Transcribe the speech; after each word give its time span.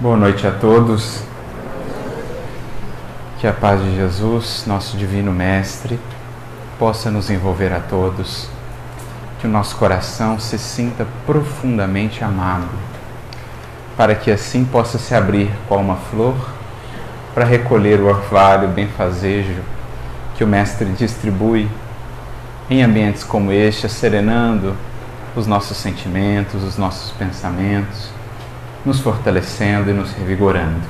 Boa 0.00 0.16
noite 0.16 0.46
a 0.46 0.52
todos. 0.52 1.24
Que 3.40 3.48
a 3.48 3.52
paz 3.52 3.82
de 3.82 3.96
Jesus, 3.96 4.62
nosso 4.64 4.96
Divino 4.96 5.32
Mestre, 5.32 5.98
possa 6.78 7.10
nos 7.10 7.30
envolver 7.30 7.72
a 7.72 7.80
todos. 7.80 8.48
Que 9.40 9.48
o 9.48 9.50
nosso 9.50 9.74
coração 9.74 10.38
se 10.38 10.56
sinta 10.56 11.04
profundamente 11.26 12.22
amado, 12.22 12.68
para 13.96 14.14
que 14.14 14.30
assim 14.30 14.64
possa 14.64 14.98
se 14.98 15.16
abrir 15.16 15.50
qual 15.66 15.80
uma 15.80 15.96
flor 15.96 16.36
para 17.34 17.44
recolher 17.44 17.98
o 17.98 18.06
orvalho 18.06 18.68
benfazejo 18.68 19.62
que 20.36 20.44
o 20.44 20.46
Mestre 20.46 20.86
distribui 20.92 21.68
em 22.70 22.84
ambientes 22.84 23.24
como 23.24 23.50
este, 23.50 23.88
serenando 23.88 24.76
os 25.34 25.48
nossos 25.48 25.76
sentimentos, 25.76 26.62
os 26.62 26.78
nossos 26.78 27.10
pensamentos 27.10 28.16
nos 28.84 29.00
fortalecendo 29.00 29.90
e 29.90 29.92
nos 29.92 30.12
revigorando. 30.12 30.82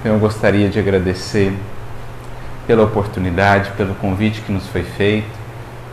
Então, 0.00 0.12
eu 0.12 0.18
gostaria 0.18 0.68
de 0.68 0.78
agradecer 0.78 1.56
pela 2.66 2.84
oportunidade, 2.84 3.70
pelo 3.76 3.94
convite 3.94 4.40
que 4.40 4.52
nos 4.52 4.66
foi 4.66 4.82
feito, 4.82 5.30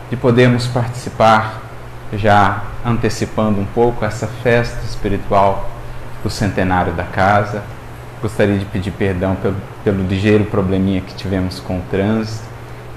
de 0.10 0.16
podermos 0.16 0.68
participar, 0.68 1.62
já 2.14 2.64
antecipando 2.86 3.60
um 3.60 3.66
pouco, 3.66 4.04
essa 4.04 4.28
festa 4.28 4.84
espiritual 4.86 5.70
do 6.24 6.30
centenário 6.30 6.94
da 6.94 7.04
casa. 7.04 7.64
Gostaria 8.22 8.58
de 8.58 8.66
pedir 8.66 8.92
perdão 8.92 9.36
pelo, 9.36 9.56
pelo 9.84 10.04
ligeiro 10.04 10.46
probleminha 10.46 11.02
que 11.02 11.14
tivemos 11.14 11.60
com 11.60 11.78
o 11.78 11.82
trânsito, 11.90 12.44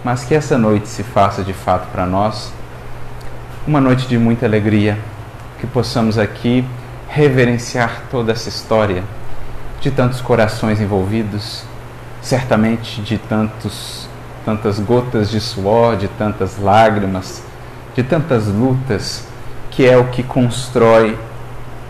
mas 0.02 0.24
que 0.24 0.34
essa 0.34 0.58
noite 0.58 0.88
se 0.88 1.02
faça 1.02 1.42
de 1.42 1.52
fato 1.52 1.88
para 1.92 2.06
nós 2.06 2.52
uma 3.66 3.80
noite 3.80 4.08
de 4.08 4.18
muita 4.18 4.44
alegria, 4.44 4.98
que 5.60 5.66
possamos 5.68 6.18
aqui 6.18 6.64
reverenciar 7.12 8.04
toda 8.10 8.32
essa 8.32 8.48
história 8.48 9.04
de 9.82 9.90
tantos 9.90 10.22
corações 10.22 10.80
envolvidos, 10.80 11.62
certamente 12.22 13.02
de 13.02 13.18
tantos 13.18 14.08
tantas 14.46 14.80
gotas 14.80 15.30
de 15.30 15.38
suor, 15.38 15.96
de 15.96 16.08
tantas 16.08 16.58
lágrimas, 16.58 17.42
de 17.94 18.02
tantas 18.02 18.46
lutas, 18.46 19.24
que 19.70 19.86
é 19.86 19.96
o 19.96 20.06
que 20.06 20.22
constrói, 20.22 21.16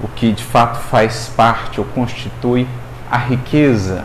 o 0.02 0.08
que 0.08 0.32
de 0.32 0.42
fato 0.42 0.78
faz 0.78 1.30
parte 1.34 1.80
ou 1.80 1.86
constitui 1.86 2.66
a 3.10 3.16
riqueza, 3.16 4.04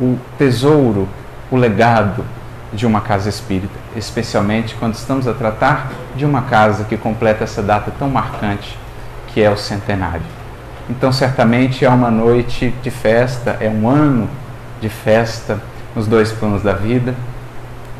o 0.00 0.18
tesouro, 0.38 1.08
o 1.50 1.56
legado 1.56 2.24
de 2.72 2.86
uma 2.86 3.02
casa 3.02 3.28
espírita, 3.28 3.78
especialmente 3.94 4.74
quando 4.74 4.94
estamos 4.94 5.28
a 5.28 5.34
tratar 5.34 5.92
de 6.16 6.24
uma 6.24 6.42
casa 6.42 6.84
que 6.84 6.96
completa 6.96 7.44
essa 7.44 7.62
data 7.62 7.92
tão 7.96 8.08
marcante 8.08 8.76
que 9.28 9.42
é 9.42 9.50
o 9.50 9.56
centenário. 9.56 10.37
Então, 10.90 11.12
certamente 11.12 11.84
é 11.84 11.88
uma 11.88 12.10
noite 12.10 12.72
de 12.82 12.90
festa, 12.90 13.58
é 13.60 13.68
um 13.68 13.86
ano 13.86 14.26
de 14.80 14.88
festa 14.88 15.60
nos 15.94 16.06
dois 16.06 16.32
planos 16.32 16.62
da 16.62 16.72
vida. 16.72 17.14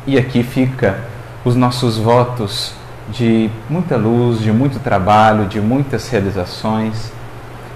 E 0.07 0.17
aqui 0.17 0.41
fica 0.41 0.99
os 1.45 1.55
nossos 1.55 1.97
votos 1.97 2.73
de 3.11 3.47
muita 3.69 3.95
luz, 3.95 4.39
de 4.39 4.51
muito 4.51 4.79
trabalho, 4.79 5.45
de 5.45 5.61
muitas 5.61 6.09
realizações. 6.09 7.11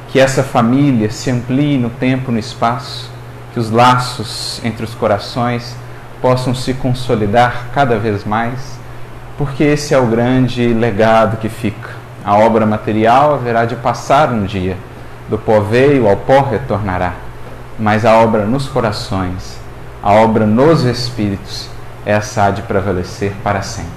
Que 0.10 0.20
essa 0.20 0.42
família 0.42 1.12
se 1.12 1.30
amplie 1.30 1.78
no 1.78 1.92
tempo, 1.92 2.32
no 2.32 2.40
espaço, 2.40 3.12
que 3.54 3.60
os 3.60 3.70
laços 3.70 4.60
entre 4.64 4.84
os 4.84 4.96
corações 4.96 5.76
possam 6.24 6.56
se 6.56 6.74
consolidar 6.74 7.68
cada 7.72 8.00
vez 8.00 8.24
mais, 8.26 8.80
porque 9.38 9.64
esse 9.64 9.94
é 9.94 10.00
o 10.00 10.08
grande 10.08 10.74
legado 10.74 11.38
que 11.38 11.50
fica. 11.50 11.90
A 12.26 12.36
obra 12.36 12.66
material 12.66 13.36
haverá 13.36 13.66
de 13.66 13.76
passar 13.76 14.32
um 14.32 14.46
dia 14.46 14.76
do 15.30 15.38
pó 15.38 15.60
veio, 15.60 16.08
ao 16.08 16.18
pó 16.18 16.42
retornará. 16.42 17.14
Mas 17.80 18.06
a 18.06 18.16
obra 18.18 18.46
nos 18.46 18.68
corações, 18.68 19.58
a 20.02 20.12
obra 20.14 20.46
nos 20.46 20.84
espíritos, 20.84 21.70
essa 22.06 22.46
há 22.46 22.52
de 22.52 22.62
prevalecer 22.62 23.34
para 23.44 23.62
sempre. 23.62 23.92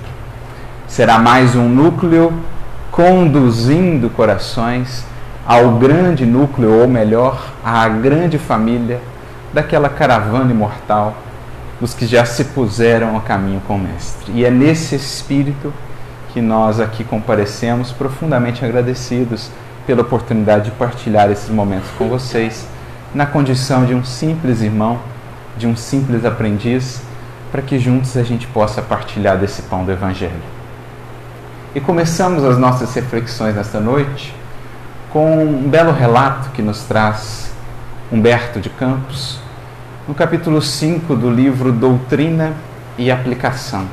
Será 0.87 1.19
mais 1.19 1.56
um 1.56 1.69
núcleo 1.69 2.33
conduzindo 2.91 4.09
corações 4.11 5.05
ao 5.47 5.73
grande 5.73 6.25
núcleo, 6.25 6.81
ou 6.81 6.89
melhor, 6.89 7.53
à 7.65 7.89
grande 7.89 8.39
família 8.39 9.00
daquela 9.53 9.89
caravana 9.89 10.50
imortal 10.50 11.15
dos 11.81 11.95
que 11.95 12.06
já 12.06 12.25
se 12.25 12.45
puseram 12.45 13.17
a 13.17 13.21
caminho 13.21 13.61
com 13.67 13.77
o 13.77 13.79
Mestre. 13.79 14.33
E 14.33 14.45
é 14.45 14.50
nesse 14.50 14.95
espírito 14.95 15.73
que 16.33 16.41
nós 16.41 16.81
aqui 16.81 17.05
comparecemos 17.05 17.93
profundamente 17.93 18.65
agradecidos 18.65 19.50
pela 19.87 20.03
oportunidade 20.03 20.67
de 20.67 20.71
partilhar 20.73 21.31
esses 21.31 21.49
momentos 21.49 21.89
com 21.97 22.09
vocês, 22.09 22.67
na 23.15 23.25
condição 23.25 23.87
de 23.87 23.95
um 23.95 24.05
simples 24.05 24.61
irmão, 24.61 24.99
de 25.57 25.67
um 25.67 25.77
simples 25.77 26.25
aprendiz, 26.25 27.01
para 27.53 27.63
que 27.63 27.79
juntos 27.79 28.17
a 28.17 28.23
gente 28.23 28.47
possa 28.49 28.83
partilhar 28.83 29.39
desse 29.39 29.63
pão 29.63 29.85
do 29.85 29.93
Evangelho. 29.93 30.57
E 31.75 31.81
começamos 31.81 32.45
as 32.45 32.59
nossas 32.59 32.93
reflexões 32.95 33.55
nesta 33.55 33.79
noite 33.79 34.35
com 35.13 35.45
um 35.45 35.69
belo 35.69 35.93
relato 35.93 36.51
que 36.51 36.61
nos 36.61 36.83
traz 36.83 37.53
Humberto 38.11 38.61
de 38.61 38.69
Campos, 38.69 39.39
no 40.07 40.15
capítulo 40.15 40.61
5 40.61 41.15
do 41.15 41.31
livro 41.31 41.73
Doutrina 41.73 42.53
e 42.99 43.11
Aplicação 43.11 43.87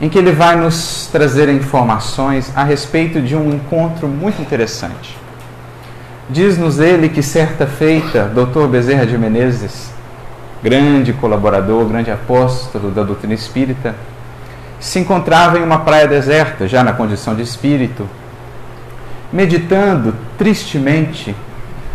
em 0.00 0.08
que 0.08 0.18
ele 0.18 0.32
vai 0.32 0.56
nos 0.56 1.08
trazer 1.10 1.48
informações 1.48 2.52
a 2.54 2.62
respeito 2.62 3.20
de 3.20 3.34
um 3.34 3.50
encontro 3.50 4.06
muito 4.06 4.40
interessante. 4.40 5.16
Diz-nos 6.30 6.78
ele 6.78 7.08
que 7.08 7.22
certa 7.22 7.66
feita, 7.66 8.24
Dr. 8.24 8.66
Bezerra 8.66 9.06
de 9.06 9.16
Menezes, 9.16 9.90
grande 10.62 11.12
colaborador, 11.12 11.84
grande 11.86 12.10
apóstolo 12.10 12.90
da 12.90 13.02
doutrina 13.02 13.34
espírita, 13.34 13.94
se 14.78 14.98
encontrava 15.00 15.58
em 15.58 15.62
uma 15.62 15.80
praia 15.80 16.06
deserta, 16.06 16.68
já 16.68 16.84
na 16.84 16.92
condição 16.92 17.34
de 17.34 17.42
espírito, 17.42 18.08
meditando 19.32 20.14
tristemente 20.36 21.34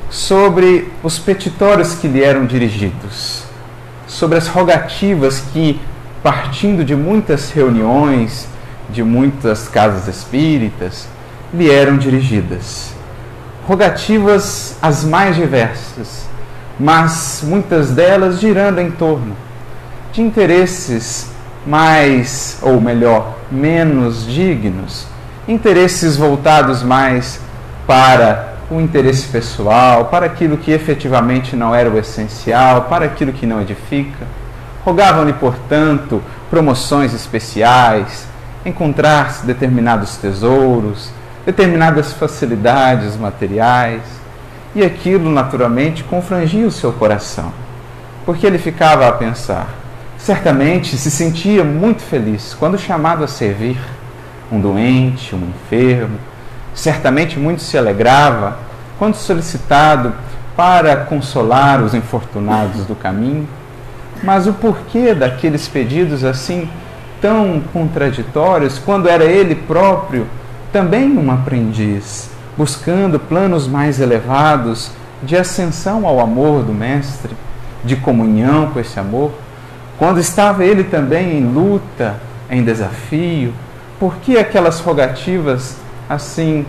sobre 0.09 0.91
os 1.01 1.17
petitórios 1.17 1.95
que 1.95 2.07
lhe 2.07 2.23
eram 2.23 2.45
dirigidos, 2.45 3.43
sobre 4.07 4.37
as 4.37 4.47
rogativas 4.47 5.43
que 5.53 5.79
partindo 6.23 6.85
de 6.85 6.95
muitas 6.95 7.51
reuniões, 7.51 8.47
de 8.89 9.03
muitas 9.03 9.67
casas 9.67 10.07
espíritas, 10.07 11.05
lhe 11.53 11.69
eram 11.69 11.97
dirigidas. 11.97 12.93
Rogativas 13.67 14.77
as 14.81 15.03
mais 15.03 15.35
diversas, 15.35 16.25
mas 16.79 17.41
muitas 17.43 17.91
delas 17.91 18.39
girando 18.39 18.79
em 18.79 18.89
torno 18.89 19.35
de 20.13 20.21
interesses 20.21 21.29
mais, 21.67 22.57
ou 22.61 22.79
melhor, 22.79 23.35
menos 23.51 24.25
dignos, 24.25 25.05
interesses 25.47 26.15
voltados 26.15 26.83
mais 26.83 27.39
para 27.85 28.53
o 28.71 28.79
interesse 28.79 29.27
pessoal, 29.27 30.05
para 30.05 30.25
aquilo 30.25 30.57
que 30.57 30.71
efetivamente 30.71 31.55
não 31.55 31.75
era 31.75 31.89
o 31.89 31.97
essencial, 31.97 32.83
para 32.83 33.05
aquilo 33.05 33.33
que 33.33 33.45
não 33.45 33.61
edifica 33.61 34.25
Rogavam-lhe, 34.85 35.33
portanto, 35.33 36.21
promoções 36.49 37.13
especiais, 37.13 38.27
encontrar-se 38.65 39.45
determinados 39.45 40.17
tesouros, 40.17 41.09
determinadas 41.45 42.13
facilidades 42.13 43.17
materiais, 43.17 44.01
e 44.75 44.83
aquilo 44.83 45.29
naturalmente 45.29 46.03
confrangia 46.03 46.65
o 46.65 46.71
seu 46.71 46.91
coração, 46.91 47.53
porque 48.25 48.45
ele 48.45 48.57
ficava 48.57 49.07
a 49.07 49.11
pensar. 49.11 49.67
Certamente 50.17 50.97
se 50.97 51.11
sentia 51.11 51.63
muito 51.63 52.01
feliz 52.01 52.55
quando 52.57 52.77
chamado 52.77 53.23
a 53.23 53.27
servir 53.27 53.77
um 54.51 54.59
doente, 54.59 55.35
um 55.35 55.49
enfermo, 55.49 56.17
certamente 56.73 57.37
muito 57.37 57.61
se 57.61 57.77
alegrava 57.77 58.57
quando 58.97 59.15
solicitado 59.15 60.13
para 60.55 60.95
consolar 60.95 61.81
os 61.81 61.93
infortunados 61.93 62.85
do 62.85 62.95
caminho 62.95 63.47
mas 64.23 64.47
o 64.47 64.53
porquê 64.53 65.13
daqueles 65.13 65.67
pedidos 65.67 66.23
assim 66.23 66.69
tão 67.21 67.61
contraditórios, 67.71 68.79
quando 68.79 69.07
era 69.07 69.23
ele 69.23 69.55
próprio 69.55 70.27
também 70.71 71.17
um 71.17 71.31
aprendiz, 71.31 72.29
buscando 72.57 73.19
planos 73.19 73.67
mais 73.67 73.99
elevados 73.99 74.91
de 75.21 75.37
ascensão 75.37 76.07
ao 76.07 76.19
amor 76.19 76.63
do 76.63 76.73
Mestre, 76.73 77.35
de 77.83 77.95
comunhão 77.95 78.71
com 78.71 78.79
esse 78.79 78.99
amor, 78.99 79.31
quando 79.97 80.19
estava 80.19 80.65
ele 80.65 80.83
também 80.83 81.37
em 81.37 81.45
luta, 81.45 82.15
em 82.49 82.63
desafio, 82.63 83.53
por 83.99 84.15
que 84.17 84.37
aquelas 84.37 84.79
rogativas 84.79 85.77
assim 86.09 86.65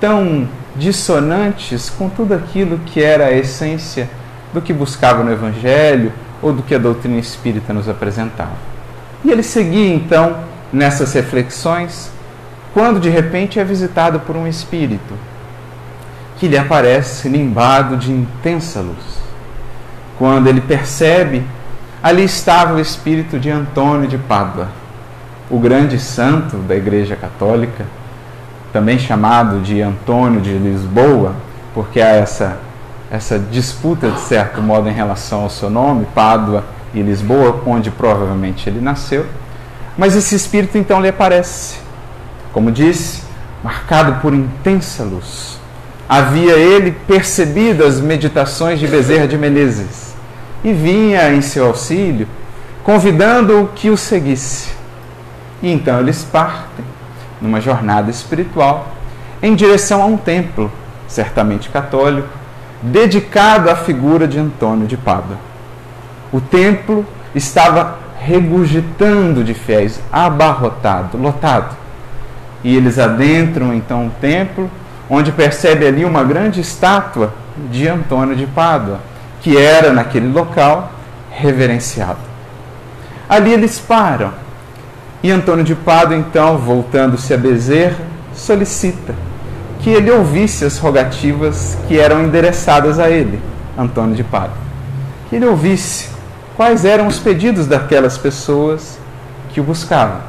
tão 0.00 0.48
dissonantes 0.74 1.90
com 1.90 2.08
tudo 2.08 2.34
aquilo 2.34 2.78
que 2.86 3.02
era 3.02 3.26
a 3.26 3.32
essência 3.32 4.08
do 4.52 4.60
que 4.60 4.72
buscava 4.72 5.22
no 5.22 5.32
Evangelho, 5.32 6.12
ou 6.42 6.52
do 6.52 6.62
que 6.62 6.74
a 6.74 6.78
doutrina 6.78 7.18
espírita 7.18 7.72
nos 7.72 7.88
apresentava. 7.88 8.56
E 9.24 9.30
ele 9.30 9.42
seguia 9.42 9.94
então 9.94 10.36
nessas 10.72 11.12
reflexões, 11.12 12.10
quando 12.74 12.98
de 12.98 13.08
repente 13.08 13.60
é 13.60 13.64
visitado 13.64 14.20
por 14.20 14.36
um 14.36 14.46
espírito 14.46 15.14
que 16.38 16.48
lhe 16.48 16.58
aparece 16.58 17.28
nimbado 17.28 17.96
de 17.96 18.10
intensa 18.10 18.80
luz. 18.80 19.22
Quando 20.18 20.48
ele 20.48 20.60
percebe, 20.60 21.44
ali 22.02 22.24
estava 22.24 22.74
o 22.74 22.80
espírito 22.80 23.38
de 23.38 23.48
Antônio 23.48 24.08
de 24.08 24.18
Pádua, 24.18 24.68
o 25.48 25.58
grande 25.58 26.00
santo 26.00 26.56
da 26.56 26.74
Igreja 26.74 27.14
Católica, 27.14 27.84
também 28.72 28.98
chamado 28.98 29.60
de 29.60 29.80
Antônio 29.80 30.40
de 30.40 30.52
Lisboa, 30.54 31.34
porque 31.74 32.00
há 32.00 32.08
essa, 32.08 32.58
essa 33.12 33.38
disputa, 33.38 34.10
de 34.10 34.20
certo 34.20 34.62
modo, 34.62 34.88
em 34.88 34.92
relação 34.92 35.42
ao 35.42 35.50
seu 35.50 35.68
nome, 35.68 36.06
Pádua 36.14 36.64
e 36.94 37.02
Lisboa, 37.02 37.62
onde 37.66 37.90
provavelmente 37.90 38.66
ele 38.70 38.80
nasceu. 38.80 39.26
Mas 39.98 40.16
esse 40.16 40.34
espírito 40.34 40.78
então 40.78 40.98
lhe 40.98 41.08
aparece, 41.08 41.76
como 42.54 42.72
disse, 42.72 43.22
marcado 43.62 44.18
por 44.22 44.32
intensa 44.32 45.04
luz. 45.04 45.60
Havia 46.08 46.54
ele 46.54 46.92
percebido 47.06 47.84
as 47.84 48.00
meditações 48.00 48.80
de 48.80 48.88
Bezerra 48.88 49.28
de 49.28 49.36
Menezes 49.36 50.14
e 50.64 50.72
vinha 50.72 51.34
em 51.34 51.42
seu 51.42 51.66
auxílio, 51.66 52.26
convidando-o 52.82 53.68
que 53.74 53.90
o 53.90 53.96
seguisse. 53.96 54.70
E 55.62 55.70
então 55.70 56.00
eles 56.00 56.24
partem 56.24 56.84
numa 57.42 57.60
jornada 57.60 58.10
espiritual 58.10 58.88
em 59.42 59.54
direção 59.54 60.00
a 60.00 60.06
um 60.06 60.16
templo, 60.16 60.72
certamente 61.06 61.68
católico, 61.68 62.41
dedicado 62.82 63.70
à 63.70 63.76
figura 63.76 64.26
de 64.26 64.38
Antônio 64.38 64.86
de 64.86 64.96
Pádua. 64.96 65.36
O 66.32 66.40
templo 66.40 67.06
estava 67.34 67.98
regurgitando 68.18 69.44
de 69.44 69.54
fiéis, 69.54 70.00
abarrotado, 70.12 71.16
lotado. 71.16 71.76
E 72.64 72.76
eles 72.76 72.98
adentram 72.98 73.72
então 73.72 74.06
o 74.06 74.10
templo, 74.20 74.70
onde 75.08 75.32
percebe 75.32 75.86
ali 75.86 76.04
uma 76.04 76.24
grande 76.24 76.60
estátua 76.60 77.32
de 77.70 77.86
Antônio 77.88 78.34
de 78.34 78.46
Pádua, 78.46 79.00
que 79.40 79.56
era 79.56 79.92
naquele 79.92 80.32
local 80.32 80.90
reverenciado. 81.30 82.20
Ali 83.28 83.52
eles 83.52 83.78
param 83.78 84.32
e 85.22 85.30
Antônio 85.30 85.64
de 85.64 85.74
Pádua, 85.74 86.16
então, 86.16 86.58
voltando-se 86.58 87.32
a 87.32 87.36
Bezerra, 87.36 88.04
solicita 88.34 89.14
que 89.82 89.90
ele 89.90 90.10
ouvisse 90.10 90.64
as 90.64 90.78
rogativas 90.78 91.76
que 91.88 91.98
eram 91.98 92.22
endereçadas 92.22 93.00
a 93.00 93.10
ele, 93.10 93.40
Antônio 93.76 94.14
de 94.14 94.22
Pádua. 94.22 94.56
Que 95.28 95.36
ele 95.36 95.46
ouvisse 95.46 96.08
quais 96.56 96.84
eram 96.84 97.08
os 97.08 97.18
pedidos 97.18 97.66
daquelas 97.66 98.16
pessoas 98.16 98.98
que 99.52 99.60
o 99.60 99.64
buscavam. 99.64 100.20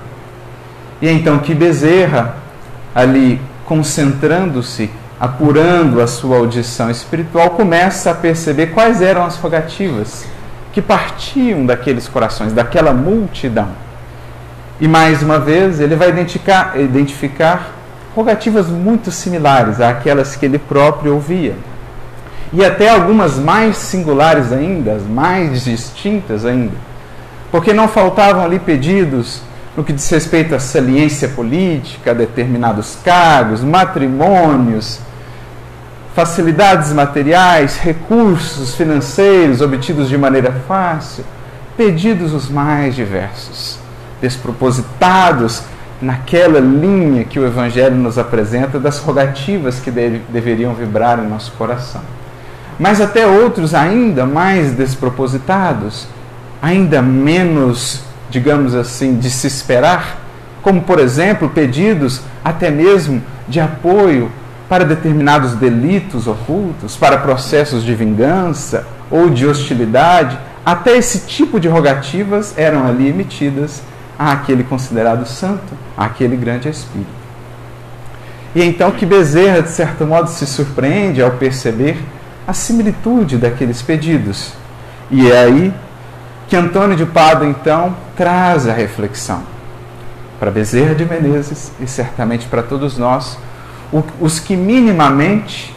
E 1.00 1.07
então 1.07 1.38
que 1.38 1.53
Bezerra, 1.53 2.35
ali 2.95 3.39
concentrando-se, 3.65 4.89
apurando 5.19 6.01
a 6.01 6.07
sua 6.07 6.38
audição 6.38 6.89
espiritual, 6.89 7.51
começa 7.51 8.09
a 8.09 8.15
perceber 8.15 8.67
quais 8.67 9.01
eram 9.01 9.23
as 9.23 9.38
rogativas 9.38 10.25
que 10.73 10.81
partiam 10.81 11.63
daqueles 11.63 12.07
corações, 12.07 12.53
daquela 12.53 12.91
multidão. 12.91 13.69
E 14.81 14.88
mais 14.88 15.21
uma 15.21 15.39
vez, 15.39 15.79
ele 15.79 15.95
vai 15.95 16.09
identificar, 16.09 16.79
identificar 16.79 17.82
rogativas 18.15 18.68
muito 18.68 19.12
similares 19.12 19.81
àquelas 19.81 20.36
que 20.36 20.45
ele 20.45 20.60
próprio 20.60 21.13
ouvia. 21.13 21.56
E 22.51 22.63
até 22.63 22.89
algumas 22.89 23.38
mais 23.39 23.77
singulares 23.77 24.51
ainda, 24.51 25.00
mais 25.10 25.63
distintas 25.63 26.45
ainda. 26.45 26.75
Porque 27.51 27.74
não 27.74 27.88
faltavam 27.88 28.44
ali 28.44 28.60
pedidos 28.60 29.42
no 29.75 29.83
que 29.83 29.92
diz 29.92 30.07
respeito 30.10 30.54
à 30.54 30.60
saliência 30.60 31.30
política, 31.30 32.13
determinados 32.13 32.95
cargos, 33.04 33.63
matrimônios, 33.63 35.00
facilidades 36.15 36.94
materiais, 36.94 37.77
recursos 37.77 38.75
financeiros 38.75 39.62
obtidos 39.62 40.07
de 40.07 40.18
maneira 40.18 40.54
fácil, 40.68 41.24
pedidos 41.75 42.33
os 42.33 42.50
mais 42.50 42.94
diversos 42.95 43.81
despropositados 44.24 45.63
naquela 46.03 46.59
linha 46.59 47.23
que 47.23 47.39
o 47.39 47.45
Evangelho 47.45 47.95
nos 47.95 48.17
apresenta 48.17 48.79
das 48.79 49.00
rogativas 49.00 49.79
que 49.79 49.89
deve, 49.89 50.21
deveriam 50.29 50.73
vibrar 50.73 51.17
em 51.19 51.27
nosso 51.27 51.53
coração. 51.53 52.01
Mas 52.77 53.00
até 53.00 53.25
outros 53.25 53.73
ainda 53.73 54.25
mais 54.25 54.73
despropositados, 54.73 56.07
ainda 56.61 57.01
menos, 57.01 58.01
digamos 58.29 58.75
assim, 58.75 59.17
de 59.17 59.29
se 59.29 59.47
esperar, 59.47 60.17
como 60.61 60.81
por 60.81 61.00
exemplo 61.00 61.50
pedidos 61.50 62.21
até 62.44 62.69
mesmo 62.69 63.21
de 63.47 63.59
apoio 63.59 64.29
para 64.67 64.83
determinados 64.83 65.53
delitos 65.53 66.27
ocultos, 66.27 66.97
para 66.97 67.17
processos 67.17 67.83
de 67.83 67.94
vingança 67.94 68.85
ou 69.09 69.29
de 69.29 69.45
hostilidade, 69.45 70.38
até 70.65 70.97
esse 70.97 71.19
tipo 71.27 71.59
de 71.59 71.67
rogativas 71.67 72.57
eram 72.57 72.88
ali 72.88 73.09
emitidas 73.09 73.81
àquele 74.31 74.64
considerado 74.64 75.25
santo, 75.25 75.74
àquele 75.98 76.36
grande 76.36 76.70
espírito. 76.70 77.24
E 78.56 78.64
então 78.64 78.92
que 78.92 79.06
Bezerra, 79.06 79.62
de 79.62 79.70
certo 79.70 80.06
modo, 80.06 80.30
se 80.30 80.46
surpreende 80.46 81.22
ao 81.22 81.31
perceber 81.31 81.98
a 82.48 82.54
similitude 82.54 83.38
daqueles 83.38 83.81
pedidos. 83.81 84.54
E 85.10 85.31
é 85.31 85.44
aí 85.44 85.74
que 86.48 86.56
Antônio 86.56 86.96
de 86.96 87.06
Pádua, 87.06 87.48
então, 87.48 87.96
traz 88.16 88.68
a 88.68 88.74
reflexão 88.74 89.42
para 90.40 90.52
Bezerra 90.52 90.94
de 90.94 91.06
Menezes 91.06 91.72
e 91.80 91.88
certamente 91.88 92.48
para 92.48 92.62
todos 92.62 92.98
nós, 92.98 93.38
os 94.20 94.40
que 94.40 94.56
minimamente 94.56 95.74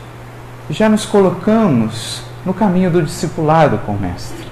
já 0.69 0.89
nos 0.89 1.07
colocamos 1.07 2.23
no 2.45 2.53
caminho 2.53 2.91
do 2.91 3.03
discipulado 3.03 3.79
com 3.87 3.93
o 3.93 4.01
Mestre. 4.01 4.47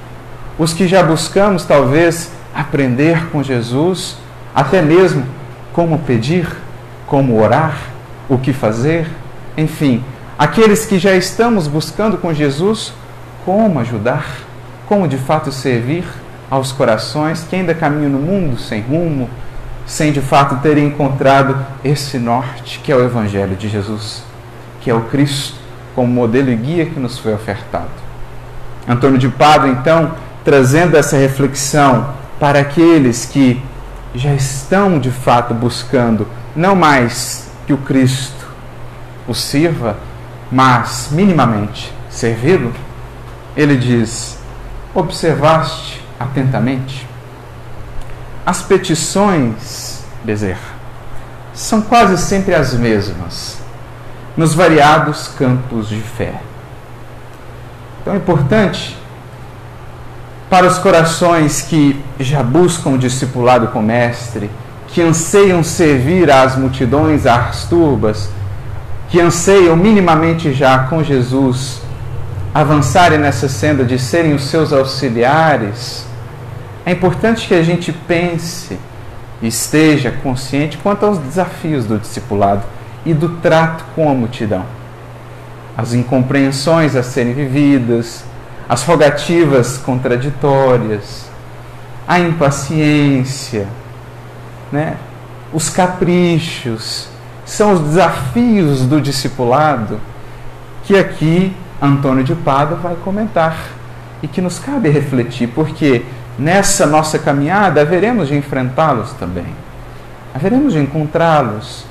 Os 0.58 0.72
que 0.72 0.86
já 0.86 1.02
buscamos, 1.02 1.64
talvez, 1.64 2.30
aprender 2.54 3.26
com 3.30 3.42
Jesus, 3.42 4.16
até 4.54 4.80
mesmo 4.80 5.26
como 5.72 5.98
pedir, 5.98 6.46
como 7.06 7.42
orar, 7.42 7.76
o 8.28 8.38
que 8.38 8.52
fazer, 8.52 9.06
enfim, 9.56 10.02
aqueles 10.38 10.86
que 10.86 10.98
já 10.98 11.14
estamos 11.14 11.66
buscando 11.66 12.16
com 12.16 12.32
Jesus, 12.32 12.92
como 13.44 13.80
ajudar, 13.80 14.26
como 14.86 15.06
de 15.06 15.18
fato 15.18 15.52
servir 15.52 16.04
aos 16.50 16.72
corações 16.72 17.44
que 17.48 17.56
ainda 17.56 17.74
caminham 17.74 18.10
no 18.10 18.18
mundo 18.18 18.58
sem 18.58 18.80
rumo, 18.80 19.28
sem 19.86 20.12
de 20.12 20.20
fato 20.20 20.56
terem 20.62 20.86
encontrado 20.86 21.56
esse 21.84 22.18
norte 22.18 22.80
que 22.82 22.90
é 22.90 22.96
o 22.96 23.04
Evangelho 23.04 23.56
de 23.56 23.68
Jesus, 23.68 24.22
que 24.80 24.90
é 24.90 24.94
o 24.94 25.02
Cristo 25.02 25.56
como 25.94 26.08
modelo 26.08 26.50
e 26.50 26.56
guia 26.56 26.86
que 26.86 26.98
nos 26.98 27.18
foi 27.18 27.34
ofertado. 27.34 27.90
Antônio 28.88 29.18
de 29.18 29.28
Pádua, 29.28 29.68
então, 29.70 30.12
trazendo 30.44 30.96
essa 30.96 31.16
reflexão 31.16 32.08
para 32.44 32.60
aqueles 32.60 33.24
que 33.24 33.58
já 34.14 34.34
estão 34.34 34.98
de 34.98 35.10
fato 35.10 35.54
buscando 35.54 36.28
não 36.54 36.76
mais 36.76 37.48
que 37.66 37.72
o 37.72 37.78
Cristo 37.78 38.46
o 39.26 39.32
sirva, 39.32 39.96
mas 40.52 41.08
minimamente 41.10 41.90
servi-lo, 42.10 42.70
ele 43.56 43.78
diz: 43.78 44.38
Observaste 44.94 46.02
atentamente? 46.20 47.08
As 48.44 48.60
petições, 48.60 50.04
Bezerra, 50.22 50.74
são 51.54 51.80
quase 51.80 52.18
sempre 52.18 52.54
as 52.54 52.74
mesmas, 52.74 53.58
nos 54.36 54.52
variados 54.52 55.28
campos 55.28 55.88
de 55.88 55.98
fé. 55.98 56.42
Então 58.02 58.12
é 58.12 58.18
importante 58.18 58.98
para 60.48 60.66
os 60.66 60.78
corações 60.78 61.62
que 61.62 62.00
já 62.20 62.42
buscam 62.42 62.90
o 62.90 62.98
discipulado 62.98 63.68
com 63.68 63.80
o 63.80 63.82
Mestre, 63.82 64.50
que 64.88 65.02
anseiam 65.02 65.62
servir 65.64 66.30
às 66.30 66.56
multidões 66.56 67.26
às 67.26 67.64
turbas, 67.64 68.28
que 69.08 69.20
anseiam 69.20 69.76
minimamente 69.76 70.52
já 70.52 70.78
com 70.80 71.02
Jesus 71.02 71.82
avançarem 72.54 73.18
nessa 73.18 73.48
senda 73.48 73.84
de 73.84 73.98
serem 73.98 74.32
os 74.32 74.44
seus 74.44 74.72
auxiliares, 74.72 76.06
é 76.86 76.92
importante 76.92 77.48
que 77.48 77.54
a 77.54 77.62
gente 77.62 77.92
pense 77.92 78.78
e 79.42 79.48
esteja 79.48 80.12
consciente 80.22 80.78
quanto 80.78 81.04
aos 81.04 81.18
desafios 81.18 81.84
do 81.86 81.98
discipulado 81.98 82.62
e 83.04 83.12
do 83.12 83.28
trato 83.40 83.84
com 83.94 84.08
a 84.08 84.14
multidão. 84.14 84.64
As 85.76 85.92
incompreensões 85.92 86.94
a 86.94 87.02
serem 87.02 87.34
vividas, 87.34 88.24
as 88.68 88.82
rogativas 88.82 89.78
contraditórias, 89.78 91.26
a 92.06 92.18
impaciência, 92.18 93.66
né? 94.72 94.96
os 95.52 95.70
caprichos, 95.70 97.08
são 97.44 97.72
os 97.72 97.80
desafios 97.80 98.86
do 98.86 99.00
discipulado 99.00 100.00
que 100.84 100.96
aqui 100.96 101.54
Antônio 101.80 102.24
de 102.24 102.34
Pádua 102.34 102.78
vai 102.78 102.96
comentar 102.96 103.56
e 104.22 104.28
que 104.28 104.40
nos 104.40 104.58
cabe 104.58 104.88
refletir, 104.88 105.48
porque 105.48 106.04
nessa 106.38 106.86
nossa 106.86 107.18
caminhada 107.18 107.80
haveremos 107.80 108.28
de 108.28 108.36
enfrentá-los 108.36 109.12
também, 109.12 109.46
haveremos 110.34 110.72
de 110.72 110.80
encontrá-los, 110.80 111.84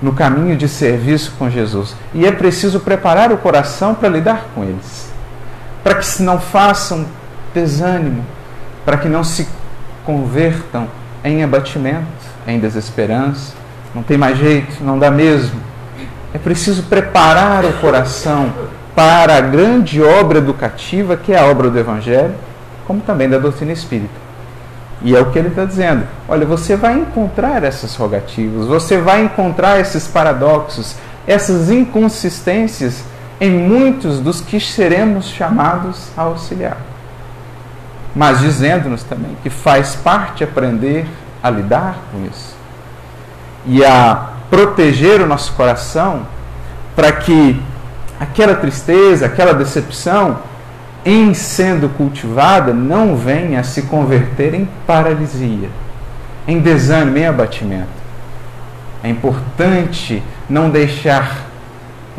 no 0.00 0.12
caminho 0.12 0.56
de 0.56 0.68
serviço 0.68 1.32
com 1.38 1.48
Jesus. 1.48 1.94
E 2.12 2.26
é 2.26 2.32
preciso 2.32 2.80
preparar 2.80 3.32
o 3.32 3.38
coração 3.38 3.94
para 3.94 4.08
lidar 4.08 4.46
com 4.54 4.62
eles, 4.62 5.10
para 5.86 5.94
que 5.94 6.04
se 6.04 6.20
não 6.20 6.40
façam 6.40 7.06
desânimo, 7.54 8.24
para 8.84 8.96
que 8.96 9.08
não 9.08 9.22
se 9.22 9.46
convertam 10.04 10.88
em 11.22 11.44
abatimento, 11.44 12.04
em 12.44 12.58
desesperança. 12.58 13.52
Não 13.94 14.02
tem 14.02 14.18
mais 14.18 14.36
jeito, 14.36 14.82
não 14.82 14.98
dá 14.98 15.12
mesmo. 15.12 15.60
É 16.34 16.38
preciso 16.38 16.82
preparar 16.82 17.64
o 17.64 17.72
coração 17.74 18.52
para 18.96 19.36
a 19.36 19.40
grande 19.40 20.02
obra 20.02 20.38
educativa 20.38 21.16
que 21.16 21.32
é 21.32 21.38
a 21.38 21.46
obra 21.46 21.70
do 21.70 21.78
Evangelho, 21.78 22.34
como 22.84 23.00
também 23.00 23.28
da 23.28 23.38
doutrina 23.38 23.70
espírita. 23.70 24.26
E 25.02 25.14
é 25.14 25.20
o 25.20 25.30
que 25.30 25.38
ele 25.38 25.48
está 25.50 25.64
dizendo. 25.64 26.02
Olha, 26.28 26.44
você 26.44 26.74
vai 26.74 26.94
encontrar 26.94 27.62
essas 27.62 27.94
rogativas, 27.94 28.66
você 28.66 28.98
vai 28.98 29.22
encontrar 29.22 29.78
esses 29.78 30.08
paradoxos, 30.08 30.96
essas 31.28 31.70
inconsistências 31.70 33.04
em 33.40 33.50
muitos 33.50 34.20
dos 34.20 34.40
que 34.40 34.58
seremos 34.58 35.26
chamados 35.26 36.08
a 36.16 36.22
auxiliar. 36.22 36.78
Mas 38.14 38.40
dizendo-nos 38.40 39.02
também 39.02 39.36
que 39.42 39.50
faz 39.50 39.94
parte 39.94 40.42
aprender 40.42 41.06
a 41.42 41.50
lidar 41.50 41.98
com 42.10 42.24
isso 42.24 42.56
e 43.66 43.84
a 43.84 44.30
proteger 44.48 45.20
o 45.20 45.26
nosso 45.26 45.52
coração 45.52 46.22
para 46.94 47.12
que 47.12 47.60
aquela 48.18 48.54
tristeza, 48.54 49.26
aquela 49.26 49.52
decepção 49.52 50.38
em 51.04 51.34
sendo 51.34 51.88
cultivada, 51.90 52.72
não 52.72 53.16
venha 53.16 53.60
a 53.60 53.64
se 53.64 53.82
converter 53.82 54.54
em 54.54 54.68
paralisia, 54.86 55.68
em 56.48 56.58
desânimo, 56.58 57.18
em 57.18 57.26
abatimento. 57.26 57.86
É 59.04 59.08
importante 59.08 60.22
não 60.48 60.70
deixar 60.70 61.45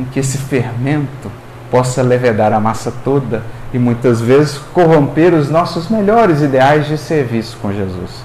que 0.06 0.20
esse 0.20 0.38
fermento 0.38 1.32
possa 1.70 2.02
levedar 2.02 2.54
a 2.54 2.60
massa 2.60 2.94
toda 3.04 3.44
e 3.74 3.80
muitas 3.80 4.22
vezes 4.22 4.58
corromper 4.74 5.34
os 5.34 5.50
nossos 5.50 5.90
melhores 5.90 6.42
ideais 6.42 6.88
de 6.88 6.98
serviço 6.98 7.58
com 7.62 7.74
Jesus. 7.74 8.24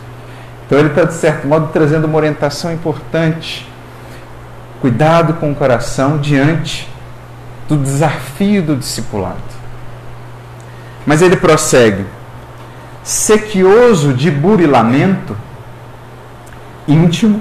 Então 0.67 0.79
ele 0.79 0.89
está, 0.89 1.05
de 1.05 1.15
certo 1.15 1.47
modo, 1.47 1.71
trazendo 1.73 2.07
uma 2.07 2.17
orientação 2.17 2.73
importante. 2.73 3.69
Cuidado 4.81 5.35
com 5.35 5.53
o 5.53 5.55
coração 5.55 6.19
diante 6.19 6.89
do 7.69 7.77
desafio 7.77 8.63
do 8.63 8.77
discipulado. 8.77 9.37
Mas 11.07 11.23
ele 11.23 11.37
prossegue: 11.37 12.05
sequioso 13.03 14.13
de 14.13 14.31
burilamento 14.31 15.37
íntimo, 16.87 17.41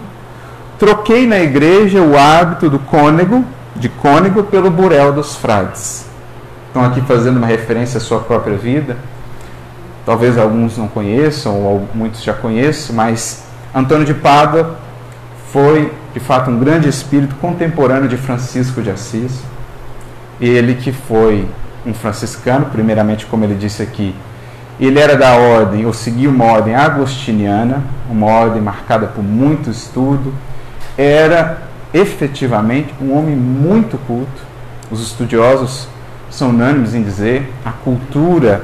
troquei 0.78 1.26
na 1.26 1.40
igreja 1.40 2.02
o 2.02 2.18
hábito 2.18 2.70
do 2.70 2.80
cônego, 2.80 3.46
de 3.76 3.90
cônego, 3.90 4.44
pelo 4.44 4.70
burel 4.70 5.14
dos 5.14 5.36
frades. 5.36 6.06
Estão 6.68 6.84
aqui 6.86 7.02
fazendo 7.02 7.38
uma 7.38 7.48
referência 7.48 7.98
à 7.98 8.02
sua 8.02 8.20
própria 8.20 8.56
vida. 8.56 8.98
Talvez 10.06 10.38
alguns 10.38 10.78
não 10.78 10.88
conheçam, 10.88 11.62
ou 11.62 11.88
muitos 11.94 12.24
já 12.24 12.34
conheçam, 12.34 12.96
mas 12.96 13.44
Antônio 13.74 14.06
de 14.06 14.14
Pádua 14.14 14.78
foi, 15.52 15.94
de 16.14 16.20
fato, 16.20 16.50
um 16.50 16.58
grande 16.58 16.88
espírito 16.88 17.36
contemporâneo 17.36 18.08
de 18.08 18.18
Francisco 18.18 18.82
de 18.82 18.90
Assis. 18.90 19.42
Ele 20.40 20.76
que 20.76 20.92
foi 20.92 21.48
um 21.86 21.94
franciscano, 21.94 22.68
primeiramente, 22.68 23.26
como 23.26 23.44
ele 23.44 23.56
disse 23.56 23.82
aqui, 23.82 24.16
ele 24.80 25.00
era 25.00 25.16
da 25.16 25.36
ordem, 25.36 25.86
ou 25.86 25.94
seguia 25.94 26.30
uma 26.30 26.46
ordem 26.46 26.74
agostiniana, 26.74 27.84
uma 28.10 28.28
ordem 28.28 28.62
marcada 28.62 29.06
por 29.08 29.24
muito 29.24 29.70
estudo, 29.70 30.34
era 30.98 31.71
efetivamente 31.94 32.94
um 33.02 33.18
homem 33.18 33.36
muito 33.36 33.98
culto. 34.06 34.42
Os 34.90 35.02
estudiosos 35.02 35.88
são 36.30 36.50
unânimes 36.50 36.94
em 36.94 37.04
dizer 37.04 37.52
a 37.66 37.72
cultura 37.72 38.64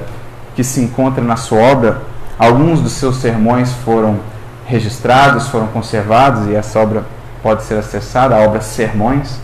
que 0.55 0.63
se 0.63 0.81
encontra 0.81 1.23
na 1.23 1.35
sua 1.35 1.59
obra. 1.59 2.01
Alguns 2.37 2.81
dos 2.81 2.93
seus 2.93 3.17
sermões 3.17 3.71
foram 3.83 4.19
registrados, 4.65 5.47
foram 5.47 5.67
conservados 5.67 6.47
e 6.47 6.55
essa 6.55 6.79
obra 6.79 7.05
pode 7.41 7.63
ser 7.63 7.75
acessada, 7.75 8.35
a 8.35 8.39
obra 8.39 8.61
Sermões 8.61 9.39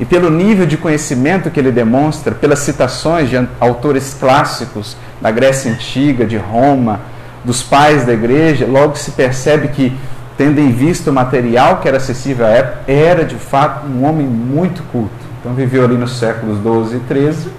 e 0.00 0.04
pelo 0.04 0.30
nível 0.30 0.64
de 0.64 0.76
conhecimento 0.76 1.50
que 1.50 1.58
ele 1.58 1.72
demonstra, 1.72 2.34
pelas 2.34 2.60
citações 2.60 3.28
de 3.28 3.48
autores 3.58 4.14
clássicos 4.14 4.96
da 5.20 5.30
Grécia 5.30 5.72
Antiga, 5.72 6.24
de 6.24 6.36
Roma, 6.36 7.00
dos 7.44 7.62
pais 7.62 8.04
da 8.04 8.12
igreja, 8.12 8.66
logo 8.66 8.96
se 8.96 9.10
percebe 9.12 9.68
que, 9.68 9.92
tendo 10.38 10.60
em 10.60 10.70
vista 10.70 11.10
o 11.10 11.12
material 11.12 11.78
que 11.78 11.88
era 11.88 11.96
acessível 11.96 12.46
à 12.46 12.50
época, 12.50 12.92
era 12.92 13.24
de 13.24 13.34
fato 13.34 13.88
um 13.88 14.08
homem 14.08 14.24
muito 14.24 14.84
culto. 14.84 15.10
Então 15.40 15.52
viveu 15.52 15.84
ali 15.84 15.96
nos 15.96 16.16
séculos 16.16 16.58
12 16.60 16.96
e 16.96 17.00
13, 17.00 17.50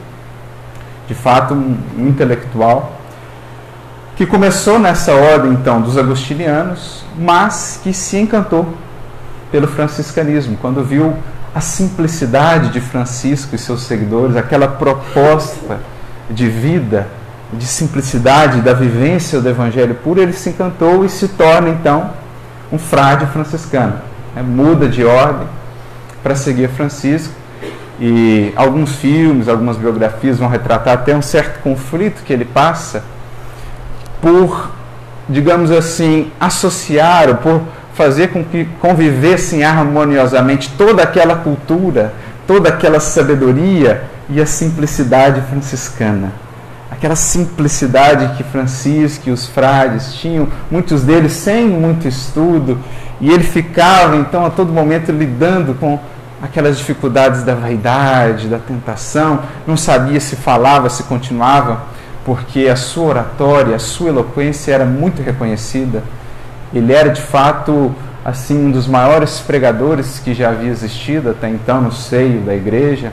de 1.05 1.13
fato 1.13 1.53
um 1.53 1.77
intelectual, 1.97 2.93
que 4.15 4.25
começou 4.25 4.79
nessa 4.79 5.13
ordem 5.13 5.51
então 5.51 5.81
dos 5.81 5.97
agostinianos, 5.97 7.03
mas 7.17 7.81
que 7.83 7.93
se 7.93 8.17
encantou 8.17 8.73
pelo 9.51 9.67
franciscanismo, 9.67 10.57
quando 10.61 10.81
viu 10.81 11.13
a 11.53 11.59
simplicidade 11.59 12.69
de 12.69 12.79
Francisco 12.79 13.55
e 13.55 13.57
seus 13.57 13.81
seguidores, 13.83 14.37
aquela 14.37 14.67
proposta 14.67 15.79
de 16.29 16.47
vida, 16.47 17.07
de 17.51 17.65
simplicidade 17.65 18.61
da 18.61 18.73
vivência 18.73 19.41
do 19.41 19.49
Evangelho 19.49 19.95
puro, 19.95 20.21
ele 20.21 20.31
se 20.31 20.49
encantou 20.49 21.03
e 21.03 21.09
se 21.09 21.27
torna 21.29 21.69
então 21.69 22.11
um 22.71 22.77
frade 22.77 23.25
franciscano. 23.27 24.01
Né? 24.35 24.41
Muda 24.41 24.87
de 24.87 25.03
ordem 25.03 25.47
para 26.21 26.35
seguir 26.35 26.69
Francisco. 26.69 27.33
E 27.99 28.53
alguns 28.55 28.95
filmes, 28.95 29.49
algumas 29.49 29.75
biografias 29.75 30.39
vão 30.39 30.47
retratar 30.47 30.93
até 30.93 31.15
um 31.15 31.21
certo 31.21 31.61
conflito 31.61 32.23
que 32.23 32.31
ele 32.31 32.45
passa 32.45 33.03
por, 34.21 34.71
digamos 35.27 35.69
assim, 35.69 36.31
associar, 36.39 37.27
ou 37.27 37.35
por 37.35 37.61
fazer 37.93 38.29
com 38.29 38.43
que 38.43 38.65
convivessem 38.79 39.65
harmoniosamente 39.65 40.73
toda 40.77 41.03
aquela 41.03 41.35
cultura, 41.35 42.13
toda 42.47 42.69
aquela 42.69 43.01
sabedoria 43.01 44.03
e 44.29 44.39
a 44.39 44.45
simplicidade 44.45 45.41
franciscana. 45.41 46.31
Aquela 46.89 47.15
simplicidade 47.15 48.35
que 48.35 48.43
Francisco 48.43 49.29
e 49.29 49.31
os 49.31 49.47
frades 49.47 50.15
tinham, 50.15 50.47
muitos 50.71 51.03
deles 51.03 51.33
sem 51.33 51.67
muito 51.67 52.07
estudo, 52.07 52.79
e 53.21 53.29
ele 53.29 53.43
ficava 53.43 54.15
então 54.15 54.45
a 54.45 54.49
todo 54.49 54.71
momento 54.71 55.11
lidando 55.11 55.75
com 55.75 55.99
aquelas 56.41 56.77
dificuldades 56.77 57.43
da 57.43 57.53
vaidade, 57.53 58.47
da 58.47 58.57
tentação, 58.57 59.41
não 59.67 59.77
sabia 59.77 60.19
se 60.19 60.35
falava, 60.35 60.89
se 60.89 61.03
continuava, 61.03 61.83
porque 62.25 62.67
a 62.67 62.75
sua 62.75 63.07
oratória, 63.07 63.75
a 63.75 63.79
sua 63.79 64.09
eloquência 64.09 64.73
era 64.73 64.85
muito 64.85 65.21
reconhecida 65.21 66.01
ele 66.73 66.93
era 66.93 67.09
de 67.09 67.21
fato 67.21 67.93
assim 68.23 68.67
um 68.67 68.71
dos 68.71 68.87
maiores 68.87 69.39
pregadores 69.39 70.19
que 70.19 70.33
já 70.33 70.49
havia 70.49 70.69
existido 70.69 71.31
até 71.31 71.49
então 71.49 71.81
no 71.81 71.91
seio 71.91 72.41
da 72.41 72.53
igreja. 72.53 73.11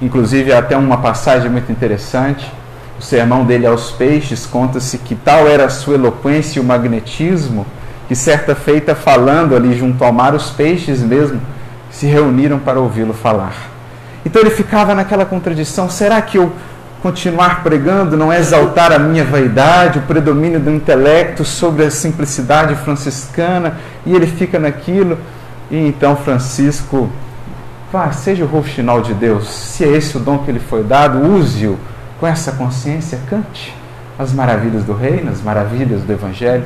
Inclusive 0.00 0.52
até 0.52 0.76
uma 0.76 0.98
passagem 0.98 1.50
muito 1.50 1.70
interessante. 1.70 2.50
O 2.98 3.02
sermão 3.02 3.44
dele 3.44 3.66
aos 3.66 3.90
peixes 3.90 4.46
conta-se 4.46 4.98
que 4.98 5.14
tal 5.14 5.48
era 5.48 5.66
a 5.66 5.70
sua 5.70 5.94
eloquência 5.94 6.58
e 6.58 6.62
o 6.62 6.64
magnetismo 6.64 7.66
que 8.10 8.16
certa 8.16 8.56
feita 8.56 8.92
falando 8.92 9.54
ali 9.54 9.72
junto 9.72 10.02
ao 10.04 10.12
mar 10.12 10.34
os 10.34 10.50
peixes 10.50 11.00
mesmo 11.00 11.40
se 11.92 12.06
reuniram 12.06 12.58
para 12.58 12.80
ouvi-lo 12.80 13.14
falar. 13.14 13.54
Então 14.26 14.42
ele 14.42 14.50
ficava 14.50 14.94
naquela 14.96 15.24
contradição: 15.24 15.88
será 15.88 16.20
que 16.20 16.36
eu 16.36 16.52
continuar 17.00 17.62
pregando 17.62 18.16
não 18.16 18.32
é 18.32 18.38
exaltar 18.38 18.92
a 18.92 18.98
minha 18.98 19.24
vaidade, 19.24 20.00
o 20.00 20.02
predomínio 20.02 20.60
do 20.60 20.70
intelecto 20.70 21.44
sobre 21.44 21.84
a 21.84 21.90
simplicidade 21.90 22.74
franciscana, 22.74 23.78
e 24.04 24.14
ele 24.14 24.26
fica 24.26 24.58
naquilo. 24.58 25.16
E 25.70 25.76
então 25.76 26.16
Francisco, 26.16 27.08
vá, 27.92 28.10
seja 28.12 28.44
o 28.44 28.46
roxinol 28.46 29.02
de 29.02 29.14
Deus, 29.14 29.48
se 29.48 29.84
é 29.84 29.88
esse 29.88 30.16
o 30.16 30.20
dom 30.20 30.38
que 30.38 30.52
lhe 30.52 30.60
foi 30.60 30.82
dado, 30.82 31.18
use-o 31.18 31.78
com 32.18 32.26
essa 32.26 32.52
consciência, 32.52 33.18
cante 33.28 33.74
as 34.18 34.32
maravilhas 34.32 34.84
do 34.84 34.92
reino, 34.92 35.30
as 35.30 35.40
maravilhas 35.40 36.02
do 36.02 36.12
evangelho. 36.12 36.64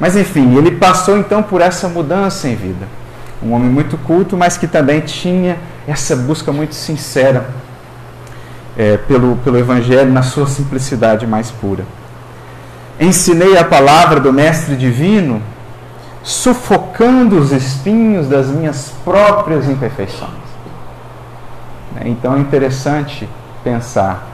Mas 0.00 0.16
enfim, 0.16 0.56
ele 0.56 0.72
passou 0.72 1.16
então 1.16 1.42
por 1.42 1.60
essa 1.60 1.88
mudança 1.88 2.48
em 2.48 2.56
vida. 2.56 2.86
Um 3.42 3.52
homem 3.52 3.70
muito 3.70 3.96
culto, 3.96 4.36
mas 4.36 4.58
que 4.58 4.66
também 4.66 5.00
tinha 5.00 5.56
essa 5.86 6.16
busca 6.16 6.52
muito 6.52 6.74
sincera 6.74 7.48
é, 8.76 8.96
pelo, 8.96 9.36
pelo 9.36 9.58
Evangelho 9.58 10.12
na 10.12 10.22
sua 10.22 10.46
simplicidade 10.46 11.26
mais 11.26 11.50
pura. 11.50 11.84
Ensinei 12.98 13.56
a 13.56 13.64
palavra 13.64 14.20
do 14.20 14.32
Mestre 14.32 14.76
Divino, 14.76 15.42
sufocando 16.22 17.38
os 17.38 17.50
espinhos 17.50 18.28
das 18.28 18.48
minhas 18.48 18.92
próprias 19.04 19.68
imperfeições. 19.68 20.49
Né, 21.94 22.02
então 22.06 22.36
é 22.36 22.38
interessante 22.38 23.28
pensar 23.62 24.28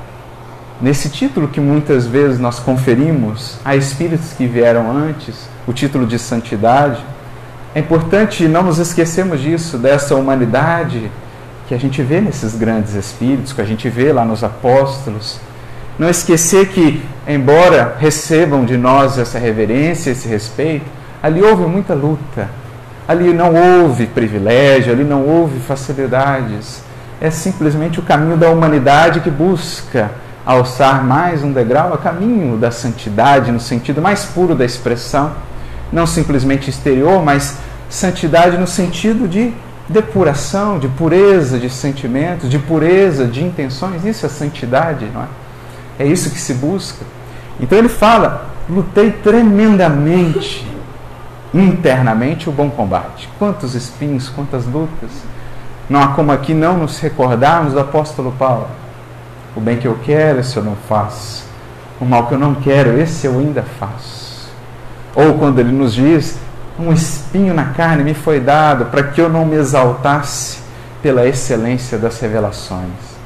nesse 0.80 1.08
título 1.08 1.48
que 1.48 1.60
muitas 1.60 2.06
vezes 2.06 2.38
nós 2.38 2.58
conferimos 2.58 3.56
a 3.64 3.74
espíritos 3.74 4.32
que 4.32 4.46
vieram 4.46 4.90
antes, 4.90 5.48
o 5.66 5.72
título 5.72 6.06
de 6.06 6.18
santidade, 6.18 7.02
É 7.74 7.78
importante 7.80 8.48
não 8.48 8.62
nos 8.62 8.78
esquecermos 8.78 9.38
disso, 9.38 9.76
dessa 9.76 10.14
humanidade 10.14 11.10
que 11.68 11.74
a 11.74 11.78
gente 11.78 12.00
vê 12.02 12.22
nesses 12.22 12.56
grandes 12.56 12.94
espíritos, 12.94 13.52
que 13.52 13.60
a 13.60 13.66
gente 13.66 13.86
vê 13.90 14.14
lá 14.14 14.24
nos 14.24 14.42
apóstolos. 14.42 15.38
Não 15.98 16.08
esquecer 16.08 16.68
que, 16.68 17.04
embora 17.28 17.94
recebam 17.98 18.64
de 18.64 18.78
nós 18.78 19.18
essa 19.18 19.38
reverência, 19.38 20.10
esse 20.10 20.26
respeito, 20.26 20.86
ali 21.22 21.42
houve 21.42 21.64
muita 21.64 21.92
luta, 21.92 22.48
ali 23.06 23.34
não 23.34 23.52
houve 23.54 24.06
privilégio, 24.06 24.92
ali 24.92 25.04
não 25.04 25.26
houve 25.26 25.58
facilidades. 25.60 26.82
É 27.20 27.30
simplesmente 27.30 27.98
o 27.98 28.02
caminho 28.02 28.36
da 28.36 28.50
humanidade 28.50 29.20
que 29.20 29.30
busca 29.30 30.10
alçar 30.44 31.02
mais 31.02 31.42
um 31.42 31.50
degrau 31.50 31.92
a 31.94 31.98
caminho 31.98 32.56
da 32.56 32.70
santidade, 32.70 33.50
no 33.50 33.58
sentido 33.58 34.02
mais 34.02 34.26
puro 34.26 34.54
da 34.54 34.64
expressão, 34.64 35.32
não 35.92 36.06
simplesmente 36.06 36.68
exterior, 36.68 37.22
mas 37.22 37.58
santidade 37.88 38.58
no 38.58 38.66
sentido 38.66 39.26
de 39.26 39.52
depuração, 39.88 40.78
de 40.78 40.88
pureza 40.88 41.58
de 41.58 41.70
sentimentos, 41.70 42.50
de 42.50 42.58
pureza 42.58 43.26
de 43.26 43.42
intenções. 43.42 44.04
Isso 44.04 44.26
é 44.26 44.28
santidade, 44.28 45.06
não 45.12 45.22
é? 45.22 45.26
É 45.98 46.06
isso 46.06 46.30
que 46.30 46.38
se 46.38 46.54
busca. 46.54 47.04
Então 47.58 47.78
ele 47.78 47.88
fala: 47.88 48.50
lutei 48.68 49.10
tremendamente 49.10 50.66
internamente 51.54 52.48
o 52.48 52.52
bom 52.52 52.68
combate. 52.68 53.28
Quantos 53.38 53.74
espinhos, 53.74 54.28
quantas 54.28 54.66
lutas. 54.66 55.10
Não 55.88 56.02
há 56.02 56.08
como 56.08 56.32
aqui 56.32 56.52
não 56.52 56.78
nos 56.78 56.98
recordarmos 56.98 57.72
do 57.72 57.80
apóstolo 57.80 58.32
Paulo. 58.32 58.68
O 59.54 59.60
bem 59.60 59.76
que 59.76 59.86
eu 59.86 59.98
quero, 60.04 60.40
esse 60.40 60.56
eu 60.56 60.62
não 60.62 60.76
faço. 60.88 61.44
O 62.00 62.04
mal 62.04 62.26
que 62.26 62.34
eu 62.34 62.38
não 62.38 62.54
quero, 62.54 62.98
esse 62.98 63.26
eu 63.26 63.38
ainda 63.38 63.62
faço. 63.78 64.50
Ou 65.14 65.34
quando 65.34 65.60
ele 65.60 65.72
nos 65.72 65.94
diz: 65.94 66.38
um 66.78 66.92
espinho 66.92 67.54
na 67.54 67.66
carne 67.66 68.04
me 68.04 68.14
foi 68.14 68.40
dado 68.40 68.86
para 68.86 69.02
que 69.02 69.20
eu 69.20 69.28
não 69.28 69.46
me 69.46 69.56
exaltasse 69.56 70.58
pela 71.02 71.26
excelência 71.26 71.96
das 71.96 72.20
revelações. 72.20 73.16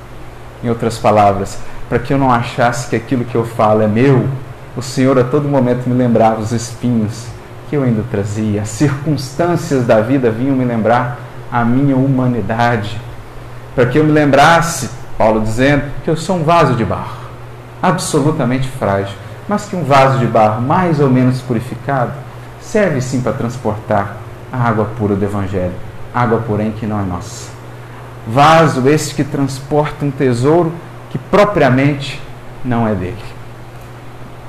Em 0.62 0.69
outras 0.69 0.99
palavras, 0.99 1.59
para 1.88 1.99
que 1.99 2.12
eu 2.12 2.19
não 2.19 2.31
achasse 2.31 2.88
que 2.88 2.97
aquilo 2.97 3.25
que 3.25 3.35
eu 3.35 3.45
falo 3.45 3.83
é 3.83 3.88
meu, 3.88 4.29
o 4.76 4.83
Senhor 4.83 5.19
a 5.19 5.25
todo 5.25 5.49
momento 5.49 5.88
me 5.88 5.95
lembrava 5.95 6.40
os 6.40 6.52
espinhos 6.52 7.26
que 7.69 7.76
eu 7.76 7.83
ainda 7.83 8.05
trazia. 8.11 8.62
As 8.62 8.69
circunstâncias 8.69 9.85
da 9.87 10.00
vida 10.00 10.31
vinham 10.31 10.55
me 10.55 10.64
lembrar 10.64 11.19
a 11.50 11.64
minha 11.64 11.97
humanidade, 11.97 13.00
para 13.75 13.87
que 13.87 13.99
eu 13.99 14.04
me 14.04 14.12
lembrasse 14.12 14.90
Paulo 15.21 15.42
dizendo 15.42 15.85
que 16.02 16.09
eu 16.09 16.16
sou 16.16 16.37
um 16.37 16.45
vaso 16.45 16.75
de 16.75 16.85
barro, 16.85 17.19
absolutamente 17.83 18.66
frágil, 18.66 19.14
mas 19.47 19.66
que 19.66 19.76
um 19.76 19.85
vaso 19.85 20.19
de 20.19 20.26
barro 20.26 20.62
mais 20.62 20.99
ou 20.99 21.11
menos 21.11 21.42
purificado 21.42 22.12
serve 22.59 23.02
sim 23.02 23.21
para 23.21 23.33
transportar 23.33 24.16
a 24.50 24.57
água 24.57 24.87
pura 24.97 25.14
do 25.14 25.23
Evangelho, 25.23 25.75
água, 26.14 26.42
porém, 26.47 26.71
que 26.71 26.87
não 26.87 26.99
é 26.99 27.02
nossa. 27.02 27.50
Vaso 28.26 28.88
este 28.88 29.14
que 29.14 29.23
transporta 29.23 30.07
um 30.07 30.11
tesouro 30.11 30.73
que 31.11 31.19
propriamente 31.19 32.19
não 32.64 32.88
é 32.88 32.95
dele. 32.95 33.23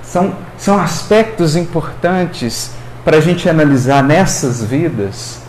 São, 0.02 0.34
são 0.58 0.80
aspectos 0.80 1.58
importantes 1.58 2.72
para 3.04 3.18
a 3.18 3.22
gente 3.22 3.50
analisar 3.50 4.02
nessas 4.02 4.64
vidas, 4.64 5.41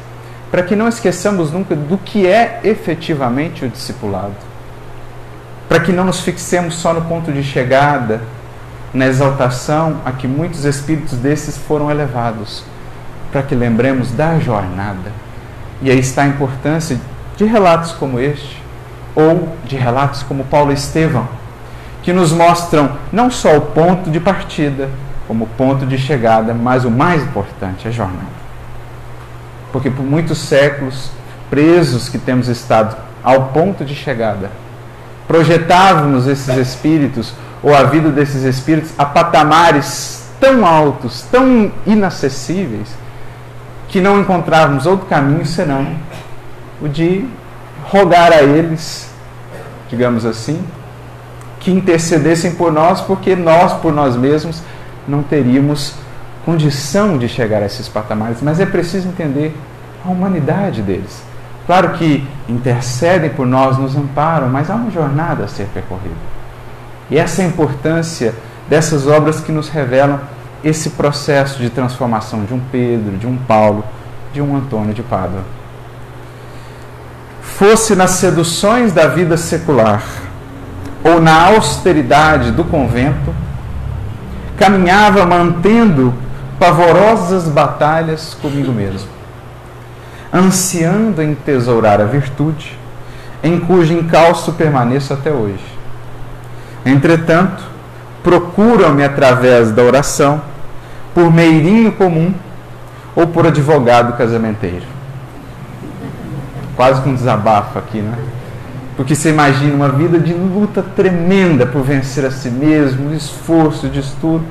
para 0.52 0.62
que 0.62 0.76
não 0.76 0.86
esqueçamos 0.86 1.50
nunca 1.50 1.74
do 1.74 1.98
que 1.98 2.28
é 2.28 2.60
efetivamente 2.62 3.64
o 3.64 3.68
discipulado 3.68 4.52
para 5.72 5.80
que 5.80 5.90
não 5.90 6.04
nos 6.04 6.20
fixemos 6.20 6.74
só 6.74 6.92
no 6.92 7.00
ponto 7.00 7.32
de 7.32 7.42
chegada, 7.42 8.20
na 8.92 9.06
exaltação 9.06 10.02
a 10.04 10.12
que 10.12 10.28
muitos 10.28 10.66
espíritos 10.66 11.16
desses 11.16 11.56
foram 11.56 11.90
elevados, 11.90 12.62
para 13.32 13.42
que 13.42 13.54
lembremos 13.54 14.12
da 14.12 14.38
jornada. 14.38 15.10
E 15.80 15.90
aí 15.90 15.98
está 15.98 16.24
a 16.24 16.26
importância 16.26 17.00
de 17.38 17.46
relatos 17.46 17.92
como 17.92 18.20
este, 18.20 18.62
ou 19.14 19.56
de 19.64 19.76
relatos 19.76 20.22
como 20.22 20.44
Paulo 20.44 20.72
Estevão, 20.72 21.26
que 22.02 22.12
nos 22.12 22.32
mostram 22.32 22.98
não 23.10 23.30
só 23.30 23.56
o 23.56 23.62
ponto 23.62 24.10
de 24.10 24.20
partida, 24.20 24.90
como 25.26 25.46
ponto 25.56 25.86
de 25.86 25.96
chegada, 25.96 26.52
mas 26.52 26.84
o 26.84 26.90
mais 26.90 27.22
importante, 27.22 27.88
a 27.88 27.90
jornada. 27.90 28.41
Porque 29.72 29.90
por 29.90 30.04
muitos 30.04 30.38
séculos, 30.38 31.10
presos 31.50 32.08
que 32.08 32.18
temos 32.18 32.48
estado 32.48 32.96
ao 33.22 33.48
ponto 33.48 33.84
de 33.84 33.94
chegada, 33.94 34.50
projetávamos 35.26 36.26
esses 36.26 36.54
espíritos 36.56 37.32
ou 37.62 37.74
a 37.74 37.84
vida 37.84 38.10
desses 38.10 38.42
espíritos 38.42 38.92
a 38.98 39.04
patamares 39.04 40.30
tão 40.40 40.66
altos, 40.66 41.22
tão 41.30 41.70
inacessíveis, 41.86 42.88
que 43.88 44.00
não 44.00 44.20
encontrávamos 44.20 44.86
outro 44.86 45.06
caminho 45.06 45.46
senão 45.46 45.94
o 46.80 46.88
de 46.88 47.24
rogar 47.84 48.32
a 48.32 48.42
eles, 48.42 49.10
digamos 49.88 50.24
assim, 50.24 50.64
que 51.60 51.70
intercedessem 51.70 52.54
por 52.56 52.72
nós, 52.72 53.00
porque 53.00 53.36
nós, 53.36 53.74
por 53.74 53.92
nós 53.92 54.16
mesmos, 54.16 54.60
não 55.06 55.22
teríamos 55.22 55.94
condição 56.44 57.18
de 57.18 57.28
chegar 57.28 57.62
a 57.62 57.66
esses 57.66 57.88
patamares. 57.88 58.38
Mas 58.42 58.60
é 58.60 58.66
preciso 58.66 59.08
entender 59.08 59.56
a 60.04 60.08
humanidade 60.08 60.82
deles. 60.82 61.22
Claro 61.66 61.90
que 61.90 62.26
intercedem 62.48 63.30
por 63.30 63.46
nós, 63.46 63.78
nos 63.78 63.96
amparam, 63.96 64.48
mas 64.48 64.68
há 64.68 64.74
uma 64.74 64.90
jornada 64.90 65.44
a 65.44 65.48
ser 65.48 65.66
percorrida. 65.72 66.14
E 67.10 67.18
essa 67.18 67.42
é 67.42 67.44
a 67.44 67.48
importância 67.48 68.34
dessas 68.68 69.06
obras 69.06 69.40
que 69.40 69.52
nos 69.52 69.68
revelam 69.68 70.20
esse 70.64 70.90
processo 70.90 71.58
de 71.58 71.70
transformação 71.70 72.44
de 72.44 72.54
um 72.54 72.60
Pedro, 72.70 73.16
de 73.16 73.26
um 73.26 73.36
Paulo, 73.36 73.84
de 74.32 74.40
um 74.40 74.56
Antônio 74.56 74.94
de 74.94 75.02
Pádua. 75.02 75.42
Fosse 77.42 77.94
nas 77.94 78.12
seduções 78.12 78.92
da 78.92 79.06
vida 79.06 79.36
secular 79.36 80.02
ou 81.04 81.20
na 81.20 81.48
austeridade 81.48 82.50
do 82.52 82.64
convento, 82.64 83.34
caminhava 84.56 85.26
mantendo 85.26 86.14
pavorosas 86.62 87.48
batalhas 87.48 88.36
comigo 88.40 88.70
mesmo 88.70 89.08
ansiando 90.32 91.20
em 91.20 91.34
tesourar 91.34 92.00
a 92.00 92.04
virtude, 92.04 92.78
em 93.42 93.60
cujo 93.60 93.92
encalço 93.92 94.52
permaneço 94.52 95.12
até 95.12 95.30
hoje. 95.30 95.64
Entretanto, 96.86 97.62
procuram-me 98.22 99.04
através 99.04 99.70
da 99.70 99.82
oração, 99.82 100.40
por 101.12 101.30
meirinho 101.30 101.92
comum 101.92 102.32
ou 103.14 103.26
por 103.26 103.46
advogado 103.46 104.16
casamenteiro. 104.16 104.86
Quase 106.74 107.02
com 107.02 107.10
um 107.10 107.14
desabafo 107.14 107.78
aqui, 107.78 107.98
né? 108.00 108.16
Porque 108.96 109.14
você 109.14 109.28
imagina 109.28 109.74
uma 109.74 109.90
vida 109.90 110.18
de 110.18 110.32
luta 110.32 110.82
tremenda 110.82 111.66
por 111.66 111.82
vencer 111.82 112.24
a 112.24 112.30
si 112.30 112.48
mesmo, 112.48 113.12
esforço 113.12 113.88
de 113.88 114.00
estudo, 114.00 114.44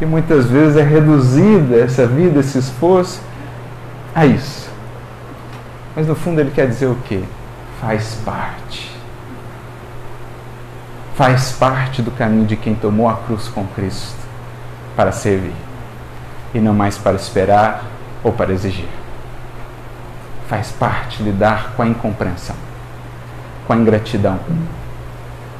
e 0.00 0.06
muitas 0.06 0.46
vezes 0.46 0.76
é 0.76 0.82
reduzida 0.82 1.76
essa 1.76 2.06
vida, 2.06 2.40
esse 2.40 2.58
esforço, 2.58 3.20
a 4.14 4.26
isso 4.26 4.64
mas 5.94 6.06
no 6.06 6.14
fundo 6.14 6.40
ele 6.40 6.50
quer 6.50 6.66
dizer 6.66 6.86
o 6.86 6.96
quê? 7.06 7.22
Faz 7.80 8.18
parte. 8.24 8.90
Faz 11.14 11.52
parte 11.52 12.02
do 12.02 12.10
caminho 12.10 12.44
de 12.44 12.56
quem 12.56 12.74
tomou 12.74 13.08
a 13.08 13.14
cruz 13.14 13.46
com 13.46 13.64
Cristo 13.68 14.18
para 14.96 15.12
servir 15.12 15.54
e 16.52 16.58
não 16.58 16.74
mais 16.74 16.98
para 16.98 17.14
esperar 17.14 17.84
ou 18.22 18.32
para 18.32 18.52
exigir. 18.52 18.88
Faz 20.48 20.72
parte 20.72 21.22
lidar 21.22 21.72
com 21.76 21.82
a 21.82 21.86
incompreensão, 21.86 22.56
com 23.66 23.72
a 23.72 23.76
ingratidão, 23.76 24.40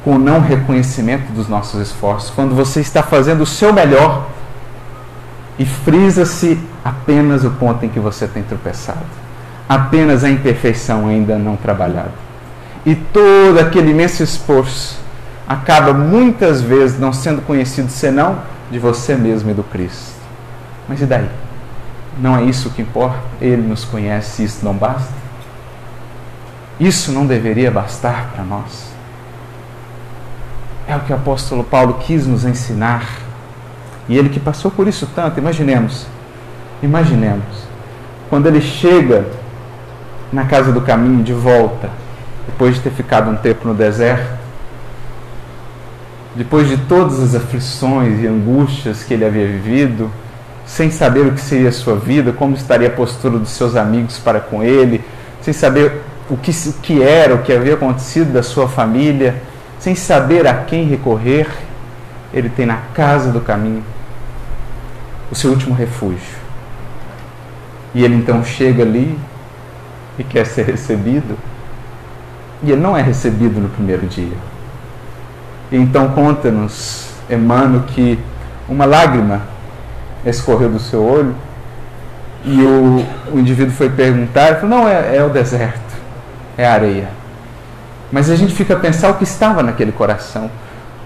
com 0.05 0.15
o 0.15 0.19
não 0.19 0.39
reconhecimento 0.39 1.33
dos 1.33 1.49
nossos 1.49 1.81
esforços. 1.81 2.29
Quando 2.29 2.55
você 2.55 2.79
está 2.79 3.03
fazendo 3.03 3.41
o 3.41 3.45
seu 3.45 3.73
melhor 3.73 4.29
e 5.59 5.65
frisa-se 5.65 6.57
apenas 6.83 7.43
o 7.43 7.51
ponto 7.51 7.85
em 7.85 7.89
que 7.89 7.99
você 7.99 8.25
tem 8.27 8.43
tropeçado 8.43 9.25
apenas 9.67 10.23
a 10.23 10.29
imperfeição 10.29 11.07
ainda 11.07 11.37
não 11.37 11.55
trabalhada. 11.55 12.13
E 12.85 12.95
todo 12.95 13.59
aquele 13.59 13.91
imenso 13.91 14.21
esforço 14.21 14.99
acaba 15.47 15.93
muitas 15.93 16.61
vezes 16.61 16.99
não 16.99 17.11
sendo 17.11 17.41
conhecido 17.41 17.89
senão 17.89 18.39
de 18.71 18.79
você 18.79 19.15
mesmo 19.15 19.51
e 19.51 19.53
do 19.53 19.63
Cristo. 19.63 20.15
Mas 20.87 21.01
e 21.01 21.05
daí? 21.05 21.29
Não 22.19 22.37
é 22.37 22.43
isso 22.43 22.69
que 22.69 22.81
importa? 22.81 23.19
Ele 23.41 23.61
nos 23.61 23.83
conhece 23.83 24.43
isso 24.43 24.63
não 24.63 24.73
basta? 24.73 25.13
Isso 26.79 27.11
não 27.11 27.25
deveria 27.25 27.71
bastar 27.71 28.31
para 28.33 28.43
nós? 28.43 28.94
É 30.87 30.95
o 30.95 30.99
que 30.99 31.11
o 31.11 31.15
apóstolo 31.15 31.63
Paulo 31.63 31.99
quis 32.01 32.27
nos 32.27 32.45
ensinar. 32.45 33.07
E 34.07 34.17
ele 34.17 34.29
que 34.29 34.39
passou 34.39 34.69
por 34.69 34.87
isso 34.87 35.07
tanto, 35.15 35.39
imaginemos, 35.39 36.05
imaginemos, 36.81 37.65
quando 38.29 38.45
ele 38.45 38.61
chega 38.61 39.25
na 40.31 40.45
casa 40.45 40.71
do 40.71 40.81
caminho 40.81 41.23
de 41.23 41.33
volta, 41.33 41.89
depois 42.45 42.75
de 42.75 42.81
ter 42.81 42.91
ficado 42.91 43.31
um 43.31 43.35
tempo 43.35 43.67
no 43.67 43.73
deserto, 43.73 44.35
depois 46.35 46.67
de 46.67 46.77
todas 46.77 47.19
as 47.21 47.33
aflições 47.33 48.21
e 48.21 48.27
angústias 48.27 49.03
que 49.03 49.13
ele 49.13 49.25
havia 49.25 49.47
vivido, 49.47 50.11
sem 50.65 50.91
saber 50.91 51.21
o 51.21 51.31
que 51.31 51.41
seria 51.41 51.69
a 51.69 51.71
sua 51.71 51.95
vida, 51.95 52.31
como 52.31 52.55
estaria 52.55 52.87
a 52.87 52.91
postura 52.91 53.39
dos 53.39 53.49
seus 53.49 53.75
amigos 53.75 54.19
para 54.19 54.39
com 54.39 54.63
ele, 54.63 55.03
sem 55.41 55.53
saber 55.53 56.01
o 56.29 56.35
que, 56.35 56.51
o 56.51 56.73
que 56.73 57.01
era, 57.01 57.35
o 57.35 57.41
que 57.41 57.53
havia 57.53 57.75
acontecido 57.75 58.33
da 58.33 58.43
sua 58.43 58.67
família, 58.67 59.41
sem 59.85 59.93
saber 59.93 60.47
a 60.47 60.63
quem 60.63 60.87
recorrer, 60.87 61.47
ele 62.33 62.49
tem 62.49 62.65
na 62.65 62.77
casa 62.95 63.31
do 63.31 63.39
caminho 63.39 63.83
o 65.31 65.35
seu 65.35 65.51
último 65.51 65.75
refúgio. 65.75 66.39
E 67.93 68.03
ele 68.03 68.15
então 68.15 68.43
chega 68.43 68.81
ali 68.81 69.15
e 70.17 70.23
quer 70.23 70.47
ser 70.47 70.65
recebido, 70.65 71.37
e 72.63 72.71
ele 72.71 72.81
não 72.81 72.97
é 72.97 73.01
recebido 73.03 73.61
no 73.61 73.69
primeiro 73.69 74.07
dia. 74.07 74.35
E 75.71 75.77
então 75.77 76.09
conta-nos, 76.13 77.11
Emmanuel, 77.29 77.83
que 77.83 78.17
uma 78.67 78.85
lágrima 78.85 79.43
escorreu 80.25 80.71
do 80.71 80.79
seu 80.79 81.05
olho 81.05 81.35
e 82.43 82.59
o, 82.59 83.05
o 83.35 83.39
indivíduo 83.39 83.75
foi 83.75 83.91
perguntar, 83.91 84.55
falou, 84.55 84.79
não, 84.79 84.89
é, 84.89 85.17
é 85.17 85.23
o 85.23 85.29
deserto, 85.29 85.93
é 86.57 86.65
a 86.65 86.73
areia. 86.73 87.24
Mas 88.11 88.29
a 88.29 88.35
gente 88.35 88.53
fica 88.53 88.73
a 88.73 88.79
pensar 88.79 89.09
o 89.09 89.15
que 89.15 89.23
estava 89.23 89.63
naquele 89.63 89.91
coração. 89.91 90.49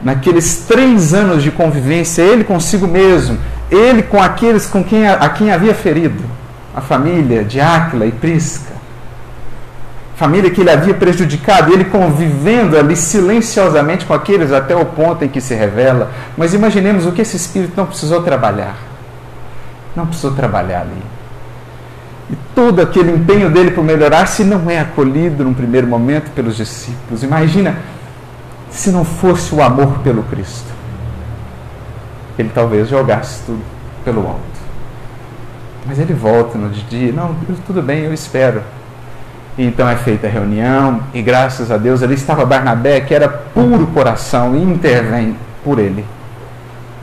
Naqueles 0.01 0.65
três 0.67 1.13
anos 1.13 1.43
de 1.43 1.51
convivência, 1.51 2.21
ele 2.21 2.43
consigo 2.43 2.88
mesmo, 2.88 3.38
ele 3.69 4.01
com 4.01 4.21
aqueles 4.21 4.65
com 4.65 4.83
quem, 4.83 5.07
a 5.07 5.29
quem 5.29 5.51
havia 5.51 5.73
ferido, 5.73 6.23
a 6.73 6.79
família 6.79 7.43
de 7.43 7.59
Áquila 7.59 8.05
e 8.05 8.12
Prisca, 8.12 8.79
família 10.19 10.51
que 10.51 10.59
ele 10.59 10.69
havia 10.69 10.93
prejudicado, 10.93 11.71
ele 11.71 11.85
convivendo 11.85 12.77
ali 12.77 12.93
silenciosamente 12.93 14.05
com 14.05 14.13
aqueles 14.13 14.51
até 14.51 14.75
o 14.75 14.85
ponto 14.85 15.23
em 15.23 15.29
que 15.29 15.39
se 15.39 15.55
revela. 15.55 16.12
Mas 16.38 16.53
imaginemos 16.53 17.05
o 17.05 17.13
que 17.13 17.21
esse 17.21 17.38
espírito 17.38 17.73
não 17.77 17.85
precisou 17.85 18.21
trabalhar. 18.21 18.75
Não 19.95 20.05
precisou 20.05 20.31
trabalhar 20.31 20.81
ali. 20.81 21.01
E 22.32 22.36
todo 22.54 22.82
aquele 22.82 23.12
empenho 23.12 23.50
dele 23.50 23.72
por 23.72 23.84
melhorar, 23.84 24.28
se 24.28 24.44
não 24.44 24.70
é 24.70 24.80
acolhido 24.80 25.44
num 25.44 25.54
primeiro 25.54 25.88
momento 25.88 26.30
pelos 26.32 26.56
discípulos, 26.56 27.24
imagina 27.24 27.78
se 28.70 28.92
não 28.92 29.04
fosse 29.04 29.54
o 29.54 29.62
amor 29.62 30.00
pelo 30.00 30.24
Cristo. 30.24 30.70
Ele 32.38 32.52
talvez 32.54 32.88
jogasse 32.88 33.42
tudo 33.46 33.62
pelo 34.06 34.22
alto. 34.28 34.39
Mas 35.86 35.98
ele 35.98 36.13
volta 36.13 36.58
no 36.58 36.70
dia, 36.70 37.12
não, 37.12 37.36
tudo 37.65 37.82
bem, 37.82 38.04
eu 38.04 38.13
espero. 38.13 38.62
E 39.58 39.65
então 39.65 39.89
é 39.89 39.96
feita 39.96 40.28
a 40.28 40.30
reunião, 40.30 41.02
e 41.13 41.22
graças 41.22 41.72
a 41.72 41.78
Deus 41.78 42.04
ali 42.04 42.13
estava 42.13 42.46
Barnabé, 42.46 43.02
que 43.02 43.13
era 43.13 43.28
puro 43.28 43.88
coração, 43.88 44.56
e 44.56 44.62
intervém 44.62 45.36
por 45.63 45.80
ele. 45.80 46.06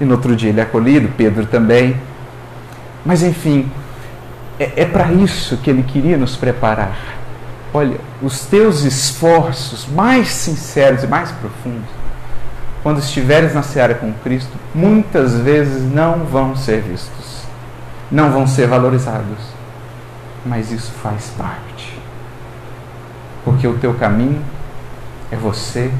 E 0.00 0.04
no 0.04 0.12
outro 0.12 0.36
dia 0.36 0.50
ele 0.50 0.60
é 0.60 0.62
acolhido, 0.62 1.08
Pedro 1.16 1.44
também. 1.46 1.96
Mas 3.04 3.22
enfim, 3.22 3.68
é, 4.58 4.82
é 4.82 4.84
para 4.84 5.12
isso 5.12 5.56
que 5.58 5.70
ele 5.70 5.82
queria 5.82 6.16
nos 6.16 6.36
preparar. 6.36 6.96
Olha, 7.72 7.98
os 8.22 8.46
teus 8.46 8.84
esforços 8.84 9.86
mais 9.86 10.28
sinceros 10.28 11.02
e 11.02 11.06
mais 11.06 11.30
profundos, 11.32 11.90
quando 12.82 13.00
estiveres 13.00 13.54
na 13.54 13.62
seara 13.62 13.94
com 13.94 14.12
Cristo, 14.12 14.52
muitas 14.74 15.36
vezes 15.38 15.82
não 15.82 16.24
vão 16.24 16.56
ser 16.56 16.80
vistos, 16.80 17.42
não 18.10 18.30
vão 18.30 18.46
ser 18.46 18.66
valorizados. 18.66 19.56
Mas 20.44 20.70
isso 20.70 20.92
faz 21.02 21.32
parte. 21.36 21.98
Porque 23.44 23.66
o 23.66 23.76
teu 23.78 23.94
caminho 23.94 24.42
é 25.30 25.36
você 25.36 25.90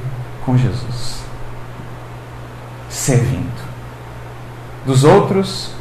com 0.45 0.57
Jesus, 0.57 1.21
servindo. 2.89 3.67
Dos 4.87 5.03
outros, 5.03 5.76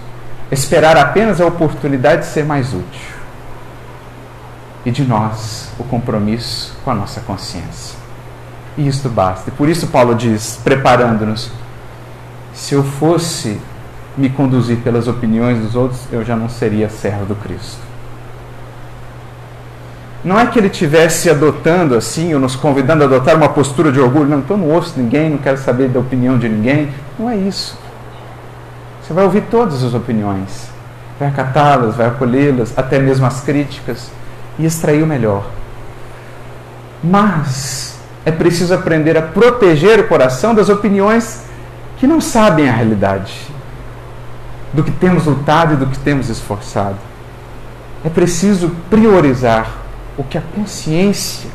esperar 0.52 0.98
apenas 0.98 1.42
a 1.42 1.46
oportunidade 1.46 2.22
de 2.22 2.28
ser 2.28 2.46
mais 2.46 2.74
útil. 2.74 3.16
E 4.86 4.92
de 4.92 5.04
nós, 5.04 5.70
o 5.80 5.84
compromisso 5.84 6.78
com 6.84 6.92
a 6.92 6.96
nossa 6.96 7.20
consciência. 7.22 7.98
E 8.78 8.88
isto 8.88 9.10
basta. 9.10 9.50
E 9.50 9.52
por 9.52 9.68
isso 9.68 9.88
Paulo 9.88 10.14
diz, 10.14 10.60
preparando-nos, 10.64 11.50
se 12.54 12.76
eu 12.76 12.84
fosse 12.84 13.60
me 14.18 14.30
conduzir 14.30 14.78
pelas 14.78 15.08
opiniões 15.08 15.60
dos 15.60 15.76
outros, 15.76 16.02
eu 16.12 16.24
já 16.24 16.36
não 16.36 16.48
seria 16.48 16.90
servo 16.90 17.26
do 17.26 17.36
Cristo. 17.36 17.80
Não 20.24 20.40
é 20.40 20.48
que 20.48 20.58
ele 20.58 20.70
tivesse 20.70 21.30
adotando 21.30 21.96
assim, 21.96 22.34
ou 22.34 22.40
nos 22.40 22.56
convidando 22.56 23.04
a 23.04 23.06
adotar 23.06 23.36
uma 23.36 23.50
postura 23.50 23.92
de 23.92 24.00
orgulho, 24.00 24.28
não, 24.28 24.40
então 24.40 24.58
não 24.58 24.70
ouço 24.70 24.94
ninguém, 24.98 25.30
não 25.30 25.38
quero 25.38 25.58
saber 25.58 25.90
da 25.90 26.00
opinião 26.00 26.38
de 26.38 26.50
ninguém. 26.50 26.90
Não 27.20 27.30
é 27.30 27.38
isso. 27.38 27.78
Você 29.06 29.14
vai 29.14 29.24
ouvir 29.24 29.44
todas 29.52 29.84
as 29.84 29.94
opiniões, 29.94 30.68
vai 31.20 31.28
acatá-las, 31.28 31.96
vai 31.96 32.08
acolhê-las, 32.08 32.74
até 32.76 32.98
mesmo 32.98 33.28
as 33.28 33.42
críticas, 33.42 34.10
e 34.58 34.66
extrair 34.66 35.04
o 35.04 35.08
melhor. 35.08 35.46
Mas 37.04 38.00
é 38.26 38.32
preciso 38.32 38.74
aprender 38.74 39.16
a 39.16 39.22
proteger 39.22 40.00
o 40.00 40.08
coração 40.08 40.56
das 40.56 40.70
opiniões 40.70 41.44
que 41.98 42.08
não 42.08 42.20
sabem 42.20 42.68
a 42.68 42.72
realidade, 42.72 43.48
do 44.74 44.84
que 44.84 44.92
temos 44.92 45.26
lutado 45.26 45.76
e 45.76 45.78
do 45.78 45.86
que 45.86 46.00
temos 46.00 46.28
esforçado. 46.30 46.98
É 48.04 48.10
preciso 48.10 48.72
priorizar 48.90 49.70
o 50.18 50.24
que 50.24 50.38
a 50.38 50.42
consciência 50.56 51.52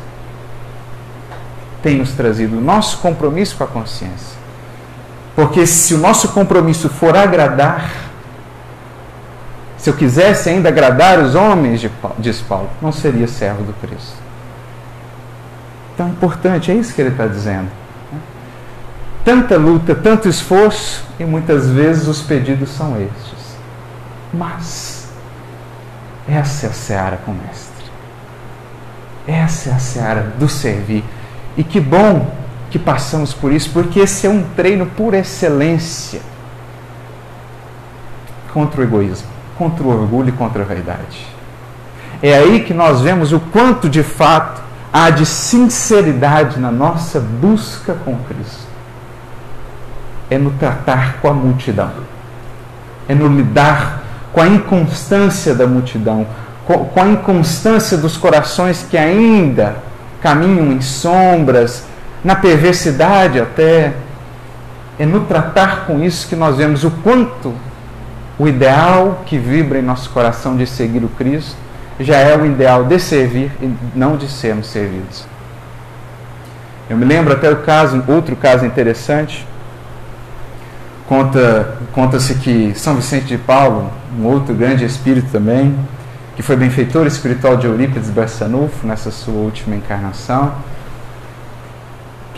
tem 1.82 1.98
nos 1.98 2.12
trazido, 2.12 2.56
o 2.56 2.60
nosso 2.60 2.98
compromisso 2.98 3.56
com 3.56 3.64
a 3.64 3.66
consciência. 3.66 4.39
Porque 5.40 5.66
se 5.66 5.94
o 5.94 5.98
nosso 5.98 6.28
compromisso 6.28 6.90
for 6.90 7.16
agradar, 7.16 7.90
se 9.78 9.88
eu 9.88 9.94
quisesse 9.94 10.50
ainda 10.50 10.68
agradar 10.68 11.18
os 11.18 11.34
homens, 11.34 11.90
diz 12.18 12.42
Paulo, 12.42 12.68
não 12.82 12.92
seria 12.92 13.26
servo 13.26 13.62
do 13.62 13.72
Cristo. 13.80 14.18
Então 15.94 16.08
é 16.08 16.10
importante, 16.10 16.70
é 16.70 16.74
isso 16.74 16.92
que 16.92 17.00
ele 17.00 17.08
está 17.08 17.26
dizendo. 17.26 17.70
Né? 18.12 18.18
Tanta 19.24 19.56
luta, 19.56 19.94
tanto 19.94 20.28
esforço, 20.28 21.06
e 21.18 21.24
muitas 21.24 21.70
vezes 21.70 22.06
os 22.06 22.20
pedidos 22.20 22.68
são 22.68 23.00
estes. 23.00 23.56
Mas 24.34 25.08
essa 26.28 26.66
é 26.66 26.68
a 26.68 26.72
seara 26.74 27.18
com 27.24 27.32
o 27.32 27.34
Mestre. 27.34 27.86
Essa 29.26 29.70
é 29.70 29.72
a 29.72 29.78
seara 29.78 30.34
do 30.38 30.50
servir. 30.50 31.02
E 31.56 31.64
que 31.64 31.80
bom 31.80 32.39
que 32.70 32.78
passamos 32.78 33.34
por 33.34 33.52
isso, 33.52 33.70
porque 33.70 34.00
esse 34.00 34.26
é 34.26 34.30
um 34.30 34.44
treino 34.54 34.86
por 34.86 35.12
excelência 35.12 36.20
contra 38.52 38.80
o 38.80 38.84
egoísmo, 38.84 39.28
contra 39.58 39.82
o 39.82 39.88
orgulho 39.88 40.28
e 40.28 40.32
contra 40.32 40.62
a 40.62 40.64
vaidade. 40.66 41.26
É 42.22 42.34
aí 42.34 42.60
que 42.60 42.72
nós 42.72 43.00
vemos 43.00 43.32
o 43.32 43.40
quanto 43.40 43.88
de 43.88 44.02
fato 44.02 44.62
há 44.92 45.10
de 45.10 45.26
sinceridade 45.26 46.58
na 46.60 46.70
nossa 46.70 47.18
busca 47.20 47.94
com 48.04 48.16
Cristo. 48.24 48.68
É 50.28 50.38
no 50.38 50.52
tratar 50.52 51.18
com 51.20 51.28
a 51.28 51.32
multidão, 51.32 51.90
é 53.08 53.14
no 53.14 53.26
lidar 53.26 54.02
com 54.32 54.40
a 54.40 54.46
inconstância 54.46 55.54
da 55.54 55.66
multidão, 55.66 56.24
com 56.66 57.00
a 57.00 57.08
inconstância 57.08 57.98
dos 57.98 58.16
corações 58.16 58.86
que 58.88 58.96
ainda 58.96 59.76
caminham 60.20 60.70
em 60.70 60.80
sombras, 60.80 61.84
na 62.24 62.34
perversidade 62.34 63.40
até. 63.40 63.92
É 64.98 65.06
no 65.06 65.20
tratar 65.20 65.86
com 65.86 66.02
isso 66.02 66.28
que 66.28 66.36
nós 66.36 66.58
vemos 66.58 66.84
o 66.84 66.90
quanto 66.90 67.54
o 68.38 68.46
ideal 68.46 69.22
que 69.24 69.38
vibra 69.38 69.78
em 69.78 69.82
nosso 69.82 70.10
coração 70.10 70.56
de 70.56 70.66
seguir 70.66 71.02
o 71.02 71.08
Cristo 71.08 71.56
já 72.00 72.16
é 72.16 72.36
o 72.36 72.46
ideal 72.46 72.84
de 72.84 72.98
servir 72.98 73.50
e 73.60 73.74
não 73.94 74.16
de 74.16 74.28
sermos 74.28 74.66
servidos. 74.66 75.24
Eu 76.88 76.96
me 76.96 77.04
lembro 77.04 77.32
até 77.32 77.50
o 77.50 77.56
caso, 77.56 78.02
outro 78.08 78.34
caso 78.34 78.64
interessante. 78.64 79.46
Conta, 81.06 81.76
conta-se 81.92 82.34
que 82.36 82.72
São 82.74 82.96
Vicente 82.96 83.26
de 83.26 83.38
Paulo, 83.38 83.90
um 84.18 84.24
outro 84.24 84.54
grande 84.54 84.84
espírito 84.84 85.28
também, 85.30 85.76
que 86.36 86.42
foi 86.42 86.56
benfeitor 86.56 87.06
espiritual 87.06 87.56
de 87.56 87.66
Eurípides 87.66 88.10
Barçanufo 88.10 88.86
nessa 88.86 89.10
sua 89.10 89.34
última 89.34 89.76
encarnação, 89.76 90.54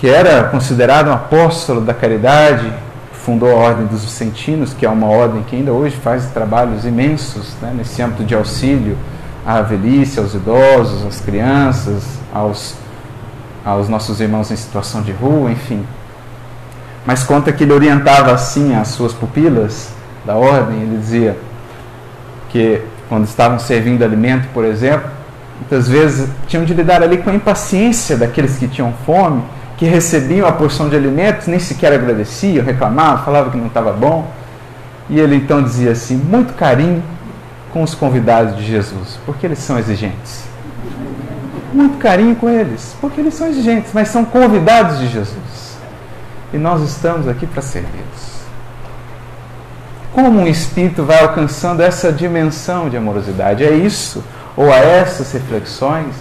que 0.03 0.09
era 0.09 0.43
considerado 0.49 1.07
um 1.07 1.12
apóstolo 1.12 1.81
da 1.81 1.95
caridade, 1.95 2.73
fundou 3.12 3.53
a 3.53 3.55
Ordem 3.55 3.87
dos 3.87 4.03
Vicentinos, 4.03 4.75
que 4.75 4.85
é 4.85 4.88
uma 4.88 5.07
ordem 5.07 5.45
que 5.45 5.55
ainda 5.55 5.71
hoje 5.71 5.95
faz 5.95 6.27
trabalhos 6.33 6.85
imensos 6.85 7.55
né, 7.62 7.73
nesse 7.73 8.03
âmbito 8.03 8.25
de 8.25 8.35
auxílio 8.35 8.99
à 9.47 9.62
velhice, 9.62 10.19
aos 10.19 10.35
idosos, 10.35 11.07
às 11.07 11.21
crianças, 11.21 12.03
aos, 12.35 12.75
aos 13.65 13.88
nossos 13.88 14.21
irmãos 14.21 14.51
em 14.51 14.57
situação 14.57 15.03
de 15.03 15.12
rua, 15.12 15.53
enfim. 15.53 15.87
Mas 17.07 17.23
conta 17.23 17.53
que 17.53 17.62
ele 17.62 17.73
orientava 17.73 18.33
assim 18.33 18.75
as 18.75 18.88
suas 18.88 19.12
pupilas 19.12 19.91
da 20.27 20.35
ordem, 20.35 20.81
ele 20.81 20.99
dizia 20.99 21.37
que 22.49 22.83
quando 23.09 23.25
estavam 23.25 23.61
servindo 23.61 24.03
alimento, 24.03 24.49
por 24.53 24.65
exemplo, 24.65 25.09
muitas 25.61 25.87
vezes 25.87 26.29
tinham 26.49 26.65
de 26.65 26.75
lidar 26.75 27.05
ali 27.05 27.19
com 27.19 27.31
a 27.31 27.35
impaciência 27.35 28.17
daqueles 28.17 28.59
que 28.59 28.67
tinham 28.67 28.93
fome 29.07 29.41
que 29.83 29.88
recebiam 29.88 30.47
a 30.47 30.53
porção 30.53 30.88
de 30.88 30.95
alimentos 30.95 31.49
nem 31.49 31.59
sequer 31.59 31.92
agradeciam, 31.92 32.64
reclamavam, 32.64 33.25
falavam 33.25 33.51
que 33.51 33.59
não 33.59 33.66
estava 33.66 33.92
bom. 33.92 34.31
E 35.11 35.18
ele 35.18 35.35
então 35.35 35.61
dizia 35.61 35.90
assim: 35.90 36.14
muito 36.14 36.55
carinho 36.55 37.03
com 37.73 37.83
os 37.83 37.92
convidados 37.92 38.57
de 38.57 38.64
Jesus, 38.64 39.18
porque 39.27 39.45
eles 39.45 39.59
são 39.59 39.77
exigentes. 39.77 40.45
Muito 41.73 41.99
carinho 41.99 42.37
com 42.37 42.49
eles, 42.49 42.95
porque 43.01 43.21
eles 43.21 43.35
são 43.35 43.49
exigentes, 43.49 43.90
mas 43.92 44.07
são 44.07 44.25
convidados 44.25 45.01
de 45.01 45.09
Jesus. 45.09 45.77
E 46.55 46.59
nós 46.59 46.81
estamos 46.83 47.27
aqui 47.27 47.45
para 47.45 47.61
servi-los. 47.61 48.42
Como 50.12 50.42
um 50.42 50.47
espírito 50.47 51.03
vai 51.03 51.23
alcançando 51.23 51.81
essa 51.83 52.12
dimensão 52.12 52.88
de 52.88 52.97
amorosidade? 52.97 53.64
É 53.64 53.73
isso, 53.73 54.23
ou 54.57 54.73
a 54.73 54.77
essas 54.77 55.33
reflexões, 55.33 56.14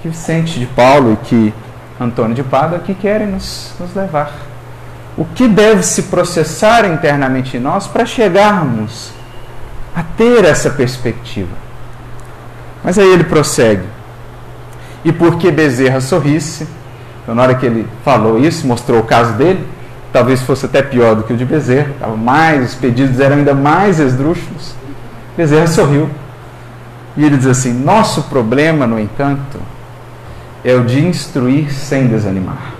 que 0.00 0.08
Vicente 0.08 0.60
de 0.60 0.66
Paulo 0.66 1.14
e 1.14 1.16
que 1.26 1.54
Antônio 1.98 2.34
de 2.34 2.42
Pádua 2.42 2.78
aqui 2.78 2.94
querem 2.94 3.26
nos, 3.26 3.72
nos 3.80 3.94
levar. 3.94 4.32
O 5.16 5.24
que 5.24 5.48
deve 5.48 5.82
se 5.82 6.04
processar 6.04 6.84
internamente 6.84 7.56
em 7.56 7.60
nós 7.60 7.86
para 7.86 8.04
chegarmos 8.04 9.10
a 9.94 10.02
ter 10.02 10.44
essa 10.44 10.70
perspectiva? 10.70 11.52
Mas 12.84 12.98
aí 12.98 13.08
ele 13.08 13.24
prossegue. 13.24 13.86
E 15.04 15.12
porque 15.12 15.50
Bezerra 15.50 16.00
sorrisse, 16.00 16.66
então, 17.22 17.34
na 17.34 17.42
hora 17.42 17.54
que 17.54 17.64
ele 17.64 17.88
falou 18.04 18.38
isso, 18.38 18.66
mostrou 18.66 19.00
o 19.00 19.04
caso 19.04 19.32
dele, 19.32 19.66
talvez 20.12 20.42
fosse 20.42 20.66
até 20.66 20.82
pior 20.82 21.14
do 21.14 21.22
que 21.22 21.32
o 21.32 21.36
de 21.36 21.44
Bezerra, 21.44 21.90
tava 21.98 22.16
mais, 22.16 22.70
os 22.70 22.74
pedidos 22.74 23.18
eram 23.18 23.36
ainda 23.36 23.54
mais 23.54 23.98
esdrúxulos. 23.98 24.74
Bezerra 25.36 25.66
sorriu. 25.66 26.08
E 27.16 27.24
ele 27.24 27.36
diz 27.36 27.46
assim: 27.46 27.72
Nosso 27.72 28.24
problema, 28.24 28.86
no 28.86 28.98
entanto, 28.98 29.58
é 30.66 30.74
o 30.74 30.82
de 30.82 30.98
instruir 30.98 31.72
sem 31.72 32.08
desanimar. 32.08 32.72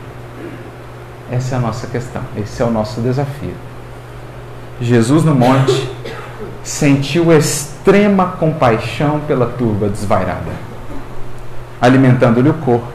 Essa 1.31 1.55
é 1.55 1.59
a 1.59 1.61
nossa 1.61 1.87
questão, 1.87 2.21
esse 2.37 2.61
é 2.61 2.65
o 2.65 2.71
nosso 2.71 3.01
desafio. 3.01 3.55
Jesus 4.81 5.23
no 5.23 5.33
monte 5.33 5.89
sentiu 6.65 7.33
extrema 7.33 8.27
compaixão 8.41 9.21
pela 9.21 9.47
turba 9.47 9.89
desvairada, 9.89 10.51
alimentando-lhe 11.81 12.51
o 12.51 12.55
corpo 12.55 12.93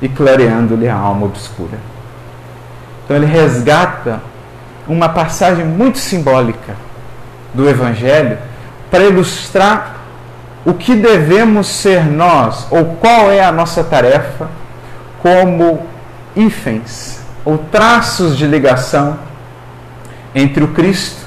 e 0.00 0.08
clareando-lhe 0.08 0.88
a 0.88 0.94
alma 0.94 1.26
obscura. 1.26 1.78
Então 3.04 3.16
ele 3.16 3.26
resgata 3.26 4.20
uma 4.86 5.08
passagem 5.08 5.64
muito 5.64 5.98
simbólica 5.98 6.76
do 7.52 7.68
Evangelho 7.68 8.38
para 8.88 9.02
ilustrar 9.02 9.96
o 10.64 10.74
que 10.74 10.94
devemos 10.94 11.66
ser 11.66 12.04
nós, 12.04 12.66
ou 12.70 12.96
qual 13.00 13.30
é 13.30 13.44
a 13.44 13.50
nossa 13.50 13.82
tarefa, 13.82 14.48
como 15.20 15.80
hífens, 16.36 17.20
ou 17.44 17.58
traços 17.58 18.36
de 18.36 18.46
ligação 18.46 19.18
entre 20.34 20.62
o 20.62 20.68
Cristo 20.68 21.20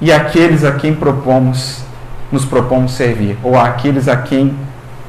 e 0.00 0.12
aqueles 0.12 0.64
a 0.64 0.72
quem 0.72 0.94
propomos, 0.94 1.80
nos 2.30 2.44
propomos 2.44 2.92
servir, 2.92 3.38
ou 3.42 3.58
aqueles 3.58 4.08
a 4.08 4.16
quem 4.16 4.56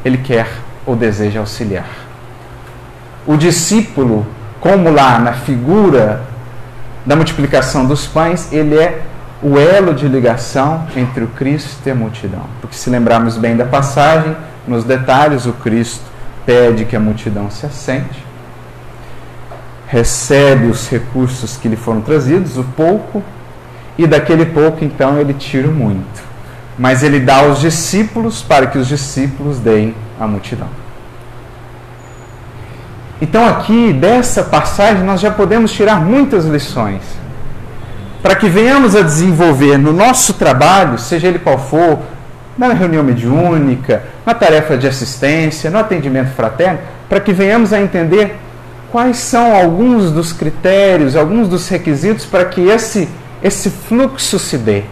Ele 0.05 0.17
quer 0.17 0.47
ou 0.85 0.95
deseja 0.95 1.41
auxiliar. 1.41 1.89
O 3.25 3.35
discípulo, 3.35 4.25
como 4.61 4.89
lá 4.89 5.19
na 5.19 5.33
figura 5.33 6.21
da 7.05 7.15
multiplicação 7.15 7.85
dos 7.85 8.07
pães, 8.07 8.51
ele 8.51 8.77
é 8.77 9.01
o 9.41 9.59
elo 9.59 9.93
de 9.93 10.07
ligação 10.07 10.87
entre 10.95 11.23
o 11.23 11.27
Cristo 11.27 11.79
e 11.85 11.91
a 11.91 11.95
multidão. 11.95 12.45
Porque 12.59 12.75
se 12.75 12.89
lembrarmos 12.89 13.37
bem 13.37 13.55
da 13.55 13.65
passagem, 13.65 14.35
nos 14.67 14.83
detalhes, 14.83 15.45
o 15.45 15.53
Cristo 15.53 16.03
pede 16.45 16.85
que 16.85 16.95
a 16.95 16.99
multidão 16.99 17.49
se 17.51 17.65
assente, 17.65 18.25
recebe 19.87 20.67
os 20.67 20.89
recursos 20.89 21.57
que 21.57 21.67
lhe 21.67 21.75
foram 21.75 22.01
trazidos, 22.01 22.57
o 22.57 22.63
pouco, 22.63 23.23
e 23.97 24.05
daquele 24.05 24.45
pouco 24.45 24.83
então 24.83 25.19
ele 25.19 25.33
tira 25.33 25.67
muito. 25.67 26.27
Mas 26.77 27.03
ele 27.03 27.19
dá 27.19 27.37
aos 27.37 27.59
discípulos 27.59 28.41
para 28.41 28.67
que 28.67 28.77
os 28.77 28.87
discípulos 28.87 29.59
deem 29.59 29.95
à 30.19 30.27
multidão. 30.27 30.69
Então, 33.19 33.47
aqui 33.47 33.91
dessa 33.93 34.43
passagem, 34.43 35.03
nós 35.03 35.19
já 35.19 35.31
podemos 35.31 35.71
tirar 35.71 35.99
muitas 35.99 36.45
lições 36.45 37.01
para 38.21 38.35
que 38.35 38.49
venhamos 38.49 38.95
a 38.95 39.01
desenvolver 39.01 39.77
no 39.77 39.93
nosso 39.93 40.33
trabalho, 40.33 40.97
seja 40.97 41.27
ele 41.27 41.39
qual 41.39 41.57
for, 41.57 41.99
na 42.57 42.73
reunião 42.73 43.03
mediúnica, 43.03 44.03
na 44.25 44.33
tarefa 44.33 44.75
de 44.77 44.87
assistência, 44.87 45.69
no 45.69 45.77
atendimento 45.77 46.31
fraterno, 46.31 46.79
para 47.07 47.19
que 47.19 47.31
venhamos 47.31 47.71
a 47.71 47.79
entender 47.79 48.35
quais 48.91 49.17
são 49.17 49.55
alguns 49.55 50.11
dos 50.11 50.33
critérios, 50.33 51.15
alguns 51.15 51.47
dos 51.47 51.67
requisitos 51.69 52.25
para 52.25 52.45
que 52.45 52.61
esse, 52.61 53.07
esse 53.43 53.69
fluxo 53.69 54.39
se 54.39 54.57
dê. 54.57 54.83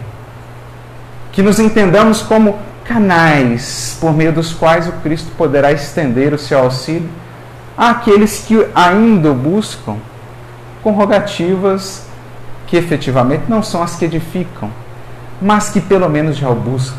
Que 1.32 1.42
nos 1.42 1.58
entendamos 1.58 2.22
como 2.22 2.58
canais 2.84 3.98
por 4.00 4.14
meio 4.14 4.32
dos 4.32 4.52
quais 4.52 4.86
o 4.86 4.92
Cristo 5.02 5.32
poderá 5.36 5.72
estender 5.72 6.32
o 6.32 6.38
seu 6.38 6.60
auxílio 6.60 7.08
àqueles 7.76 8.44
que 8.46 8.66
ainda 8.74 9.32
buscam 9.32 9.96
com 10.82 10.92
rogativas 10.92 12.05
que 12.66 12.76
efetivamente 12.76 13.44
não 13.48 13.62
são 13.62 13.82
as 13.82 13.96
que 13.96 14.04
edificam, 14.04 14.70
mas 15.40 15.68
que 15.68 15.80
pelo 15.80 16.08
menos 16.08 16.36
já 16.36 16.48
o 16.48 16.54
buscam, 16.54 16.98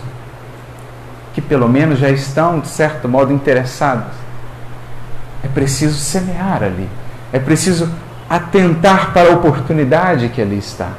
que 1.34 1.42
pelo 1.42 1.68
menos 1.68 2.00
já 2.00 2.10
estão, 2.10 2.60
de 2.60 2.68
certo 2.68 3.08
modo, 3.08 3.34
interessados. 3.34 4.14
É 5.44 5.48
preciso 5.48 5.98
semear 6.00 6.64
ali, 6.64 6.90
é 7.32 7.40
preciso 7.40 7.90
atentar 8.30 9.12
para 9.14 9.30
a 9.30 9.34
oportunidade 9.34 10.30
que 10.30 10.42
ali 10.42 10.58
está. 10.58 10.90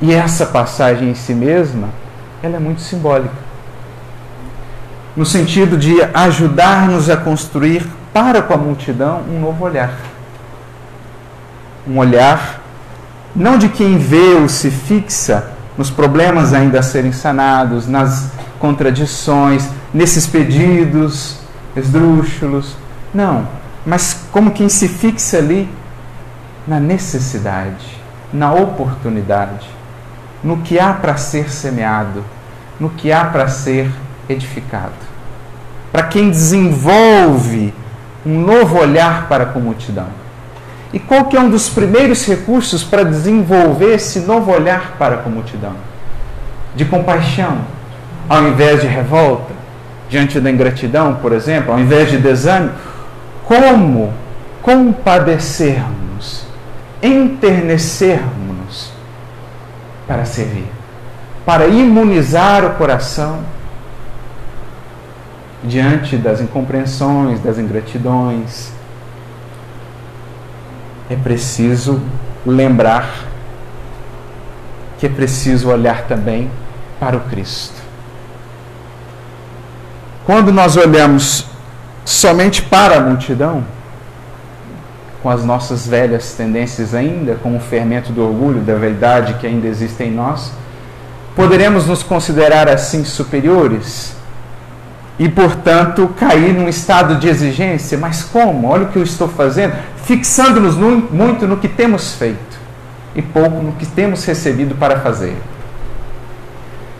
E 0.00 0.12
essa 0.12 0.46
passagem 0.46 1.10
em 1.10 1.14
si 1.14 1.34
mesma, 1.34 1.88
ela 2.42 2.56
é 2.56 2.60
muito 2.60 2.80
simbólica. 2.80 3.34
No 5.16 5.26
sentido 5.26 5.76
de 5.76 6.02
ajudar-nos 6.14 7.10
a 7.10 7.16
construir 7.16 7.86
para 8.12 8.42
com 8.42 8.54
a 8.54 8.56
multidão 8.56 9.22
um 9.30 9.40
novo 9.40 9.64
olhar. 9.64 9.92
Um 11.86 11.98
olhar 11.98 12.61
não 13.34 13.56
de 13.56 13.68
quem 13.68 13.98
vê 13.98 14.34
ou 14.34 14.48
se 14.48 14.70
fixa 14.70 15.50
nos 15.76 15.90
problemas 15.90 16.52
ainda 16.52 16.80
a 16.80 16.82
serem 16.82 17.12
sanados, 17.12 17.88
nas 17.88 18.30
contradições, 18.58 19.68
nesses 19.92 20.26
pedidos 20.26 21.38
esdrúxulos. 21.74 22.76
Não, 23.12 23.48
mas 23.86 24.26
como 24.30 24.50
quem 24.50 24.68
se 24.68 24.86
fixa 24.86 25.38
ali 25.38 25.68
na 26.66 26.78
necessidade, 26.78 28.00
na 28.32 28.52
oportunidade, 28.52 29.68
no 30.44 30.58
que 30.58 30.78
há 30.78 30.92
para 30.92 31.16
ser 31.16 31.50
semeado, 31.50 32.22
no 32.78 32.90
que 32.90 33.10
há 33.10 33.24
para 33.24 33.48
ser 33.48 33.90
edificado. 34.28 34.92
Para 35.90 36.04
quem 36.04 36.30
desenvolve 36.30 37.72
um 38.24 38.40
novo 38.40 38.78
olhar 38.78 39.28
para 39.28 39.44
a 39.44 39.58
multidão 39.58 40.21
e 40.92 40.98
qual 40.98 41.24
que 41.24 41.36
é 41.36 41.40
um 41.40 41.48
dos 41.48 41.68
primeiros 41.70 42.26
recursos 42.26 42.84
para 42.84 43.04
desenvolver 43.04 43.94
esse 43.94 44.20
novo 44.20 44.52
olhar 44.52 44.96
para 44.98 45.22
a 45.22 45.28
multidão? 45.28 45.72
De 46.74 46.84
compaixão, 46.84 47.58
ao 48.28 48.42
invés 48.48 48.82
de 48.82 48.86
revolta, 48.86 49.52
diante 50.08 50.38
da 50.38 50.50
ingratidão, 50.50 51.14
por 51.16 51.32
exemplo, 51.32 51.72
ao 51.72 51.80
invés 51.80 52.10
de 52.10 52.18
desânimo, 52.18 52.72
como 53.44 54.12
compadecermos, 54.60 56.44
enternecermos 57.02 58.92
para 60.06 60.26
servir, 60.26 60.70
para 61.46 61.66
imunizar 61.66 62.64
o 62.64 62.74
coração 62.74 63.38
diante 65.64 66.16
das 66.16 66.40
incompreensões, 66.40 67.40
das 67.40 67.58
ingratidões, 67.58 68.72
é 71.12 71.16
preciso 71.16 72.00
lembrar 72.46 73.26
que 74.98 75.06
é 75.06 75.08
preciso 75.08 75.68
olhar 75.68 76.02
também 76.02 76.50
para 76.98 77.16
o 77.16 77.20
Cristo. 77.20 77.74
Quando 80.24 80.52
nós 80.52 80.76
olhamos 80.76 81.46
somente 82.04 82.62
para 82.62 82.98
a 82.98 83.00
multidão, 83.00 83.64
com 85.22 85.28
as 85.28 85.44
nossas 85.44 85.86
velhas 85.86 86.34
tendências 86.34 86.94
ainda, 86.94 87.34
com 87.34 87.56
o 87.56 87.60
fermento 87.60 88.12
do 88.12 88.22
orgulho, 88.22 88.60
da 88.60 88.74
verdade 88.74 89.34
que 89.34 89.46
ainda 89.46 89.66
existe 89.66 90.02
em 90.04 90.10
nós, 90.10 90.52
poderemos 91.36 91.86
nos 91.86 92.02
considerar 92.02 92.68
assim 92.68 93.04
superiores 93.04 94.14
e, 95.18 95.28
portanto, 95.28 96.12
cair 96.18 96.54
num 96.54 96.68
estado 96.68 97.16
de 97.16 97.28
exigência. 97.28 97.98
Mas 97.98 98.22
como? 98.24 98.68
Olha 98.68 98.84
o 98.84 98.88
que 98.88 98.96
eu 98.96 99.02
estou 99.02 99.28
fazendo 99.28 99.74
fixando-nos 100.04 100.76
muito 100.76 101.46
no 101.46 101.56
que 101.56 101.68
temos 101.68 102.14
feito 102.14 102.58
e 103.14 103.22
pouco 103.22 103.62
no 103.62 103.72
que 103.72 103.86
temos 103.86 104.24
recebido 104.24 104.74
para 104.74 105.00
fazer. 105.00 105.36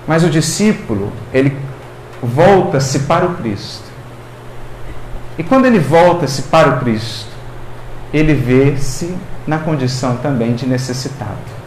Mas 0.07 0.25
o 0.25 0.31
discípulo, 0.31 1.12
ele 1.33 1.57
volta-se 2.23 3.01
para 3.01 3.27
o 3.27 3.35
Cristo. 3.37 3.91
E 5.38 5.43
quando 5.43 5.67
ele 5.67 5.79
volta-se 5.79 6.43
para 6.43 6.69
o 6.71 6.81
Cristo, 6.81 7.31
ele 8.12 8.35
vê-se 8.35 9.15
na 9.47 9.59
condição 9.59 10.17
também 10.17 10.55
de 10.55 10.67
necessitado. 10.67 11.62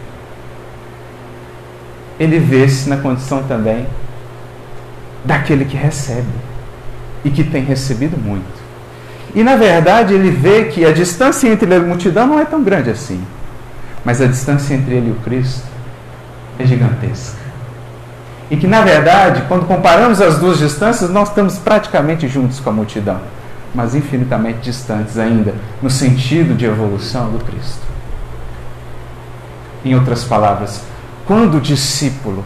ele 2.18 2.38
vê-se 2.38 2.88
na 2.88 2.96
condição 2.96 3.42
também 3.42 3.86
daquele 5.22 5.66
que 5.66 5.76
recebe 5.76 6.26
e 7.22 7.30
que 7.30 7.44
tem 7.44 7.62
recebido 7.62 8.16
muito. 8.16 8.65
E 9.34 9.42
na 9.42 9.56
verdade 9.56 10.14
ele 10.14 10.30
vê 10.30 10.64
que 10.64 10.84
a 10.84 10.92
distância 10.92 11.48
entre 11.48 11.66
ele 11.66 11.82
e 11.82 11.84
a 11.84 11.88
multidão 11.88 12.26
não 12.26 12.38
é 12.38 12.44
tão 12.44 12.62
grande 12.62 12.90
assim, 12.90 13.22
mas 14.04 14.20
a 14.20 14.26
distância 14.26 14.74
entre 14.74 14.94
ele 14.94 15.08
e 15.08 15.12
o 15.12 15.16
Cristo 15.16 15.64
é 16.58 16.64
gigantesca. 16.64 17.38
E 18.50 18.56
que 18.56 18.66
na 18.66 18.82
verdade, 18.82 19.42
quando 19.48 19.66
comparamos 19.66 20.20
as 20.20 20.38
duas 20.38 20.58
distâncias, 20.58 21.10
nós 21.10 21.28
estamos 21.28 21.58
praticamente 21.58 22.28
juntos 22.28 22.60
com 22.60 22.70
a 22.70 22.72
multidão, 22.72 23.20
mas 23.74 23.94
infinitamente 23.94 24.60
distantes 24.60 25.18
ainda, 25.18 25.54
no 25.82 25.90
sentido 25.90 26.54
de 26.54 26.64
evolução 26.64 27.30
do 27.30 27.44
Cristo. 27.44 27.84
Em 29.84 29.94
outras 29.94 30.24
palavras, 30.24 30.82
quando 31.26 31.56
o 31.56 31.60
discípulo 31.60 32.44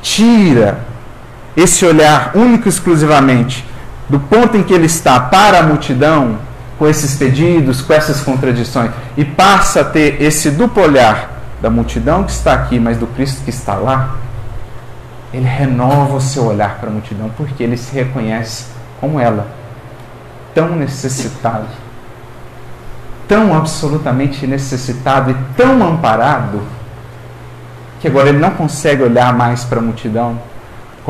tira 0.00 0.80
esse 1.56 1.84
olhar 1.84 2.32
único 2.34 2.66
e 2.66 2.70
exclusivamente 2.70 3.64
do 4.10 4.18
ponto 4.18 4.56
em 4.56 4.62
que 4.64 4.74
ele 4.74 4.86
está 4.86 5.20
para 5.20 5.60
a 5.60 5.62
multidão, 5.62 6.36
com 6.76 6.88
esses 6.88 7.14
pedidos, 7.14 7.80
com 7.80 7.92
essas 7.92 8.20
contradições, 8.20 8.90
e 9.16 9.24
passa 9.24 9.82
a 9.82 9.84
ter 9.84 10.20
esse 10.20 10.50
duplo 10.50 10.82
olhar 10.82 11.30
da 11.62 11.70
multidão 11.70 12.24
que 12.24 12.32
está 12.32 12.54
aqui, 12.54 12.80
mas 12.80 12.98
do 12.98 13.06
Cristo 13.06 13.44
que 13.44 13.50
está 13.50 13.74
lá, 13.74 14.16
ele 15.32 15.46
renova 15.46 16.16
o 16.16 16.20
seu 16.20 16.44
olhar 16.46 16.78
para 16.80 16.88
a 16.88 16.92
multidão, 16.92 17.30
porque 17.36 17.62
ele 17.62 17.76
se 17.76 17.94
reconhece 17.94 18.64
como 19.00 19.20
ela, 19.20 19.46
tão 20.52 20.70
necessitado, 20.74 21.68
tão 23.28 23.56
absolutamente 23.56 24.44
necessitado 24.44 25.30
e 25.30 25.36
tão 25.56 25.86
amparado 25.86 26.62
que 28.00 28.08
agora 28.08 28.30
ele 28.30 28.38
não 28.38 28.50
consegue 28.50 29.04
olhar 29.04 29.32
mais 29.32 29.62
para 29.62 29.78
a 29.78 29.82
multidão 29.82 30.49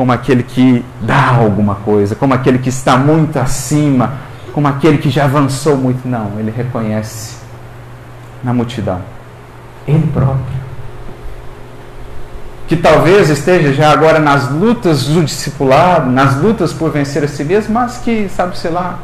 como 0.01 0.11
aquele 0.13 0.41
que 0.41 0.83
dá 0.99 1.27
alguma 1.27 1.75
coisa, 1.75 2.15
como 2.15 2.33
aquele 2.33 2.57
que 2.57 2.69
está 2.69 2.97
muito 2.97 3.37
acima, 3.37 4.13
como 4.51 4.67
aquele 4.67 4.97
que 4.97 5.11
já 5.11 5.25
avançou 5.25 5.77
muito. 5.77 6.07
Não, 6.07 6.39
ele 6.39 6.49
reconhece 6.49 7.35
na 8.43 8.51
multidão 8.51 8.99
ele 9.87 10.09
próprio. 10.11 10.59
Que 12.67 12.75
talvez 12.75 13.29
esteja 13.29 13.71
já 13.73 13.91
agora 13.91 14.17
nas 14.17 14.49
lutas 14.49 15.05
do 15.05 15.23
discipulado, 15.23 16.09
nas 16.09 16.35
lutas 16.35 16.73
por 16.73 16.89
vencer 16.89 17.23
a 17.23 17.27
si 17.27 17.43
mesmo, 17.43 17.75
mas 17.75 17.97
que, 17.97 18.27
sabe, 18.27 18.57
sei 18.57 18.71
lá, 18.71 18.97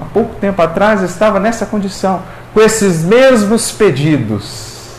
há 0.00 0.04
pouco 0.04 0.36
tempo 0.36 0.62
atrás 0.62 1.02
estava 1.02 1.40
nessa 1.40 1.66
condição, 1.66 2.22
com 2.54 2.60
esses 2.60 3.02
mesmos 3.02 3.72
pedidos 3.72 4.92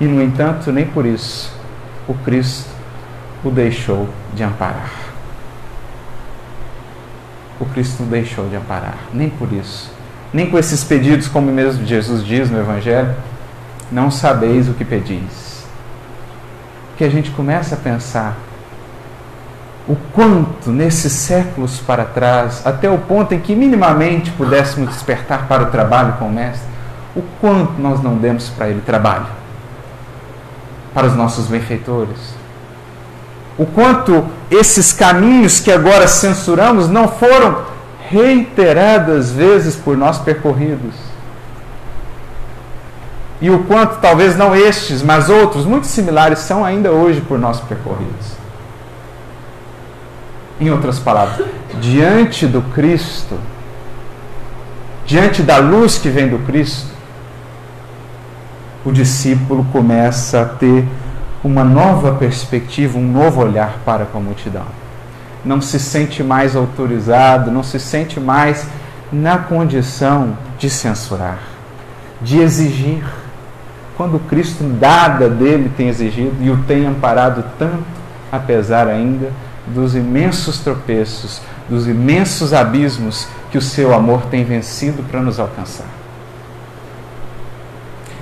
e, 0.00 0.04
no 0.04 0.22
entanto, 0.22 0.70
nem 0.70 0.86
por 0.86 1.04
isso 1.04 1.52
o 2.06 2.14
Cristo 2.14 2.78
o 3.44 3.50
deixou 3.50 4.08
de 4.34 4.42
amparar. 4.42 4.90
O 7.58 7.66
Cristo 7.66 8.02
o 8.02 8.06
deixou 8.06 8.48
de 8.48 8.56
amparar, 8.56 8.98
nem 9.12 9.28
por 9.28 9.52
isso. 9.52 9.92
Nem 10.32 10.48
com 10.50 10.58
esses 10.58 10.84
pedidos, 10.84 11.28
como 11.28 11.50
mesmo 11.50 11.84
Jesus 11.84 12.24
diz 12.24 12.50
no 12.50 12.58
Evangelho, 12.58 13.14
não 13.90 14.10
sabeis 14.10 14.68
o 14.68 14.74
que 14.74 14.84
pedis. 14.84 15.64
Que 16.96 17.04
a 17.04 17.10
gente 17.10 17.30
começa 17.30 17.74
a 17.74 17.78
pensar 17.78 18.36
o 19.88 19.96
quanto 20.12 20.70
nesses 20.70 21.12
séculos 21.12 21.80
para 21.80 22.04
trás, 22.04 22.64
até 22.64 22.88
o 22.88 22.98
ponto 22.98 23.34
em 23.34 23.40
que 23.40 23.56
minimamente 23.56 24.30
pudéssemos 24.32 24.90
despertar 24.90 25.48
para 25.48 25.64
o 25.64 25.66
trabalho 25.66 26.12
com 26.14 26.26
o 26.26 26.32
Mestre, 26.32 26.68
o 27.16 27.22
quanto 27.40 27.80
nós 27.80 28.00
não 28.02 28.16
demos 28.16 28.48
para 28.50 28.68
ele 28.68 28.82
trabalho 28.82 29.26
para 30.94 31.06
os 31.06 31.14
nossos 31.14 31.46
benfeitores. 31.46 32.34
O 33.60 33.66
quanto 33.66 34.24
esses 34.50 34.90
caminhos 34.90 35.60
que 35.60 35.70
agora 35.70 36.08
censuramos 36.08 36.88
não 36.88 37.06
foram 37.06 37.62
reiteradas 38.08 39.32
vezes 39.32 39.76
por 39.76 39.98
nós 39.98 40.18
percorridos. 40.18 40.94
E 43.38 43.50
o 43.50 43.64
quanto 43.64 44.00
talvez 44.00 44.34
não 44.34 44.56
estes, 44.56 45.02
mas 45.02 45.28
outros 45.28 45.66
muito 45.66 45.86
similares 45.86 46.38
são 46.38 46.64
ainda 46.64 46.90
hoje 46.90 47.20
por 47.20 47.38
nós 47.38 47.60
percorridos. 47.60 48.28
Em 50.58 50.70
outras 50.70 50.98
palavras, 50.98 51.46
diante 51.82 52.46
do 52.46 52.62
Cristo, 52.62 53.38
diante 55.04 55.42
da 55.42 55.58
luz 55.58 55.98
que 55.98 56.08
vem 56.08 56.28
do 56.28 56.38
Cristo, 56.46 56.88
o 58.86 58.90
discípulo 58.90 59.66
começa 59.70 60.40
a 60.40 60.44
ter 60.46 60.86
uma 61.42 61.64
nova 61.64 62.12
perspectiva, 62.12 62.98
um 62.98 63.10
novo 63.10 63.40
olhar 63.40 63.78
para 63.84 64.04
com 64.04 64.18
a 64.18 64.20
multidão. 64.20 64.66
Não 65.44 65.60
se 65.60 65.78
sente 65.80 66.22
mais 66.22 66.54
autorizado, 66.54 67.50
não 67.50 67.62
se 67.62 67.80
sente 67.80 68.20
mais 68.20 68.66
na 69.10 69.38
condição 69.38 70.36
de 70.58 70.68
censurar, 70.68 71.38
de 72.20 72.38
exigir. 72.38 73.02
Quando 73.96 74.18
Cristo 74.28 74.64
nada 74.64 75.28
dele 75.28 75.70
tem 75.76 75.88
exigido 75.88 76.36
e 76.40 76.50
o 76.50 76.58
tem 76.64 76.86
amparado 76.86 77.44
tanto, 77.58 77.84
apesar 78.30 78.86
ainda 78.86 79.30
dos 79.66 79.94
imensos 79.94 80.58
tropeços, 80.58 81.40
dos 81.68 81.86
imensos 81.86 82.52
abismos 82.52 83.26
que 83.50 83.58
o 83.58 83.62
seu 83.62 83.94
amor 83.94 84.22
tem 84.26 84.44
vencido 84.44 85.02
para 85.02 85.20
nos 85.20 85.38
alcançar. 85.38 85.86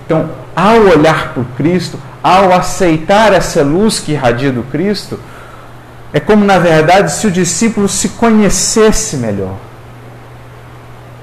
Então, 0.04 0.28
ao 0.58 0.80
olhar 0.80 1.34
por 1.34 1.44
Cristo, 1.56 2.00
ao 2.20 2.52
aceitar 2.52 3.32
essa 3.32 3.62
luz 3.62 4.00
que 4.00 4.10
irradia 4.10 4.50
do 4.50 4.64
Cristo, 4.64 5.20
é 6.12 6.18
como, 6.18 6.44
na 6.44 6.58
verdade, 6.58 7.12
se 7.12 7.28
o 7.28 7.30
discípulo 7.30 7.86
se 7.86 8.08
conhecesse 8.08 9.18
melhor. 9.18 9.54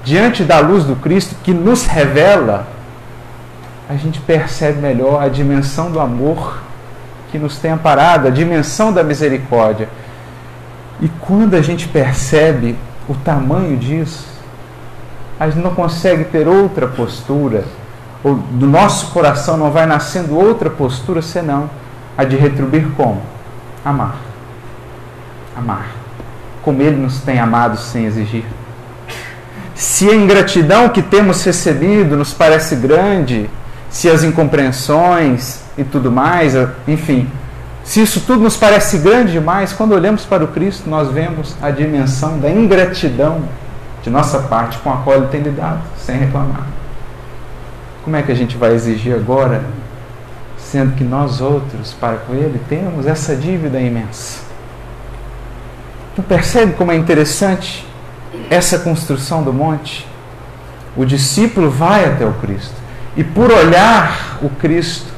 Diante 0.02 0.42
da 0.42 0.58
luz 0.60 0.84
do 0.84 0.96
Cristo 0.96 1.36
que 1.44 1.52
nos 1.52 1.84
revela, 1.84 2.66
a 3.90 3.94
gente 3.96 4.20
percebe 4.20 4.80
melhor 4.80 5.22
a 5.22 5.28
dimensão 5.28 5.90
do 5.90 6.00
amor 6.00 6.62
que 7.30 7.38
nos 7.38 7.58
tem 7.58 7.72
amparado, 7.72 8.28
a 8.28 8.30
dimensão 8.30 8.90
da 8.90 9.04
misericórdia. 9.04 9.86
E 10.98 11.10
quando 11.20 11.54
a 11.54 11.60
gente 11.60 11.86
percebe 11.88 12.74
o 13.06 13.14
tamanho 13.14 13.76
disso, 13.76 14.24
a 15.38 15.50
gente 15.50 15.62
não 15.62 15.74
consegue 15.74 16.24
ter 16.24 16.48
outra 16.48 16.86
postura 16.86 17.64
ou 18.26 18.34
do 18.34 18.66
nosso 18.66 19.12
coração 19.12 19.56
não 19.56 19.70
vai 19.70 19.86
nascendo 19.86 20.36
outra 20.36 20.68
postura 20.68 21.22
senão 21.22 21.70
a 22.18 22.24
de 22.24 22.34
retribuir 22.34 22.88
como? 22.96 23.22
Amar. 23.84 24.16
Amar. 25.56 25.86
Como 26.60 26.82
Ele 26.82 26.96
nos 26.96 27.20
tem 27.20 27.38
amado 27.38 27.78
sem 27.78 28.04
exigir. 28.04 28.44
Se 29.76 30.10
a 30.10 30.14
ingratidão 30.16 30.88
que 30.88 31.02
temos 31.02 31.44
recebido 31.44 32.16
nos 32.16 32.34
parece 32.34 32.74
grande, 32.74 33.48
se 33.88 34.10
as 34.10 34.24
incompreensões 34.24 35.60
e 35.78 35.84
tudo 35.84 36.10
mais, 36.10 36.54
enfim, 36.88 37.30
se 37.84 38.02
isso 38.02 38.22
tudo 38.26 38.42
nos 38.42 38.56
parece 38.56 38.98
grande 38.98 39.30
demais, 39.30 39.72
quando 39.72 39.92
olhamos 39.92 40.24
para 40.24 40.42
o 40.42 40.48
Cristo, 40.48 40.90
nós 40.90 41.12
vemos 41.12 41.54
a 41.62 41.70
dimensão 41.70 42.40
da 42.40 42.50
ingratidão 42.50 43.42
de 44.02 44.10
nossa 44.10 44.40
parte 44.40 44.78
com 44.78 44.92
a 44.92 44.96
qual 44.96 45.18
Ele 45.18 45.28
tem 45.28 45.42
lidado, 45.42 45.78
sem 45.96 46.16
reclamar. 46.16 46.75
Como 48.06 48.14
é 48.14 48.22
que 48.22 48.30
a 48.30 48.36
gente 48.36 48.56
vai 48.56 48.72
exigir 48.72 49.12
agora, 49.12 49.64
sendo 50.56 50.94
que 50.94 51.02
nós 51.02 51.40
outros, 51.40 51.92
para 51.92 52.18
com 52.18 52.34
Ele, 52.34 52.60
temos 52.68 53.04
essa 53.04 53.34
dívida 53.34 53.80
imensa? 53.80 54.42
Então 56.12 56.24
percebe 56.24 56.74
como 56.74 56.92
é 56.92 56.96
interessante 56.96 57.84
essa 58.48 58.78
construção 58.78 59.42
do 59.42 59.52
monte? 59.52 60.06
O 60.96 61.04
discípulo 61.04 61.68
vai 61.68 62.04
até 62.04 62.24
o 62.24 62.32
Cristo 62.34 62.76
e 63.16 63.24
por 63.24 63.50
olhar 63.50 64.38
o 64.40 64.50
Cristo, 64.50 65.12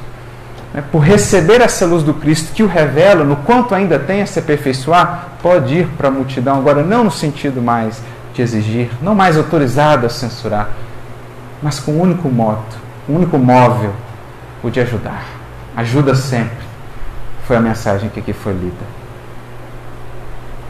né, 0.73 0.83
por 0.91 1.03
receber 1.03 1.61
essa 1.61 1.85
luz 1.85 2.01
do 2.01 2.15
Cristo 2.15 2.53
que 2.55 2.63
o 2.63 2.67
revela, 2.67 3.23
no 3.23 3.35
quanto 3.35 3.75
ainda 3.75 3.99
tem 3.99 4.23
a 4.23 4.25
se 4.25 4.39
aperfeiçoar, 4.39 5.33
pode 5.43 5.75
ir 5.75 5.87
para 5.89 6.07
a 6.07 6.11
multidão, 6.11 6.57
agora 6.57 6.81
não 6.81 7.03
no 7.03 7.11
sentido 7.11 7.61
mais 7.61 8.01
de 8.33 8.41
exigir, 8.41 8.89
não 8.99 9.13
mais 9.13 9.37
autorizado 9.37 10.07
a 10.07 10.09
censurar, 10.09 10.71
mas 11.61 11.79
com 11.79 11.93
um 11.93 12.01
único 12.01 12.29
moto, 12.29 12.77
um 13.07 13.15
único 13.15 13.37
móvel, 13.37 13.93
o 14.63 14.69
de 14.69 14.79
ajudar. 14.79 15.23
Ajuda 15.75 16.15
sempre. 16.15 16.67
Foi 17.45 17.55
a 17.55 17.61
mensagem 17.61 18.09
que 18.09 18.19
aqui 18.19 18.33
foi 18.33 18.53
lida. 18.53 18.99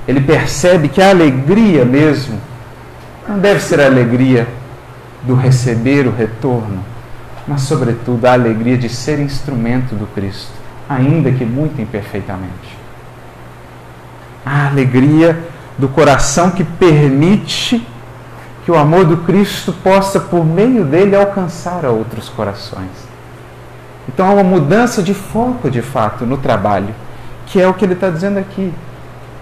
Ele 0.08 0.22
percebe 0.22 0.88
que 0.88 1.02
a 1.02 1.10
alegria 1.10 1.86
mesmo 1.86 2.40
não 3.28 3.38
deve 3.38 3.60
ser 3.60 3.80
a 3.80 3.86
alegria 3.86 4.48
do 5.24 5.36
receber 5.36 6.08
o 6.08 6.12
retorno, 6.12 6.84
mas, 7.48 7.62
sobretudo, 7.62 8.26
a 8.26 8.34
alegria 8.34 8.78
de 8.78 8.90
ser 8.90 9.20
instrumento 9.20 9.96
do 9.96 10.08
Cristo, 10.08 10.54
ainda 10.88 11.32
que 11.32 11.46
muito 11.46 11.82
imperfeitamente. 11.82 12.78
A 14.46 14.68
alegria 14.68 15.38
do 15.78 15.88
coração 15.88 16.52
que 16.52 16.64
permite 16.64 17.86
que 18.70 18.74
o 18.74 18.78
amor 18.78 19.04
do 19.04 19.18
Cristo 19.18 19.74
possa, 19.74 20.20
por 20.20 20.46
meio 20.46 20.86
dele, 20.86 21.16
alcançar 21.16 21.84
a 21.84 21.90
outros 21.90 22.30
corações. 22.30 22.92
Então 24.08 24.28
há 24.28 24.34
uma 24.34 24.44
mudança 24.44 25.02
de 25.02 25.12
foco, 25.12 25.72
de 25.72 25.82
fato, 25.82 26.24
no 26.24 26.38
trabalho, 26.38 26.94
que 27.48 27.60
é 27.60 27.68
o 27.68 27.74
que 27.74 27.84
ele 27.84 27.96
está 27.96 28.12
dizendo 28.12 28.38
aqui. 28.38 28.72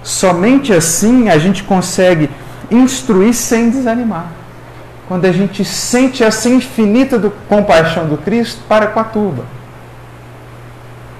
Somente 0.02 0.72
assim 0.72 1.28
a 1.28 1.38
gente 1.38 1.62
consegue 1.66 2.30
instruir 2.72 3.34
sem 3.34 3.70
desanimar. 3.70 4.28
Quando 5.10 5.26
a 5.26 5.32
gente 5.34 5.66
sente 5.66 6.24
essa 6.24 6.48
infinita 6.48 7.20
do, 7.20 7.30
compaixão 7.50 8.08
do 8.08 8.16
Cristo 8.16 8.62
para 8.66 8.88
com 8.88 9.00
a 9.02 9.04
turba, 9.04 9.44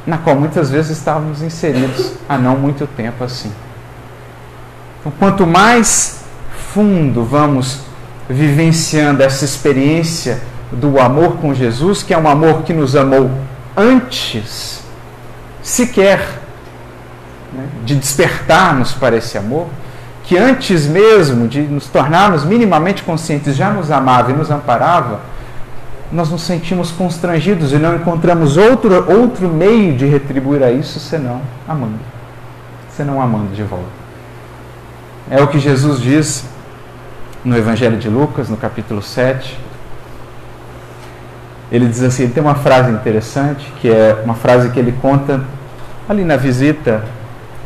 na 0.05 0.18
qual 0.18 0.38
muitas 0.38 0.70
vezes 0.70 0.97
estávamos 0.97 1.41
inseridos 1.41 2.14
há 2.30 2.38
não 2.38 2.55
muito 2.55 2.88
tempo 2.88 3.22
assim. 3.26 3.51
Então, 5.01 5.12
quanto 5.20 5.45
mais 5.45 6.22
fundo 6.74 7.26
vamos 7.26 7.86
vivenciando 8.30 9.23
essa 9.23 9.45
experiência 9.45 10.41
do 10.71 10.99
amor 10.99 11.38
com 11.38 11.53
Jesus, 11.53 12.03
que 12.03 12.13
é 12.13 12.17
um 12.17 12.28
amor 12.28 12.63
que 12.63 12.73
nos 12.73 12.95
amou 12.95 13.32
antes 13.75 14.82
sequer 15.61 16.19
né, 17.53 17.67
de 17.84 17.95
despertarmos 17.95 18.93
para 18.93 19.15
esse 19.17 19.38
amor, 19.38 19.67
que 20.23 20.38
antes 20.38 20.86
mesmo 20.86 21.47
de 21.47 21.61
nos 21.61 21.88
tornarmos 21.88 22.43
minimamente 22.43 23.03
conscientes 23.03 23.55
já 23.55 23.69
nos 23.69 23.91
amava 23.91 24.32
e 24.32 24.34
nos 24.34 24.51
amparava, 24.51 25.21
nós 26.11 26.30
nos 26.30 26.41
sentimos 26.41 26.91
constrangidos 26.91 27.73
e 27.73 27.78
não 27.78 27.95
encontramos 27.95 28.55
outro, 28.57 29.09
outro 29.11 29.47
meio 29.49 29.95
de 29.95 30.05
retribuir 30.05 30.63
a 30.63 30.71
isso 30.71 30.99
senão 30.99 31.41
amando. 31.67 31.99
Senão 32.95 33.21
amando 33.21 33.53
de 33.53 33.63
volta. 33.63 33.86
É 35.30 35.41
o 35.41 35.47
que 35.47 35.59
Jesus 35.59 35.99
diz 35.99 36.45
no 37.47 37.57
Evangelho 37.57 37.97
de 37.97 38.09
Lucas, 38.09 38.49
no 38.49 38.57
capítulo 38.57 39.01
7. 39.01 39.57
Ele 41.71 41.87
diz 41.87 42.03
assim: 42.03 42.23
ele 42.23 42.33
tem 42.33 42.43
uma 42.43 42.55
frase 42.55 42.91
interessante, 42.91 43.71
que 43.79 43.89
é 43.89 44.21
uma 44.21 44.33
frase 44.33 44.69
que 44.69 44.77
ele 44.77 44.91
conta 45.01 45.41
ali 46.09 46.25
na 46.25 46.35
visita 46.35 47.05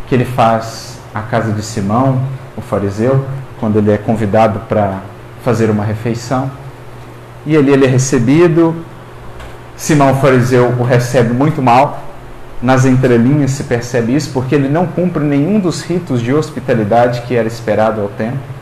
que 0.07 0.13
ele 0.13 0.23
faz 0.23 0.99
à 1.15 1.21
casa 1.21 1.51
de 1.51 1.63
Simão, 1.63 2.21
o 2.55 2.61
fariseu, 2.61 3.25
quando 3.59 3.79
ele 3.79 3.91
é 3.91 3.97
convidado 3.97 4.59
para 4.69 4.99
fazer 5.43 5.71
uma 5.71 5.83
refeição. 5.83 6.51
E 7.43 7.57
ali 7.57 7.71
ele 7.71 7.85
é 7.85 7.89
recebido. 7.89 8.75
Simão, 9.75 10.11
o 10.11 10.15
fariseu, 10.17 10.75
o 10.79 10.83
recebe 10.83 11.33
muito 11.33 11.59
mal. 11.59 12.03
Nas 12.61 12.85
entrelinhas 12.85 13.49
se 13.49 13.63
percebe 13.63 14.15
isso, 14.15 14.29
porque 14.31 14.53
ele 14.53 14.69
não 14.69 14.85
cumpre 14.85 15.23
nenhum 15.23 15.59
dos 15.59 15.81
ritos 15.81 16.21
de 16.21 16.31
hospitalidade 16.31 17.21
que 17.21 17.35
era 17.35 17.47
esperado 17.47 17.99
ao 17.99 18.09
tempo. 18.09 18.60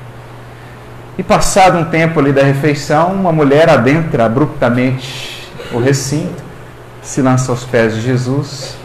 E 1.20 1.24
passado 1.24 1.78
um 1.78 1.84
tempo 1.84 2.17
ali 2.17 2.32
da 2.32 2.41
refeição, 2.41 3.13
uma 3.13 3.34
mulher 3.34 3.70
adentra 3.70 4.26
abruptamente 4.26 5.51
o 5.74 5.78
recinto, 5.78 6.41
se 7.03 7.22
lança 7.22 7.51
aos 7.51 7.65
pés 7.65 7.93
de 7.93 8.01
Jesus, 8.01 8.78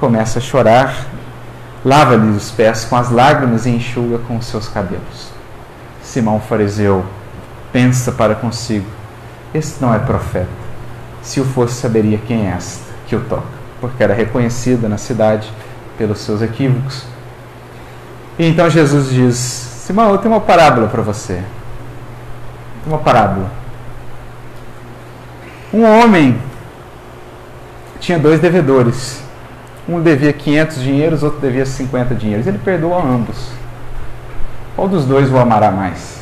começa 0.00 0.40
a 0.40 0.42
chorar 0.42 1.14
lava-lhe 1.84 2.36
os 2.36 2.50
pés 2.50 2.84
com 2.84 2.96
as 2.96 3.08
lágrimas 3.08 3.66
e 3.66 3.70
enxuga 3.70 4.18
com 4.26 4.36
os 4.36 4.46
seus 4.46 4.66
cabelos. 4.66 5.28
Simão 6.02 6.40
fariseu 6.40 7.04
pensa 7.72 8.10
para 8.10 8.34
consigo: 8.34 8.86
Este 9.54 9.80
não 9.80 9.94
é 9.94 9.98
profeta. 10.00 10.48
Se 11.22 11.40
o 11.40 11.44
fosse, 11.44 11.74
saberia 11.74 12.18
quem 12.18 12.48
é 12.48 12.50
esta 12.50 12.82
que 13.06 13.14
o 13.14 13.20
toca, 13.20 13.44
porque 13.80 14.02
era 14.02 14.12
reconhecida 14.12 14.88
na 14.88 14.98
cidade 14.98 15.48
pelos 15.96 16.18
seus 16.18 16.42
equívocos. 16.42 17.04
E 18.36 18.44
então 18.44 18.68
Jesus 18.68 19.10
diz: 19.10 19.73
Simão, 19.84 20.10
eu 20.12 20.16
tenho 20.16 20.32
uma 20.32 20.40
parábola 20.40 20.88
para 20.88 21.02
você. 21.02 21.42
Uma 22.86 22.96
parábola. 22.96 23.50
Um 25.74 25.84
homem 25.84 26.38
tinha 28.00 28.18
dois 28.18 28.40
devedores. 28.40 29.22
Um 29.86 30.00
devia 30.00 30.32
500 30.32 30.80
dinheiros, 30.80 31.22
outro 31.22 31.38
devia 31.38 31.66
50 31.66 32.14
dinheiros. 32.14 32.46
Ele 32.46 32.56
perdoa 32.56 33.02
ambos. 33.02 33.50
Qual 34.74 34.88
dos 34.88 35.04
dois 35.04 35.30
o 35.30 35.36
amará 35.36 35.70
mais? 35.70 36.18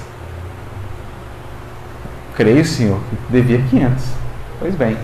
Creio, 2.35 2.65
Senhor, 2.65 2.99
que 2.99 3.33
devia 3.33 3.63
500. 3.71 4.05
Pois 4.59 4.75
bem. 4.75 4.99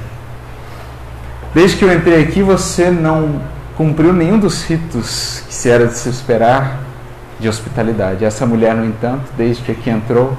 Desde 1.55 1.77
que 1.77 1.85
eu 1.85 1.95
entrei 1.95 2.25
aqui, 2.25 2.43
você 2.43 2.91
não 2.91 3.41
cumpriu 3.77 4.13
nenhum 4.13 4.37
dos 4.37 4.65
ritos 4.65 5.45
que 5.47 5.55
se 5.55 5.71
era 5.71 5.87
de 5.87 5.97
se 5.97 6.09
esperar 6.09 6.88
de 7.39 7.49
hospitalidade. 7.49 8.25
Essa 8.25 8.45
mulher, 8.47 8.75
no 8.75 8.85
entanto, 8.85 9.31
desde 9.37 9.63
que 9.63 9.73
aqui 9.73 9.91
entrou, 9.91 10.37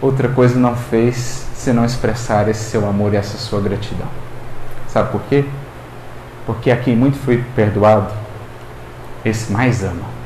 outra 0.00 0.28
coisa 0.28 0.58
não 0.58 0.76
fez 0.76 1.46
senão 1.54 1.84
expressar 1.84 2.48
esse 2.48 2.70
seu 2.70 2.88
amor 2.88 3.14
e 3.14 3.16
essa 3.16 3.36
sua 3.36 3.60
gratidão. 3.60 4.06
Sabe 4.86 5.10
por 5.10 5.22
quê? 5.28 5.44
Porque 6.46 6.70
a 6.70 6.76
quem 6.76 6.96
muito 6.96 7.18
foi 7.18 7.44
perdoado, 7.54 8.12
esse 9.24 9.52
mais 9.52 9.82
ama. 9.82 10.18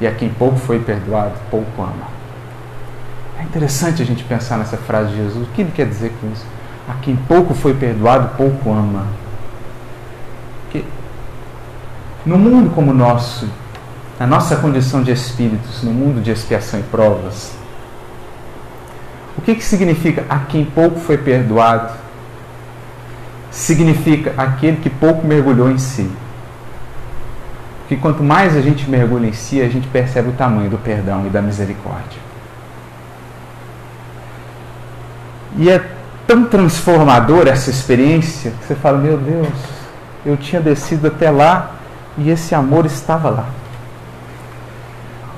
E 0.00 0.06
a 0.06 0.12
quem 0.12 0.28
pouco 0.28 0.56
foi 0.56 0.80
perdoado, 0.80 1.34
pouco 1.50 1.82
ama. 1.82 2.10
É 3.38 3.42
interessante 3.42 4.02
a 4.02 4.04
gente 4.04 4.24
pensar 4.24 4.56
nessa 4.56 4.76
frase 4.76 5.10
de 5.10 5.16
Jesus. 5.16 5.46
O 5.46 5.50
que 5.52 5.62
ele 5.62 5.72
quer 5.74 5.86
dizer 5.86 6.12
com 6.20 6.32
isso? 6.32 6.44
A 6.88 6.94
quem 6.94 7.14
pouco 7.14 7.54
foi 7.54 7.74
perdoado, 7.74 8.36
pouco 8.36 8.72
ama. 8.72 9.06
Porque 10.64 10.84
no 12.24 12.38
mundo 12.38 12.74
como 12.74 12.90
o 12.90 12.94
nosso, 12.94 13.48
na 14.22 14.28
nossa 14.28 14.54
condição 14.54 15.02
de 15.02 15.10
espíritos, 15.10 15.82
no 15.82 15.90
mundo 15.90 16.22
de 16.22 16.30
expiação 16.30 16.78
e 16.78 16.82
provas, 16.84 17.50
o 19.36 19.42
que, 19.42 19.52
que 19.52 19.64
significa 19.64 20.24
a 20.28 20.38
quem 20.38 20.64
pouco 20.64 21.00
foi 21.00 21.18
perdoado, 21.18 21.92
significa 23.50 24.32
aquele 24.36 24.76
que 24.76 24.88
pouco 24.88 25.26
mergulhou 25.26 25.72
em 25.72 25.78
si. 25.78 26.08
Porque 27.80 27.96
quanto 27.96 28.22
mais 28.22 28.56
a 28.56 28.60
gente 28.60 28.88
mergulha 28.88 29.26
em 29.26 29.32
si, 29.32 29.60
a 29.60 29.68
gente 29.68 29.88
percebe 29.88 30.28
o 30.28 30.32
tamanho 30.34 30.70
do 30.70 30.78
perdão 30.78 31.26
e 31.26 31.28
da 31.28 31.42
misericórdia. 31.42 32.20
E 35.56 35.68
é 35.68 35.84
tão 36.28 36.44
transformadora 36.44 37.50
essa 37.50 37.70
experiência 37.70 38.52
que 38.52 38.66
você 38.66 38.76
fala: 38.76 38.98
Meu 38.98 39.18
Deus, 39.18 39.48
eu 40.24 40.36
tinha 40.36 40.62
descido 40.62 41.08
até 41.08 41.28
lá 41.28 41.72
e 42.16 42.30
esse 42.30 42.54
amor 42.54 42.86
estava 42.86 43.28
lá. 43.28 43.61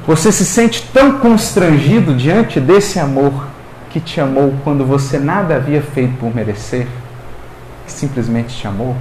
Você 0.07 0.31
se 0.31 0.45
sente 0.45 0.83
tão 0.93 1.19
constrangido 1.19 2.15
diante 2.15 2.61
desse 2.61 2.99
amor 2.99 3.47
que 3.91 4.01
te 4.01 4.21
amou 4.21 4.53
quando 4.63 4.85
você 4.85 5.19
nada 5.19 5.57
havia 5.57 5.81
feito 5.81 6.17
por 6.19 6.35
merecer 6.35 6.87
que 7.87 7.93
simplesmente 7.93 8.57
te 8.57 8.67
amou, 8.67 8.97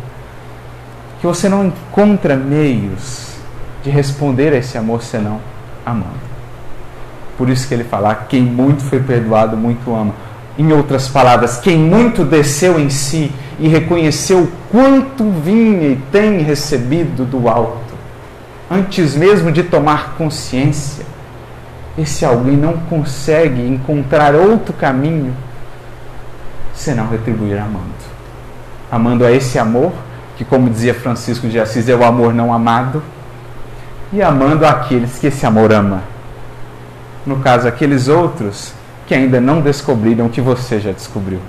que 1.19 1.27
você 1.27 1.47
não 1.47 1.65
encontra 1.65 2.35
meios 2.35 3.33
de 3.83 3.89
responder 3.89 4.53
a 4.53 4.57
esse 4.57 4.77
amor 4.77 5.01
senão 5.01 5.39
amando. 5.85 6.33
Por 7.37 7.49
isso 7.49 7.67
que 7.67 7.73
ele 7.73 7.83
fala: 7.83 8.15
quem 8.15 8.41
muito 8.41 8.83
foi 8.83 8.99
perdoado, 8.99 9.57
muito 9.57 9.93
ama. 9.93 10.13
Em 10.57 10.71
outras 10.71 11.07
palavras, 11.07 11.57
quem 11.57 11.77
muito 11.77 12.23
desceu 12.23 12.79
em 12.79 12.89
si 12.89 13.31
e 13.59 13.67
reconheceu 13.67 14.51
quanto 14.71 15.29
vinha 15.31 15.89
e 15.89 15.95
tem 16.11 16.39
recebido 16.39 17.25
do 17.25 17.49
alto, 17.49 17.82
antes 18.69 19.15
mesmo 19.15 19.51
de 19.51 19.63
tomar 19.63 20.15
consciência, 20.17 21.05
esse 21.97 22.25
alguém 22.25 22.57
não 22.57 22.73
consegue 22.73 23.61
encontrar 23.61 24.33
outro 24.35 24.73
caminho 24.73 25.35
senão 26.73 27.07
retribuir 27.07 27.59
amando 27.59 28.13
amando 28.93 29.25
a 29.25 29.31
esse 29.31 29.57
amor, 29.57 29.91
que, 30.37 30.45
como 30.45 30.69
dizia 30.69 30.93
Francisco 30.93 31.47
de 31.47 31.59
Assis, 31.59 31.89
é 31.89 31.95
o 31.95 32.03
amor 32.03 32.31
não 32.31 32.53
amado, 32.53 33.01
e 34.11 34.21
amando 34.21 34.67
aqueles 34.67 35.17
que 35.17 35.25
esse 35.25 35.43
amor 35.47 35.73
ama. 35.73 36.03
No 37.25 37.39
caso, 37.39 37.67
aqueles 37.67 38.07
outros 38.07 38.71
que 39.07 39.15
ainda 39.15 39.41
não 39.41 39.61
descobriram 39.61 40.27
o 40.27 40.29
que 40.29 40.39
você 40.39 40.79
já 40.79 40.91
descobriu, 40.91 41.39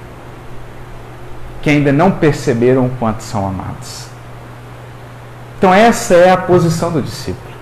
que 1.60 1.68
ainda 1.68 1.92
não 1.92 2.12
perceberam 2.12 2.86
o 2.86 2.90
quanto 2.98 3.22
são 3.22 3.46
amados. 3.46 4.06
Então, 5.64 5.72
essa 5.72 6.12
é 6.12 6.30
a 6.30 6.36
posição 6.36 6.92
do 6.92 7.00
discípulo. 7.00 7.54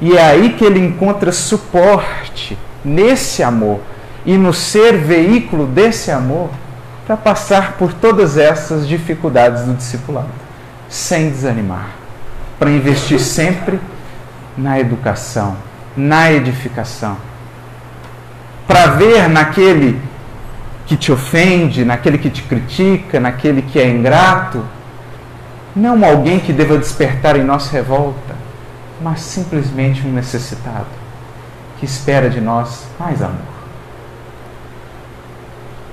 E 0.00 0.16
é 0.16 0.20
aí 0.20 0.54
que 0.54 0.64
ele 0.64 0.84
encontra 0.84 1.30
suporte 1.30 2.58
nesse 2.84 3.40
amor 3.40 3.78
e 4.24 4.36
no 4.36 4.52
ser 4.52 4.98
veículo 4.98 5.64
desse 5.64 6.10
amor 6.10 6.50
para 7.06 7.16
passar 7.16 7.74
por 7.74 7.92
todas 7.92 8.36
essas 8.36 8.88
dificuldades 8.88 9.62
do 9.62 9.74
discipulado, 9.74 10.26
sem 10.88 11.30
desanimar, 11.30 11.90
para 12.58 12.68
investir 12.68 13.20
sempre 13.20 13.78
na 14.58 14.80
educação, 14.80 15.56
na 15.96 16.32
edificação, 16.32 17.16
para 18.66 18.86
ver 18.88 19.28
naquele 19.28 20.02
que 20.84 20.96
te 20.96 21.12
ofende, 21.12 21.84
naquele 21.84 22.18
que 22.18 22.28
te 22.28 22.42
critica, 22.42 23.20
naquele 23.20 23.62
que 23.62 23.78
é 23.78 23.88
ingrato, 23.88 24.64
não 25.76 26.04
alguém 26.04 26.40
que 26.40 26.52
deva 26.52 26.78
despertar 26.78 27.36
em 27.36 27.44
nós 27.44 27.68
revolta, 27.68 28.34
mas 29.00 29.20
simplesmente 29.20 30.06
um 30.06 30.12
necessitado 30.12 30.86
que 31.78 31.84
espera 31.84 32.30
de 32.30 32.40
nós 32.40 32.86
mais 32.98 33.22
amor 33.22 33.56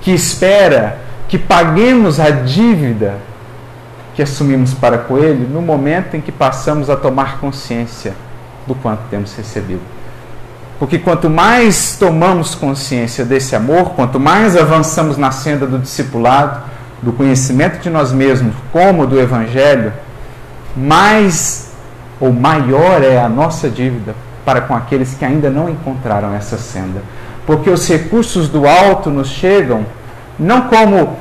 que 0.04 0.12
espera 0.12 0.98
que 1.26 1.38
paguemos 1.38 2.20
a 2.20 2.28
dívida 2.28 3.16
que 4.14 4.22
assumimos 4.22 4.74
para 4.74 4.98
com 4.98 5.18
Ele 5.18 5.48
no 5.50 5.60
momento 5.62 6.14
em 6.14 6.20
que 6.20 6.30
passamos 6.30 6.88
a 6.90 6.94
tomar 6.94 7.38
consciência 7.40 8.14
do 8.66 8.74
quanto 8.74 9.00
temos 9.10 9.34
recebido. 9.34 9.80
Porque 10.78 10.98
quanto 10.98 11.30
mais 11.30 11.96
tomamos 11.98 12.54
consciência 12.54 13.24
desse 13.24 13.56
amor, 13.56 13.94
quanto 13.94 14.20
mais 14.20 14.56
avançamos 14.56 15.16
na 15.16 15.30
senda 15.30 15.66
do 15.66 15.78
discipulado, 15.78 16.62
do 17.02 17.12
conhecimento 17.12 17.80
de 17.80 17.90
nós 17.90 18.12
mesmos, 18.12 18.54
como 18.72 19.06
do 19.06 19.18
Evangelho, 19.18 19.92
mais 20.76 21.72
ou 22.20 22.32
maior 22.32 23.02
é 23.02 23.20
a 23.20 23.28
nossa 23.28 23.68
dívida 23.68 24.14
para 24.44 24.60
com 24.60 24.74
aqueles 24.74 25.14
que 25.14 25.24
ainda 25.24 25.50
não 25.50 25.68
encontraram 25.68 26.34
essa 26.34 26.56
senda. 26.56 27.02
Porque 27.46 27.68
os 27.68 27.86
recursos 27.88 28.48
do 28.48 28.66
alto 28.66 29.10
nos 29.10 29.28
chegam 29.28 29.84
não 30.38 30.62
como 30.62 31.16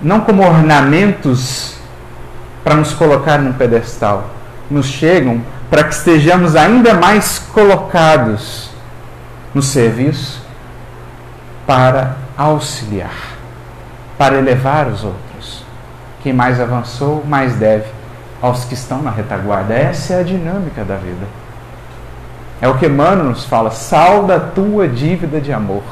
não 0.00 0.20
como 0.20 0.46
ornamentos 0.46 1.74
para 2.62 2.76
nos 2.76 2.92
colocar 2.92 3.38
num 3.38 3.52
pedestal, 3.52 4.30
nos 4.70 4.86
chegam 4.86 5.42
para 5.68 5.84
que 5.84 5.94
estejamos 5.94 6.54
ainda 6.54 6.94
mais 6.94 7.38
colocados 7.38 8.70
no 9.54 9.60
serviço 9.62 10.42
para 11.66 12.16
auxiliar, 12.36 13.37
para 14.18 14.36
elevar 14.36 14.88
os 14.88 15.04
outros. 15.04 15.64
Quem 16.22 16.32
mais 16.32 16.60
avançou, 16.60 17.24
mais 17.24 17.54
deve 17.54 17.86
aos 18.42 18.64
que 18.64 18.74
estão 18.74 19.00
na 19.00 19.10
retaguarda. 19.10 19.72
Essa 19.72 20.14
é 20.14 20.20
a 20.20 20.24
dinâmica 20.24 20.84
da 20.84 20.96
vida. 20.96 21.26
É 22.60 22.68
o 22.68 22.76
que 22.76 22.86
Emmanuel 22.86 23.30
nos 23.30 23.44
fala: 23.44 23.70
salda 23.70 24.36
a 24.36 24.40
tua 24.40 24.88
dívida 24.88 25.40
de 25.40 25.52
amor. 25.52 25.84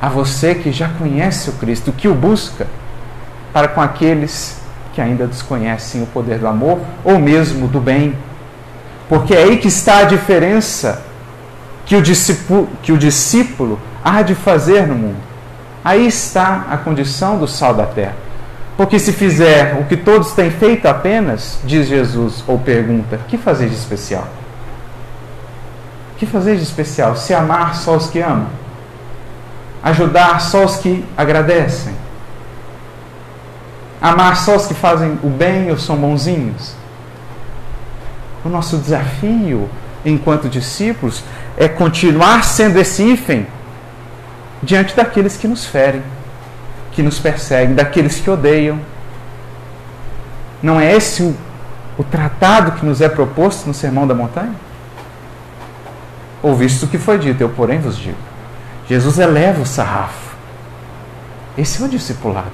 A 0.00 0.08
você 0.08 0.54
que 0.54 0.72
já 0.72 0.88
conhece 0.88 1.50
o 1.50 1.54
Cristo, 1.54 1.92
que 1.92 2.08
o 2.08 2.14
busca, 2.14 2.66
para 3.52 3.68
com 3.68 3.80
aqueles 3.80 4.60
que 4.92 5.00
ainda 5.00 5.26
desconhecem 5.26 6.02
o 6.02 6.06
poder 6.06 6.38
do 6.38 6.46
amor 6.46 6.80
ou 7.04 7.18
mesmo 7.18 7.66
do 7.66 7.80
bem. 7.80 8.16
Porque 9.08 9.34
é 9.34 9.42
aí 9.42 9.58
que 9.58 9.68
está 9.68 9.98
a 9.98 10.04
diferença 10.04 11.02
que 11.84 11.96
o 11.96 12.02
discípulo, 12.02 12.68
que 12.82 12.92
o 12.92 12.98
discípulo 12.98 13.78
há 14.04 14.22
de 14.22 14.34
fazer 14.34 14.86
no 14.86 14.94
mundo. 14.94 15.31
Aí 15.84 16.06
está 16.06 16.66
a 16.70 16.76
condição 16.76 17.38
do 17.38 17.48
sal 17.48 17.74
da 17.74 17.86
terra. 17.86 18.16
Porque 18.76 18.98
se 18.98 19.12
fizer 19.12 19.78
o 19.80 19.84
que 19.84 19.96
todos 19.96 20.32
têm 20.32 20.50
feito 20.50 20.86
apenas, 20.86 21.58
diz 21.64 21.86
Jesus, 21.88 22.42
ou 22.46 22.58
pergunta, 22.58 23.18
que 23.28 23.36
fazer 23.36 23.68
de 23.68 23.74
especial? 23.74 24.26
que 26.22 26.26
fazer 26.26 26.54
de 26.54 26.62
especial? 26.62 27.16
Se 27.16 27.34
amar 27.34 27.74
só 27.74 27.96
os 27.96 28.06
que 28.06 28.20
amam? 28.20 28.46
Ajudar 29.82 30.40
só 30.40 30.64
os 30.64 30.76
que 30.76 31.04
agradecem? 31.16 31.92
Amar 34.00 34.36
só 34.36 34.54
os 34.54 34.66
que 34.66 34.74
fazem 34.74 35.18
o 35.20 35.28
bem 35.28 35.68
ou 35.68 35.76
são 35.76 35.96
bonzinhos? 35.96 36.74
O 38.44 38.48
nosso 38.48 38.76
desafio 38.76 39.68
enquanto 40.04 40.48
discípulos 40.48 41.24
é 41.56 41.66
continuar 41.66 42.44
sendo 42.44 42.78
esse 42.78 43.02
hífen 43.02 43.44
diante 44.62 44.94
daqueles 44.94 45.36
que 45.36 45.48
nos 45.48 45.66
ferem, 45.66 46.02
que 46.92 47.02
nos 47.02 47.18
perseguem, 47.18 47.74
daqueles 47.74 48.20
que 48.20 48.30
odeiam. 48.30 48.78
Não 50.62 50.80
é 50.80 50.94
esse 50.94 51.22
o, 51.22 51.36
o 51.98 52.04
tratado 52.04 52.72
que 52.72 52.86
nos 52.86 53.00
é 53.00 53.08
proposto 53.08 53.66
no 53.66 53.74
Sermão 53.74 54.06
da 54.06 54.14
Montanha? 54.14 54.54
Ouviste 56.42 56.84
o 56.84 56.88
que 56.88 56.98
foi 56.98 57.18
dito, 57.18 57.40
eu 57.40 57.48
porém 57.48 57.80
vos 57.80 57.96
digo. 57.96 58.18
Jesus 58.88 59.18
eleva 59.18 59.62
o 59.62 59.66
sarrafo. 59.66 60.36
Esse 61.56 61.82
é 61.82 61.86
o 61.86 61.88
discipulado. 61.88 62.50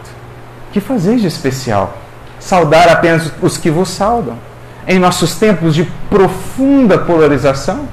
Que 0.72 0.80
fazeis 0.80 1.20
de 1.20 1.26
especial? 1.26 1.96
Saudar 2.38 2.88
apenas 2.88 3.32
os 3.42 3.56
que 3.56 3.70
vos 3.70 3.88
saudam. 3.88 4.38
Em 4.86 4.98
nossos 4.98 5.34
tempos 5.34 5.74
de 5.74 5.84
profunda 6.08 6.98
polarização? 6.98 7.88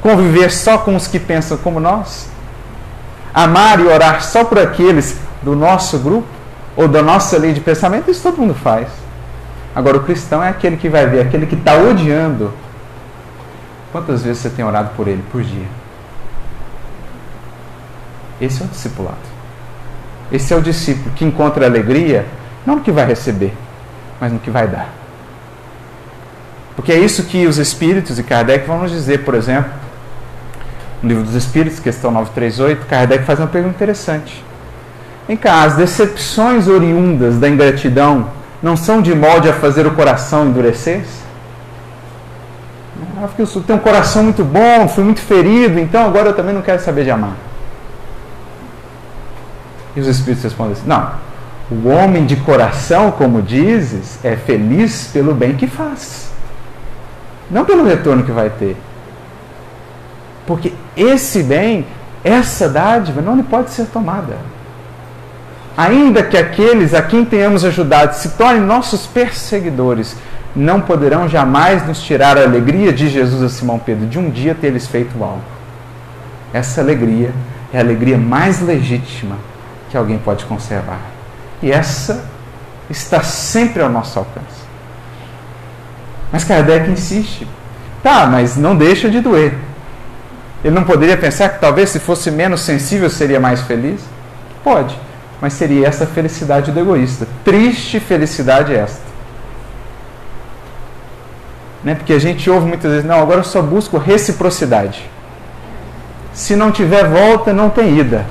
Conviver 0.00 0.50
só 0.50 0.78
com 0.78 0.94
os 0.94 1.06
que 1.06 1.18
pensam 1.18 1.56
como 1.58 1.80
nós? 1.80 2.28
Amar 3.44 3.80
e 3.80 3.86
orar 3.86 4.22
só 4.22 4.44
por 4.44 4.58
aqueles 4.58 5.18
do 5.42 5.54
nosso 5.54 5.98
grupo? 5.98 6.26
Ou 6.76 6.88
da 6.88 7.02
nossa 7.02 7.36
lei 7.38 7.52
de 7.52 7.60
pensamento? 7.60 8.10
Isso 8.10 8.22
todo 8.22 8.38
mundo 8.38 8.54
faz. 8.54 8.88
Agora, 9.74 9.96
o 9.96 10.04
cristão 10.04 10.42
é 10.42 10.48
aquele 10.48 10.76
que 10.76 10.88
vai 10.88 11.06
ver, 11.06 11.20
aquele 11.20 11.46
que 11.46 11.54
está 11.54 11.74
odiando 11.74 12.52
Quantas 13.92 14.22
vezes 14.22 14.42
você 14.42 14.50
tem 14.50 14.64
orado 14.64 14.90
por 14.96 15.08
ele 15.08 15.22
por 15.32 15.42
dia? 15.42 15.66
Esse 18.40 18.62
é 18.62 18.64
o 18.64 18.68
discipulado. 18.68 19.16
Esse 20.30 20.52
é 20.52 20.56
o 20.56 20.60
discípulo 20.60 21.10
que 21.16 21.24
encontra 21.24 21.64
alegria, 21.64 22.26
não 22.66 22.76
no 22.76 22.80
que 22.82 22.92
vai 22.92 23.06
receber, 23.06 23.54
mas 24.20 24.30
no 24.30 24.38
que 24.38 24.50
vai 24.50 24.68
dar. 24.68 24.90
Porque 26.76 26.92
é 26.92 26.98
isso 26.98 27.24
que 27.24 27.46
os 27.46 27.56
Espíritos 27.56 28.18
e 28.18 28.22
Kardec 28.22 28.66
vão 28.66 28.80
nos 28.80 28.92
dizer, 28.92 29.24
por 29.24 29.34
exemplo, 29.34 29.72
no 31.02 31.08
livro 31.08 31.24
dos 31.24 31.34
Espíritos, 31.34 31.78
questão 31.78 32.10
938, 32.10 32.86
Kardec 32.86 33.24
faz 33.24 33.38
uma 33.38 33.46
pergunta 33.46 33.74
interessante. 33.74 34.44
Vem 35.26 35.36
cá, 35.36 35.62
as 35.62 35.76
decepções 35.76 36.68
oriundas 36.68 37.38
da 37.38 37.48
ingratidão 37.48 38.28
não 38.62 38.76
são 38.76 39.00
de 39.00 39.14
molde 39.14 39.48
a 39.48 39.52
fazer 39.52 39.86
o 39.86 39.92
coração 39.92 40.46
endurecer-se? 40.46 41.28
Ah, 43.16 43.26
porque 43.26 43.42
eu 43.42 43.62
tenho 43.62 43.78
um 43.78 43.82
coração 43.82 44.22
muito 44.22 44.44
bom, 44.44 44.88
fui 44.88 45.04
muito 45.04 45.20
ferido, 45.20 45.78
então 45.78 46.04
agora 46.06 46.30
eu 46.30 46.34
também 46.34 46.54
não 46.54 46.62
quero 46.62 46.80
saber 46.80 47.04
de 47.04 47.10
amar. 47.10 47.34
E 49.94 50.00
os 50.00 50.06
Espíritos 50.06 50.44
respondem 50.44 50.72
assim: 50.72 50.86
Não, 50.86 51.10
o 51.70 51.88
homem 51.88 52.24
de 52.24 52.36
coração, 52.36 53.10
como 53.10 53.42
dizes, 53.42 54.18
é 54.24 54.36
feliz 54.36 55.10
pelo 55.12 55.34
bem 55.34 55.54
que 55.54 55.66
faz, 55.66 56.30
não 57.50 57.64
pelo 57.64 57.84
retorno 57.84 58.24
que 58.24 58.32
vai 58.32 58.50
ter. 58.50 58.76
Porque 60.48 60.72
esse 60.96 61.42
bem, 61.42 61.86
essa 62.24 62.70
dádiva, 62.70 63.20
não 63.20 63.36
lhe 63.36 63.42
pode 63.42 63.70
ser 63.70 63.84
tomada. 63.84 64.38
Ainda 65.76 66.22
que 66.22 66.38
aqueles 66.38 66.94
a 66.94 67.02
quem 67.02 67.22
tenhamos 67.22 67.66
ajudado 67.66 68.14
se 68.14 68.30
tornem 68.30 68.62
nossos 68.62 69.06
perseguidores, 69.06 70.16
não 70.56 70.80
poderão 70.80 71.28
jamais 71.28 71.86
nos 71.86 72.00
tirar 72.00 72.38
a 72.38 72.44
alegria 72.44 72.94
de 72.94 73.10
Jesus 73.10 73.42
a 73.42 73.50
Simão 73.50 73.78
Pedro, 73.78 74.06
de 74.06 74.18
um 74.18 74.30
dia 74.30 74.54
ter 74.54 74.70
lhes 74.70 74.86
feito 74.86 75.22
algo. 75.22 75.42
Essa 76.50 76.80
alegria 76.80 77.30
é 77.70 77.76
a 77.76 77.82
alegria 77.82 78.16
mais 78.16 78.62
legítima 78.62 79.36
que 79.90 79.98
alguém 79.98 80.16
pode 80.16 80.46
conservar. 80.46 81.00
E 81.62 81.70
essa 81.70 82.24
está 82.88 83.22
sempre 83.22 83.82
ao 83.82 83.90
nosso 83.90 84.18
alcance. 84.18 84.66
Mas 86.32 86.42
Kardec 86.42 86.90
insiste. 86.90 87.46
Tá, 88.02 88.26
mas 88.26 88.56
não 88.56 88.74
deixa 88.74 89.10
de 89.10 89.20
doer. 89.20 89.68
Ele 90.64 90.74
não 90.74 90.84
poderia 90.84 91.16
pensar 91.16 91.50
que 91.50 91.60
talvez 91.60 91.90
se 91.90 91.98
fosse 91.98 92.30
menos 92.30 92.60
sensível 92.60 93.08
seria 93.08 93.38
mais 93.38 93.60
feliz? 93.62 94.00
Pode, 94.64 94.98
mas 95.40 95.52
seria 95.52 95.86
essa 95.86 96.06
felicidade 96.06 96.72
do 96.72 96.80
egoísta. 96.80 97.26
Triste 97.44 98.00
felicidade 98.00 98.74
esta 98.74 99.08
né? 101.82 101.94
Porque 101.94 102.12
a 102.12 102.18
gente 102.18 102.48
ouve 102.50 102.66
muitas 102.66 102.90
vezes, 102.90 103.06
não, 103.06 103.20
agora 103.20 103.40
eu 103.40 103.44
só 103.44 103.62
busco 103.62 103.96
reciprocidade. 103.98 105.08
Se 106.32 106.54
não 106.54 106.70
tiver 106.70 107.04
volta, 107.04 107.52
não 107.52 107.70
tem 107.70 107.98
ida. 107.98 108.26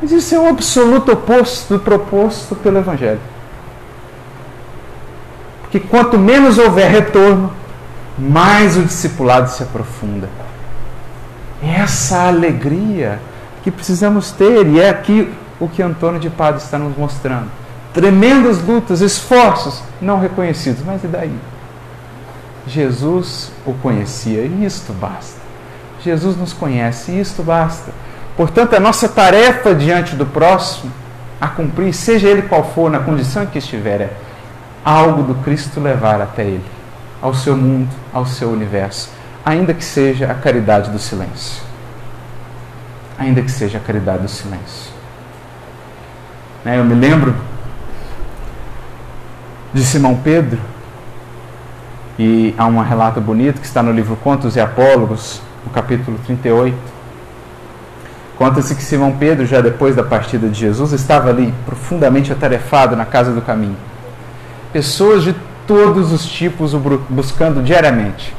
Mas 0.00 0.12
isso 0.12 0.34
é 0.34 0.38
o 0.38 0.48
absoluto 0.48 1.12
oposto 1.12 1.74
do 1.74 1.80
proposto 1.80 2.54
pelo 2.56 2.78
Evangelho. 2.78 3.20
Porque 5.62 5.80
quanto 5.80 6.18
menos 6.18 6.58
houver 6.58 6.90
retorno, 6.90 7.52
mais 8.18 8.76
o 8.76 8.82
discipulado 8.82 9.50
se 9.50 9.62
aprofunda. 9.62 10.28
Essa 11.62 12.28
alegria 12.28 13.20
que 13.62 13.70
precisamos 13.70 14.32
ter, 14.32 14.66
e 14.66 14.80
é 14.80 14.88
aqui 14.88 15.32
o 15.58 15.68
que 15.68 15.82
Antônio 15.82 16.18
de 16.18 16.30
Pado 16.30 16.58
está 16.58 16.78
nos 16.78 16.96
mostrando. 16.96 17.50
Tremendas 17.92 18.62
lutas, 18.62 19.00
esforços 19.00 19.82
não 20.00 20.18
reconhecidos, 20.18 20.82
mas 20.84 21.04
e 21.04 21.06
daí? 21.06 21.34
Jesus 22.66 23.50
o 23.66 23.74
conhecia 23.74 24.42
e 24.42 24.64
isto 24.64 24.92
basta. 24.92 25.40
Jesus 26.02 26.36
nos 26.36 26.52
conhece 26.52 27.12
e 27.12 27.20
isto 27.20 27.42
basta. 27.42 27.90
Portanto, 28.36 28.74
a 28.74 28.80
nossa 28.80 29.08
tarefa 29.08 29.74
diante 29.74 30.14
do 30.14 30.24
próximo 30.24 30.90
a 31.40 31.48
cumprir, 31.48 31.92
seja 31.94 32.28
ele 32.28 32.42
qual 32.42 32.62
for, 32.62 32.90
na 32.90 33.00
condição 33.00 33.42
em 33.42 33.46
que 33.46 33.58
estiver, 33.58 34.00
é 34.00 34.10
algo 34.84 35.22
do 35.22 35.34
Cristo 35.42 35.80
levar 35.80 36.20
até 36.20 36.42
ele, 36.42 36.64
ao 37.20 37.32
seu 37.32 37.56
mundo, 37.56 37.88
ao 38.12 38.26
seu 38.26 38.50
universo, 38.50 39.10
ainda 39.44 39.74
que 39.74 39.84
seja 39.84 40.30
a 40.30 40.34
caridade 40.34 40.90
do 40.90 40.98
silêncio. 40.98 41.62
Ainda 43.18 43.42
que 43.42 43.50
seja 43.50 43.78
a 43.78 43.80
caridade 43.80 44.22
do 44.22 44.28
silêncio. 44.28 44.92
Né, 46.64 46.78
eu 46.78 46.84
me 46.84 46.94
lembro 46.94 47.34
de 49.72 49.82
Simão 49.82 50.16
Pedro, 50.16 50.58
e 52.18 52.54
há 52.58 52.66
um 52.66 52.78
relato 52.82 53.18
bonito 53.18 53.62
que 53.62 53.66
está 53.66 53.82
no 53.82 53.90
livro 53.90 54.14
Contos 54.14 54.54
e 54.54 54.60
Apólogos, 54.60 55.40
no 55.64 55.72
capítulo 55.72 56.18
38. 56.26 56.76
Conta-se 58.36 58.74
que 58.74 58.82
Simão 58.82 59.12
Pedro, 59.12 59.46
já 59.46 59.62
depois 59.62 59.96
da 59.96 60.02
partida 60.02 60.46
de 60.46 60.60
Jesus, 60.60 60.92
estava 60.92 61.30
ali 61.30 61.54
profundamente 61.64 62.30
atarefado 62.30 62.94
na 62.94 63.06
casa 63.06 63.32
do 63.32 63.40
caminho. 63.40 63.76
pessoas 64.70 65.22
de 65.22 65.34
todos 65.66 66.12
os 66.12 66.26
tipos 66.26 66.74
o 66.74 66.78
buscando 67.08 67.62
diariamente. 67.62 68.34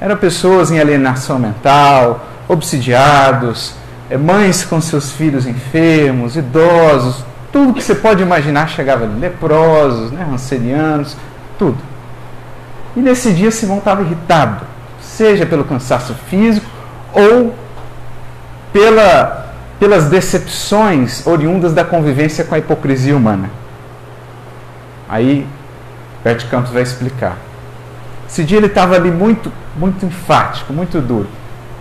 Eram 0.00 0.16
pessoas 0.16 0.70
em 0.70 0.80
alienação 0.80 1.38
mental, 1.38 2.26
obsidiados, 2.48 3.74
eh, 4.08 4.16
mães 4.16 4.64
com 4.64 4.80
seus 4.80 5.12
filhos 5.12 5.46
enfermos, 5.46 6.36
idosos, 6.36 7.22
tudo 7.52 7.74
que 7.74 7.82
você 7.82 7.94
pode 7.94 8.22
imaginar 8.22 8.68
chegava 8.68 9.04
ali, 9.04 9.20
leprosos, 9.20 10.10
né, 10.10 10.26
tudo. 11.58 11.78
E 12.96 13.00
nesse 13.00 13.32
dia 13.32 13.50
Simão 13.50 13.78
estava 13.78 14.02
irritado, 14.02 14.64
seja 15.00 15.44
pelo 15.44 15.64
cansaço 15.64 16.14
físico 16.28 16.66
ou 17.12 17.54
pela, 18.72 19.54
pelas 19.78 20.06
decepções 20.08 21.26
oriundas 21.26 21.74
da 21.74 21.84
convivência 21.84 22.44
com 22.44 22.54
a 22.54 22.58
hipocrisia 22.58 23.16
humana. 23.16 23.50
Aí, 25.08 25.46
Bert 26.24 26.48
Campos 26.48 26.70
vai 26.70 26.82
explicar. 26.82 27.36
Esse 28.30 28.44
dia 28.44 28.58
ele 28.58 28.66
estava 28.66 28.94
ali 28.94 29.10
muito, 29.10 29.52
muito 29.76 30.06
enfático, 30.06 30.72
muito 30.72 31.00
duro, 31.00 31.26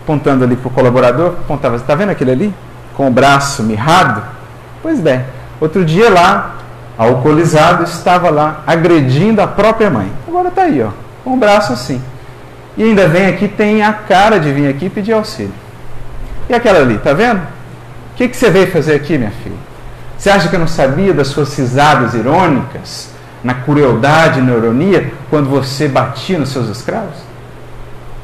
apontando 0.02 0.44
ali 0.44 0.56
para 0.56 0.68
o 0.68 0.72
colaborador, 0.72 1.28
apontava, 1.28 1.76
está 1.76 1.94
vendo 1.94 2.10
aquele 2.10 2.32
ali? 2.32 2.54
Com 2.98 3.08
o 3.08 3.12
braço 3.12 3.62
mirrado? 3.62 4.24
Pois 4.82 5.00
bem, 5.00 5.24
outro 5.62 5.86
dia 5.86 6.10
lá, 6.10 6.56
alcoolizado, 6.98 7.84
estava 7.84 8.32
lá 8.32 8.64
agredindo 8.66 9.40
a 9.42 9.48
própria 9.48 9.92
mãe. 9.92 10.12
Agora 10.28 10.50
está 10.50 10.64
aí, 10.64 10.82
ó, 10.82 10.90
com 11.24 11.36
o 11.36 11.38
braço 11.38 11.72
assim. 11.72 12.02
E 12.76 12.84
ainda 12.84 13.08
vem 13.08 13.28
aqui, 13.28 13.48
tem 13.48 13.84
a 13.84 13.94
cara 13.94 14.40
de 14.40 14.52
vir 14.52 14.68
aqui 14.68 14.90
pedir 14.90 15.14
auxílio. 15.14 15.54
E 16.50 16.54
aquela 16.54 16.80
ali, 16.80 16.98
tá 16.98 17.14
vendo? 17.14 17.42
O 17.42 18.16
que, 18.16 18.28
que 18.28 18.36
você 18.36 18.50
veio 18.50 18.72
fazer 18.72 18.96
aqui, 18.96 19.20
minha 19.20 19.32
filha? 19.44 19.56
Você 20.18 20.32
acha 20.32 20.50
que 20.50 20.56
eu 20.56 20.60
não 20.60 20.68
sabia 20.68 21.14
das 21.14 21.28
suas 21.28 21.56
risadas 21.56 22.16
irônicas, 22.16 23.12
na 23.44 23.54
crueldade, 23.54 24.42
na 24.42 24.54
ironia, 24.54 25.14
quando 25.30 25.50
você 25.50 25.88
batia 25.88 26.38
nos 26.38 26.50
seus 26.50 26.68
escravos? 26.70 27.16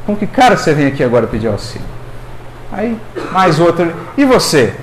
Com 0.05 0.15
que 0.15 0.27
cara 0.27 0.57
você 0.57 0.73
vem 0.73 0.87
aqui 0.87 1.03
agora 1.03 1.27
pedir 1.27 1.47
auxílio? 1.47 1.87
Aí, 2.71 2.97
mais 3.31 3.59
outro. 3.59 3.93
E 4.17 4.25
você, 4.25 4.73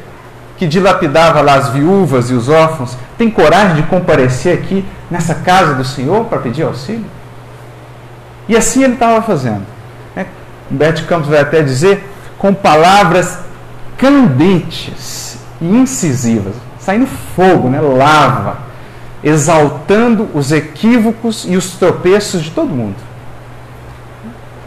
que 0.57 0.67
dilapidava 0.67 1.41
lá 1.41 1.55
as 1.55 1.69
viúvas 1.69 2.31
e 2.31 2.35
os 2.35 2.49
órfãos, 2.49 2.97
tem 3.19 3.31
coragem 3.31 3.77
de 3.77 3.83
comparecer 3.85 4.59
aqui 4.59 4.85
nessa 5.11 5.35
casa 5.35 5.75
do 5.75 5.85
Senhor 5.85 6.25
para 6.25 6.39
pedir 6.39 6.63
auxílio? 6.63 7.05
E 8.49 8.57
assim 8.57 8.83
ele 8.83 8.95
estava 8.95 9.23
fazendo. 9.23 9.65
Né? 10.17 10.27
Beth 10.71 11.05
Campos 11.07 11.29
vai 11.29 11.41
até 11.41 11.63
dizer 11.63 12.09
com 12.39 12.53
palavras 12.53 13.39
candentes 13.97 15.39
e 15.61 15.67
incisivas, 15.67 16.55
saindo 16.81 17.07
fogo, 17.07 17.69
né? 17.69 17.81
lava, 17.81 18.57
exaltando 19.23 20.29
os 20.35 20.51
equívocos 20.51 21.45
e 21.49 21.57
os 21.57 21.73
tropeços 21.73 22.43
de 22.43 22.51
todo 22.51 22.69
mundo. 22.69 22.97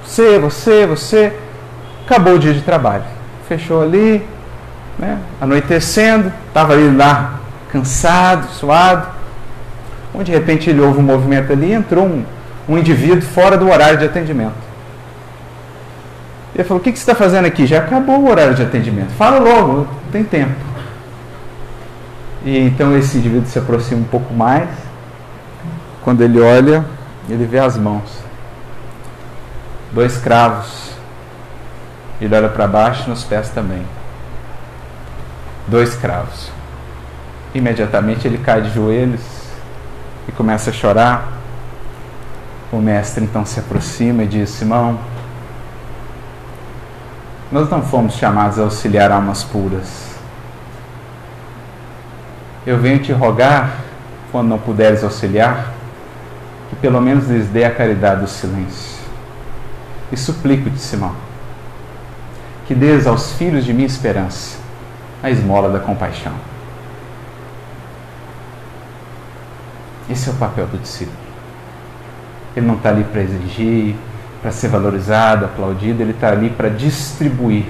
Você, 0.05 0.39
você, 0.39 0.85
você, 0.85 1.33
acabou 2.05 2.35
o 2.35 2.39
dia 2.39 2.53
de 2.53 2.61
trabalho, 2.61 3.03
fechou 3.47 3.81
ali, 3.81 4.25
né? 4.97 5.19
anoitecendo, 5.41 6.31
estava 6.47 6.73
ali 6.73 6.95
lá 6.95 7.39
cansado, 7.71 8.47
suado, 8.53 9.07
onde 10.13 10.31
de 10.31 10.37
repente 10.37 10.69
ele 10.69 10.79
ouve 10.79 10.99
um 10.99 11.03
movimento 11.03 11.51
ali 11.51 11.67
e 11.67 11.73
entrou 11.73 12.05
um, 12.05 12.23
um 12.69 12.77
indivíduo 12.77 13.21
fora 13.21 13.57
do 13.57 13.69
horário 13.69 13.97
de 13.97 14.05
atendimento. 14.05 14.53
Ele 16.55 16.63
falou: 16.63 16.79
O 16.79 16.83
que, 16.83 16.91
que 16.91 16.97
você 16.97 17.03
está 17.03 17.15
fazendo 17.15 17.45
aqui? 17.45 17.65
Já 17.65 17.79
acabou 17.79 18.21
o 18.21 18.29
horário 18.29 18.55
de 18.55 18.63
atendimento. 18.63 19.11
Fala 19.17 19.39
logo, 19.39 19.73
não 19.73 19.87
tem 20.11 20.23
tempo. 20.23 20.53
E 22.45 22.59
então 22.59 22.95
esse 22.95 23.17
indivíduo 23.17 23.47
se 23.47 23.57
aproxima 23.57 24.01
um 24.01 24.05
pouco 24.05 24.31
mais. 24.31 24.69
Quando 26.03 26.21
ele 26.21 26.39
olha, 26.39 26.85
ele 27.27 27.43
vê 27.43 27.57
as 27.57 27.75
mãos. 27.75 28.19
Dois 29.91 30.17
cravos. 30.17 30.91
Ele 32.21 32.35
olha 32.35 32.47
para 32.47 32.67
baixo 32.67 33.09
nos 33.09 33.23
pés 33.23 33.49
também. 33.49 33.83
Dois 35.67 35.95
cravos. 35.95 36.51
Imediatamente 37.55 38.27
ele 38.27 38.37
cai 38.37 38.61
de 38.61 38.69
joelhos 38.69 39.21
e 40.27 40.31
começa 40.31 40.69
a 40.69 40.73
chorar. 40.73 41.33
O 42.71 42.77
mestre 42.77 43.23
então 43.23 43.43
se 43.43 43.59
aproxima 43.59 44.23
e 44.23 44.27
diz: 44.27 44.49
Simão, 44.51 44.99
nós 47.51 47.67
não 47.69 47.81
fomos 47.81 48.13
chamados 48.15 48.59
a 48.59 48.63
auxiliar 48.63 49.11
almas 49.11 49.43
puras. 49.43 50.14
Eu 52.65 52.79
venho 52.79 52.99
te 52.99 53.11
rogar, 53.11 53.79
quando 54.31 54.47
não 54.47 54.57
puderes 54.57 55.03
auxiliar, 55.03 55.71
que 56.69 56.75
pelo 56.75 56.99
menos 56.99 57.27
lhes 57.29 57.47
dê 57.47 57.63
a 57.63 57.73
caridade 57.73 58.21
do 58.21 58.27
silêncio. 58.27 58.95
E 60.11 60.17
suplico-te, 60.17 60.79
Simão, 60.79 61.15
que 62.67 62.73
dês 62.73 63.05
aos 63.05 63.33
filhos 63.33 63.63
de 63.65 63.73
minha 63.73 63.87
esperança 63.87 64.57
a 65.21 65.29
esmola 65.29 65.69
da 65.69 65.79
compaixão. 65.79 66.33
Esse 70.09 70.29
é 70.29 70.33
o 70.33 70.35
papel 70.35 70.67
do 70.67 70.77
discípulo. 70.77 71.17
Ele 72.55 72.65
não 72.65 72.75
está 72.75 72.89
ali 72.89 73.03
para 73.03 73.21
exigir, 73.21 73.95
para 74.41 74.51
ser 74.51 74.67
valorizado, 74.67 75.45
aplaudido, 75.45 76.01
ele 76.01 76.11
está 76.11 76.29
ali 76.29 76.49
para 76.49 76.69
distribuir 76.69 77.65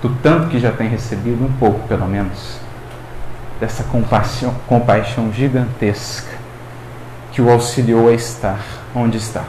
do 0.00 0.08
tanto 0.22 0.48
que 0.48 0.58
já 0.58 0.72
tem 0.72 0.88
recebido, 0.88 1.44
um 1.44 1.52
pouco 1.58 1.86
pelo 1.88 2.06
menos, 2.06 2.58
dessa 3.60 3.84
compaixão, 3.84 4.54
compaixão 4.66 5.32
gigantesca 5.32 6.38
que 7.32 7.42
o 7.42 7.50
auxiliou 7.50 8.08
a 8.08 8.12
estar 8.12 8.60
onde 8.94 9.18
está. 9.18 9.44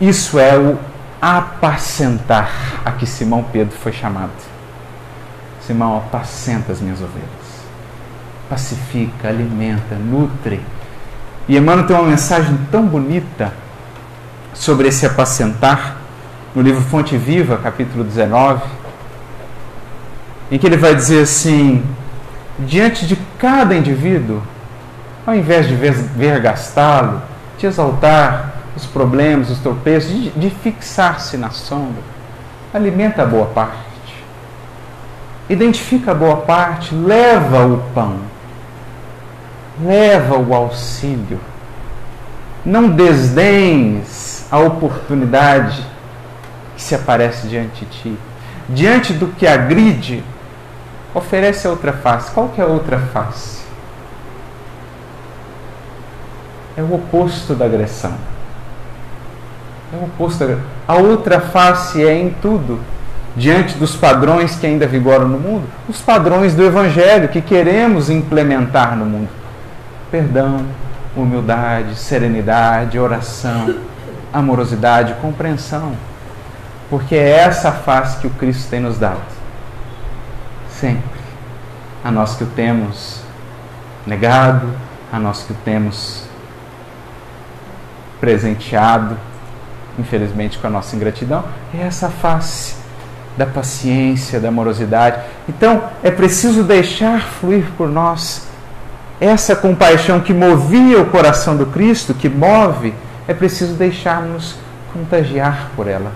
Isso 0.00 0.38
é 0.38 0.56
o 0.56 0.78
apacentar 1.20 2.80
a 2.84 2.92
que 2.92 3.06
Simão 3.06 3.44
Pedro 3.52 3.76
foi 3.76 3.92
chamado. 3.92 4.30
Simão, 5.66 5.98
apacenta 5.98 6.72
as 6.72 6.80
minhas 6.80 7.00
ovelhas. 7.00 7.28
Pacifica, 8.48 9.28
alimenta, 9.28 9.96
nutre. 9.96 10.60
E 11.48 11.56
Emmanuel 11.56 11.86
tem 11.86 11.96
uma 11.96 12.08
mensagem 12.08 12.56
tão 12.70 12.86
bonita 12.86 13.52
sobre 14.54 14.88
esse 14.88 15.04
apacentar, 15.04 15.96
no 16.54 16.62
livro 16.62 16.80
Fonte 16.80 17.16
Viva, 17.16 17.58
capítulo 17.58 18.02
19, 18.02 18.62
em 20.50 20.58
que 20.58 20.66
ele 20.66 20.76
vai 20.76 20.94
dizer 20.94 21.22
assim: 21.22 21.84
diante 22.58 23.06
de 23.06 23.16
cada 23.38 23.74
indivíduo, 23.74 24.42
ao 25.26 25.34
invés 25.34 25.66
de 25.66 25.74
vergastá-lo, 25.74 27.22
de 27.56 27.66
exaltar 27.66 28.54
os 28.74 28.86
problemas, 28.86 29.50
os 29.50 29.58
tropeços, 29.58 30.10
de, 30.10 30.30
de 30.30 30.50
fixar-se 30.50 31.36
na 31.36 31.50
sombra, 31.50 32.02
alimenta 32.72 33.22
a 33.22 33.26
boa 33.26 33.46
parte, 33.46 33.76
identifica 35.48 36.12
a 36.12 36.14
boa 36.14 36.38
parte, 36.38 36.94
leva 36.94 37.66
o 37.66 37.78
pão, 37.94 38.18
leva 39.82 40.36
o 40.36 40.54
auxílio. 40.54 41.40
Não 42.64 42.90
desdenhes 42.90 44.46
a 44.50 44.58
oportunidade 44.58 45.82
que 46.76 46.82
se 46.82 46.94
aparece 46.94 47.46
diante 47.48 47.84
de 47.84 47.90
ti. 47.90 48.18
Diante 48.68 49.12
do 49.12 49.28
que 49.28 49.46
agride, 49.46 50.22
oferece 51.14 51.66
outra 51.66 51.92
face. 51.92 52.30
Qual 52.32 52.48
que 52.48 52.60
é 52.60 52.64
a 52.64 52.66
outra 52.66 52.98
face? 52.98 53.58
É 56.76 56.82
o 56.82 56.94
oposto 56.94 57.54
da 57.54 57.64
agressão. 57.64 58.14
É 59.92 59.96
o 59.96 60.04
oposto 60.04 60.46
da... 60.46 60.56
A 60.86 60.96
outra 60.96 61.40
face 61.40 62.04
é 62.04 62.14
em 62.14 62.30
tudo, 62.42 62.80
diante 63.34 63.76
dos 63.76 63.96
padrões 63.96 64.56
que 64.56 64.66
ainda 64.66 64.86
vigoram 64.86 65.28
no 65.28 65.38
mundo, 65.38 65.66
os 65.88 66.00
padrões 66.00 66.54
do 66.54 66.64
Evangelho 66.64 67.28
que 67.28 67.40
queremos 67.40 68.10
implementar 68.10 68.96
no 68.96 69.04
mundo. 69.04 69.28
Perdão, 70.10 70.64
humildade, 71.16 71.96
serenidade, 71.96 72.98
oração 72.98 73.74
amorosidade, 74.32 75.14
compreensão. 75.20 75.92
Porque 76.90 77.14
é 77.14 77.30
essa 77.30 77.72
face 77.72 78.18
que 78.18 78.26
o 78.26 78.30
Cristo 78.30 78.70
tem 78.70 78.80
nos 78.80 78.98
dado. 78.98 79.37
Sempre. 80.80 81.18
A 82.04 82.10
nós 82.10 82.36
que 82.36 82.44
o 82.44 82.46
temos 82.46 83.20
negado, 84.06 84.68
a 85.12 85.18
nós 85.18 85.42
que 85.42 85.52
o 85.52 85.56
temos 85.64 86.24
presenteado, 88.20 89.16
infelizmente 89.98 90.58
com 90.58 90.66
a 90.66 90.70
nossa 90.70 90.94
ingratidão, 90.94 91.44
é 91.74 91.82
essa 91.82 92.08
face 92.08 92.76
da 93.36 93.46
paciência, 93.46 94.40
da 94.40 94.48
amorosidade. 94.48 95.20
Então, 95.48 95.82
é 96.02 96.10
preciso 96.10 96.62
deixar 96.62 97.22
fluir 97.22 97.66
por 97.76 97.88
nós 97.88 98.46
essa 99.20 99.56
compaixão 99.56 100.20
que 100.20 100.32
movia 100.32 101.00
o 101.00 101.06
coração 101.06 101.56
do 101.56 101.66
Cristo, 101.66 102.14
que 102.14 102.28
move 102.28 102.94
é 103.26 103.34
preciso 103.34 103.74
deixarmos 103.74 104.54
contagiar 104.92 105.70
por 105.74 105.88
ela. 105.88 106.12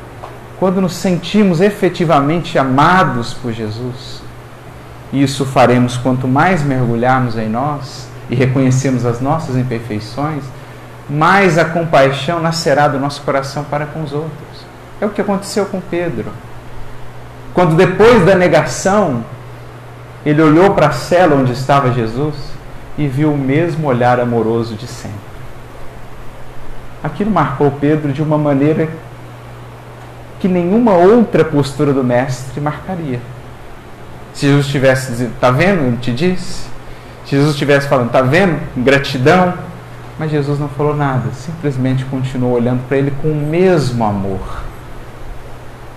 Quando 0.58 0.80
nos 0.80 0.94
sentimos 0.94 1.60
efetivamente 1.60 2.58
amados 2.58 3.34
por 3.34 3.52
Jesus, 3.52 4.22
isso 5.12 5.44
faremos 5.44 5.96
quanto 5.96 6.26
mais 6.26 6.62
mergulharmos 6.62 7.36
em 7.36 7.48
nós 7.48 8.08
e 8.30 8.34
reconhecemos 8.34 9.04
as 9.04 9.20
nossas 9.20 9.56
imperfeições, 9.56 10.42
mais 11.08 11.58
a 11.58 11.64
compaixão 11.66 12.40
nascerá 12.40 12.88
do 12.88 12.98
nosso 12.98 13.20
coração 13.22 13.64
para 13.64 13.84
com 13.84 14.02
os 14.02 14.12
outros. 14.12 14.32
É 15.00 15.04
o 15.04 15.10
que 15.10 15.20
aconteceu 15.20 15.66
com 15.66 15.80
Pedro. 15.80 16.30
Quando 17.52 17.76
depois 17.76 18.24
da 18.24 18.34
negação, 18.34 19.22
ele 20.24 20.40
olhou 20.40 20.74
para 20.74 20.88
a 20.88 20.92
cela 20.92 21.36
onde 21.36 21.52
estava 21.52 21.92
Jesus 21.92 22.34
e 22.96 23.06
viu 23.06 23.32
o 23.32 23.38
mesmo 23.38 23.88
olhar 23.88 24.18
amoroso 24.18 24.74
de 24.74 24.86
sempre. 24.86 25.32
Aquilo 27.02 27.30
marcou 27.30 27.70
Pedro 27.72 28.12
de 28.12 28.22
uma 28.22 28.38
maneira 28.38 28.88
que 30.38 30.48
nenhuma 30.48 30.92
outra 30.92 31.44
postura 31.44 31.92
do 31.92 32.02
Mestre 32.02 32.60
marcaria. 32.60 33.20
Se 34.34 34.46
Jesus 34.46 34.66
estivesse 34.66 35.12
dizendo, 35.12 35.32
está 35.34 35.50
vendo? 35.50 35.86
Ele 35.86 35.96
te 35.98 36.12
disse. 36.12 36.66
Se 37.24 37.36
Jesus 37.36 37.52
estivesse 37.52 37.88
falando, 37.88 38.06
está 38.06 38.22
vendo? 38.22 38.58
Gratidão. 38.76 39.54
Mas 40.18 40.30
Jesus 40.30 40.58
não 40.58 40.68
falou 40.68 40.94
nada, 40.94 41.30
simplesmente 41.32 42.04
continuou 42.04 42.52
olhando 42.52 42.86
para 42.86 42.96
ele 42.96 43.12
com 43.22 43.28
o 43.28 43.34
mesmo 43.34 44.04
amor. 44.04 44.62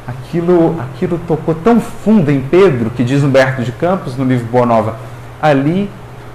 Aquilo, 0.08 0.80
aquilo 0.80 1.20
tocou 1.28 1.54
tão 1.54 1.80
fundo 1.80 2.32
em 2.32 2.42
Pedro, 2.42 2.90
que 2.90 3.04
diz 3.04 3.24
Humberto 3.24 3.64
de 3.64 3.72
Campos 3.72 4.16
no 4.16 4.24
livro 4.24 4.46
Boa 4.48 4.66
Nova, 4.66 4.98
ali 5.42 5.90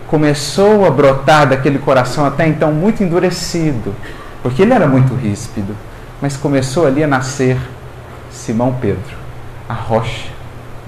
começou 0.08 0.86
a 0.86 0.90
brotar 0.90 1.48
daquele 1.48 1.78
coração 1.78 2.26
até 2.26 2.46
então 2.46 2.72
muito 2.72 3.02
endurecido, 3.02 3.94
porque 4.42 4.62
ele 4.62 4.74
era 4.74 4.86
muito 4.86 5.14
ríspido, 5.14 5.74
mas 6.20 6.36
começou 6.36 6.86
ali 6.86 7.02
a 7.02 7.06
nascer 7.06 7.56
Simão 8.30 8.76
Pedro, 8.80 9.16
a 9.68 9.74
rocha 9.74 10.39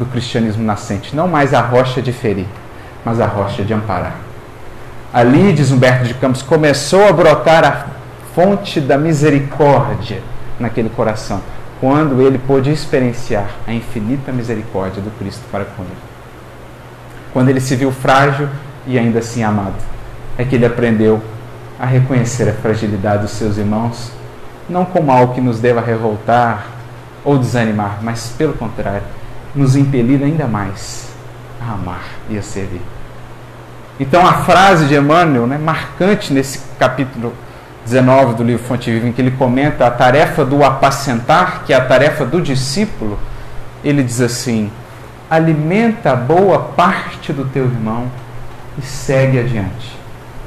do 0.03 0.11
cristianismo 0.11 0.65
nascente, 0.65 1.15
não 1.15 1.29
mais 1.29 1.55
a 1.55 1.61
rocha 1.61 2.03
de 2.03 2.13
ferir, 2.13 2.47
mas 3.05 3.21
a 3.21 3.27
rocha 3.27 3.63
de 3.63 3.73
amparar. 3.73 4.17
Ali, 5.15 5.53
diz 5.53 5.71
Humberto 5.71 6.07
de 6.07 6.15
Campos, 6.15 6.43
começou 6.43 7.07
a 7.07 7.13
brotar 7.13 7.65
a 7.65 7.87
fonte 8.35 8.81
da 8.81 8.99
misericórdia 8.99 10.21
naquele 10.59 10.89
coração, 10.89 11.41
quando 11.81 12.21
ele 12.21 12.39
pôde 12.39 12.71
experienciar 12.71 13.49
a 13.67 13.73
infinita 13.73 14.33
misericórdia 14.33 15.01
do 15.01 15.11
Cristo 15.19 15.43
para 15.53 15.65
com 15.65 15.83
ele. 15.83 15.93
Quando 17.33 17.49
ele 17.49 17.61
se 17.61 17.77
viu 17.77 17.93
frágil 17.93 18.49
e 18.87 18.99
ainda 18.99 19.21
assim 19.21 19.43
amado. 19.43 19.75
É 20.37 20.45
que 20.45 20.55
ele 20.55 20.67
aprendeu 20.67 21.23
a 21.79 21.87
reconhecer 21.87 22.49
a 22.49 22.53
fragilidade 22.55 23.23
dos 23.23 23.33
seus 23.33 23.57
irmãos, 23.57 24.11
não 24.69 24.85
como 24.85 25.13
algo 25.13 25.35
que 25.35 25.41
nos 25.41 25.61
deva 25.61 25.81
revoltar 25.81 26.67
ou 27.25 27.39
desanimar, 27.39 27.99
mas 28.03 28.35
pelo 28.37 28.55
contrário, 28.55 29.03
nos 29.55 29.77
impelir 29.77 30.23
ainda 30.23 30.47
mais 30.47 31.09
a 31.61 31.73
amar 31.73 32.05
e 32.29 32.39
a 32.39 32.43
servir. 32.43 32.83
Então 34.01 34.27
a 34.27 34.35
frase 34.45 34.87
de 34.87 34.95
Emmanuel, 34.95 35.47
né, 35.47 35.59
marcante 35.59 36.33
nesse 36.33 36.61
capítulo 36.79 37.33
19 37.85 38.35
do 38.35 38.45
livro 38.45 38.65
Fonte 38.65 38.91
Viva, 38.91 39.07
em 39.07 39.13
que 39.13 39.21
ele 39.21 39.33
comenta 39.33 39.87
a 39.87 39.91
tarefa 39.91 40.45
do 40.45 40.65
apacentar, 40.65 41.63
que 41.65 41.73
é 41.73 41.77
a 41.77 41.85
tarefa 41.85 42.25
do 42.25 42.41
discípulo, 42.41 43.19
ele 43.85 44.03
diz 44.03 44.21
assim: 44.21 44.71
alimenta 45.29 46.15
boa 46.15 46.59
parte 46.59 47.33
do 47.33 47.45
teu 47.45 47.65
irmão 47.65 48.07
e 48.79 48.83
segue 48.83 49.39
adiante. 49.39 49.97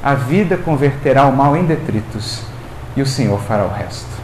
A 0.02 0.14
vida 0.14 0.56
converterá 0.56 1.26
o 1.26 1.36
mal 1.36 1.56
em 1.56 1.64
detritos 1.64 2.42
e 2.96 3.02
o 3.02 3.06
Senhor 3.06 3.40
fará 3.40 3.64
o 3.64 3.72
resto. 3.72 4.15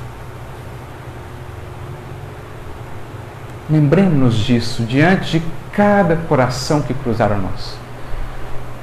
Lembremos-nos 3.73 4.35
disso 4.35 4.83
diante 4.83 5.39
de 5.39 5.47
cada 5.73 6.15
coração 6.15 6.83
que 6.83 6.93
cruzar 6.93 7.33
a 7.33 7.37
nós. 7.37 7.75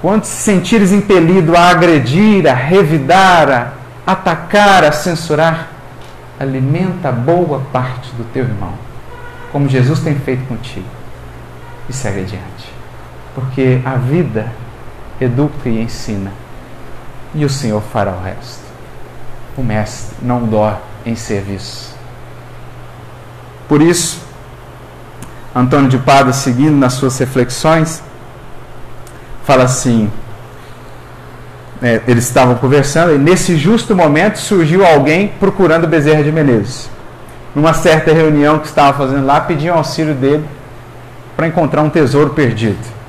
Quando 0.01 0.23
se 0.23 0.41
sentires 0.41 0.91
impelido 0.91 1.55
a 1.55 1.69
agredir, 1.69 2.49
a 2.49 2.55
revidar, 2.55 3.51
a 3.51 4.11
atacar, 4.11 4.83
a 4.83 4.91
censurar, 4.91 5.69
alimenta 6.39 7.11
boa 7.11 7.59
parte 7.71 8.09
do 8.13 8.23
teu 8.33 8.45
irmão, 8.45 8.73
como 9.51 9.69
Jesus 9.69 9.99
tem 9.99 10.15
feito 10.15 10.47
contigo, 10.47 10.87
e 11.87 11.93
segue 11.93 12.21
adiante. 12.21 12.73
Porque 13.35 13.81
a 13.85 13.93
vida 13.93 14.47
educa 15.21 15.69
e 15.69 15.83
ensina, 15.83 16.31
e 17.35 17.45
o 17.45 17.49
Senhor 17.49 17.81
fará 17.93 18.13
o 18.13 18.23
resto. 18.23 18.63
O 19.55 19.61
Mestre 19.61 20.15
não 20.23 20.47
dó 20.47 20.81
em 21.05 21.15
serviço. 21.15 21.93
Por 23.67 23.83
isso, 23.83 24.28
Antônio 25.55 25.89
de 25.89 25.97
Pada, 25.97 26.31
seguindo 26.31 26.75
nas 26.75 26.93
suas 26.93 27.17
reflexões, 27.17 28.03
fala 29.43 29.63
assim: 29.63 30.11
é, 31.81 32.01
eles 32.07 32.25
estavam 32.25 32.55
conversando 32.55 33.13
e 33.13 33.17
nesse 33.17 33.57
justo 33.57 33.95
momento 33.95 34.37
surgiu 34.37 34.85
alguém 34.85 35.29
procurando 35.39 35.87
Bezerra 35.87 36.23
de 36.23 36.31
Menezes. 36.31 36.89
Numa 37.55 37.73
certa 37.73 38.13
reunião 38.13 38.59
que 38.59 38.67
estava 38.67 38.95
fazendo 38.97 39.25
lá, 39.25 39.41
pediam 39.41 39.77
auxílio 39.77 40.13
dele 40.13 40.45
para 41.35 41.47
encontrar 41.47 41.81
um 41.81 41.89
tesouro 41.89 42.29
perdido 42.31 42.99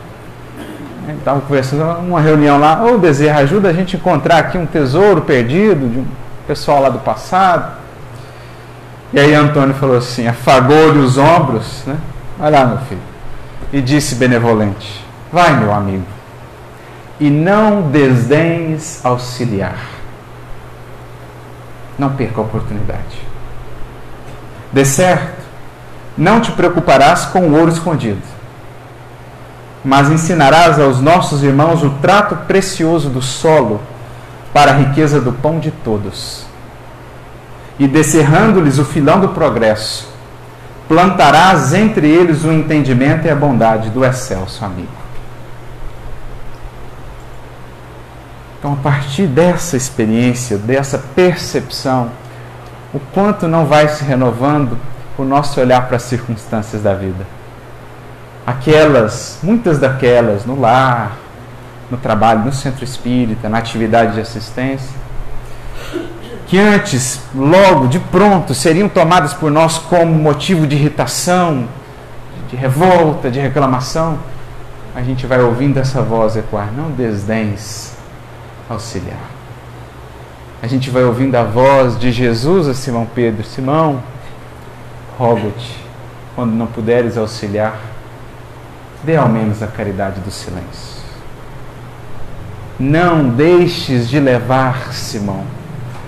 estava 1.19 1.41
conversando, 1.41 1.83
uma 2.01 2.21
reunião 2.21 2.59
lá, 2.59 2.83
ô 2.83 2.95
oh, 2.95 2.99
Bezerra, 2.99 3.41
ajuda 3.41 3.69
a 3.69 3.73
gente 3.73 3.97
a 3.97 3.99
encontrar 3.99 4.39
aqui 4.39 4.59
um 4.59 4.67
tesouro 4.67 5.23
perdido 5.23 5.89
de 5.89 5.99
um 6.01 6.07
pessoal 6.47 6.83
lá 6.83 6.89
do 6.89 6.99
passado. 6.99 7.79
E 9.13 9.19
aí 9.19 9.35
Antônio 9.35 9.75
falou 9.75 9.97
assim, 9.97 10.27
afagou-lhe 10.27 10.99
os 10.99 11.19
ombros, 11.19 11.83
né? 11.87 11.97
Vai 12.41 12.51
lá, 12.51 12.65
meu 12.65 12.79
filho. 12.79 13.01
E 13.73 13.81
disse 13.81 14.17
benevolente, 14.17 15.05
vai, 15.33 15.57
meu 15.57 15.73
amigo, 15.73 16.07
e 17.21 17.31
não 17.31 17.83
desdenhes 17.83 19.05
auxiliar. 19.05 19.79
Não 21.99 22.11
perca 22.17 22.41
a 22.41 22.45
oportunidade. 22.45 23.21
De 24.73 24.85
certo, 24.85 25.41
não 26.17 26.41
te 26.41 26.51
preocuparás 26.53 27.27
com 27.27 27.43
o 27.43 27.57
ouro 27.57 27.71
escondido 27.71 28.41
mas 29.85 30.11
ensinarás 30.11 30.79
aos 30.79 31.01
nossos 31.01 31.43
irmãos 31.43 31.83
o 31.83 31.91
trato 32.03 32.37
precioso 32.47 33.09
do 33.09 33.23
solo 33.23 33.81
para 34.53 34.73
a 34.73 34.75
riqueza 34.75 35.21
do 35.21 35.33
pão 35.33 35.59
de 35.59 35.71
todos. 35.71 36.45
E 37.79 37.89
descerrando-lhes 37.89 38.79
o 38.79 38.85
filão 38.85 39.21
do 39.21 39.29
progresso, 39.29 40.10
plantarás 40.91 41.73
entre 41.73 42.11
eles 42.11 42.43
o 42.43 42.51
entendimento 42.51 43.25
e 43.25 43.31
a 43.31 43.37
bondade 43.37 43.91
do 43.91 44.05
excelso 44.05 44.65
amigo. 44.65 44.89
Então, 48.59 48.73
a 48.73 48.77
partir 48.77 49.29
dessa 49.29 49.77
experiência, 49.77 50.59
dessa 50.59 50.99
percepção, 50.99 52.11
o 52.93 52.99
quanto 52.99 53.47
não 53.47 53.67
vai 53.67 53.87
se 53.87 54.03
renovando 54.03 54.77
o 55.17 55.23
nosso 55.23 55.61
olhar 55.61 55.87
para 55.87 55.97
as 55.97 56.03
circunstâncias 56.03 56.83
da 56.83 56.93
vida 56.93 57.25
aquelas, 58.51 59.39
muitas 59.45 59.79
daquelas, 59.79 60.45
no 60.45 60.59
lar, 60.59 61.17
no 61.89 61.97
trabalho, 61.97 62.41
no 62.41 62.53
centro 62.53 62.83
espírita, 62.83 63.49
na 63.49 63.59
atividade 63.59 64.15
de 64.15 64.21
assistência, 64.21 64.99
que 66.51 66.59
antes, 66.59 67.21
logo, 67.33 67.87
de 67.87 68.01
pronto, 68.01 68.55
seriam 68.55 68.89
tomadas 68.89 69.33
por 69.33 69.53
nós 69.53 69.79
como 69.79 70.13
motivo 70.13 70.67
de 70.67 70.75
irritação, 70.75 71.69
de 72.51 72.57
revolta, 72.57 73.31
de 73.31 73.39
reclamação, 73.39 74.19
a 74.93 75.01
gente 75.01 75.29
vai 75.29 75.41
ouvindo 75.41 75.79
essa 75.79 76.03
voz 76.03 76.35
ecoar: 76.35 76.73
não 76.77 76.91
desdéns 76.91 77.93
auxiliar. 78.69 79.31
A 80.61 80.67
gente 80.67 80.91
vai 80.91 81.05
ouvindo 81.05 81.37
a 81.37 81.45
voz 81.45 81.97
de 81.97 82.11
Jesus 82.11 82.67
a 82.67 82.75
Simão 82.75 83.07
Pedro: 83.15 83.45
Simão, 83.45 84.03
rogo-te, 85.17 85.77
quando 86.35 86.51
não 86.51 86.67
puderes 86.67 87.17
auxiliar, 87.17 87.79
dê 89.05 89.15
ao 89.15 89.29
menos 89.29 89.63
a 89.63 89.69
caridade 89.69 90.19
do 90.19 90.33
silêncio. 90.33 91.01
Não 92.77 93.29
deixes 93.29 94.09
de 94.09 94.19
levar, 94.19 94.93
Simão, 94.93 95.45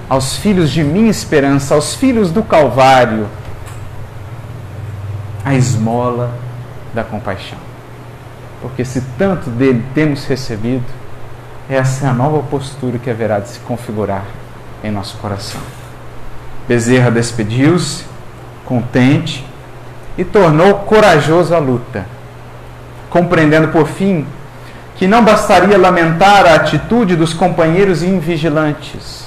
aos 0.09 0.36
filhos 0.36 0.70
de 0.70 0.82
minha 0.82 1.11
esperança, 1.11 1.74
aos 1.74 1.94
filhos 1.94 2.30
do 2.30 2.42
Calvário, 2.42 3.28
a 5.44 5.55
esmola 5.55 6.34
da 6.94 7.03
compaixão. 7.03 7.59
Porque 8.61 8.84
se 8.84 9.00
tanto 9.18 9.50
dele 9.50 9.84
temos 9.94 10.24
recebido, 10.26 10.84
essa 11.68 12.07
é 12.07 12.09
a 12.09 12.12
nova 12.12 12.42
postura 12.42 12.98
que 12.98 13.11
haverá 13.11 13.38
de 13.38 13.48
se 13.48 13.59
configurar 13.61 14.24
em 14.84 14.90
nosso 14.90 15.16
coração. 15.18 15.61
Bezerra 16.68 17.11
despediu-se, 17.11 18.05
contente, 18.64 19.44
e 20.16 20.24
tornou 20.24 20.74
corajoso 20.80 21.55
a 21.55 21.59
luta 21.59 22.05
compreendendo 23.12 23.68
por 23.68 23.86
fim 23.86 24.26
que 24.96 25.07
não 25.07 25.22
bastaria 25.22 25.76
lamentar 25.76 26.46
a 26.46 26.55
atitude 26.55 27.14
dos 27.14 27.34
companheiros 27.34 28.03
invigilantes, 28.03 29.22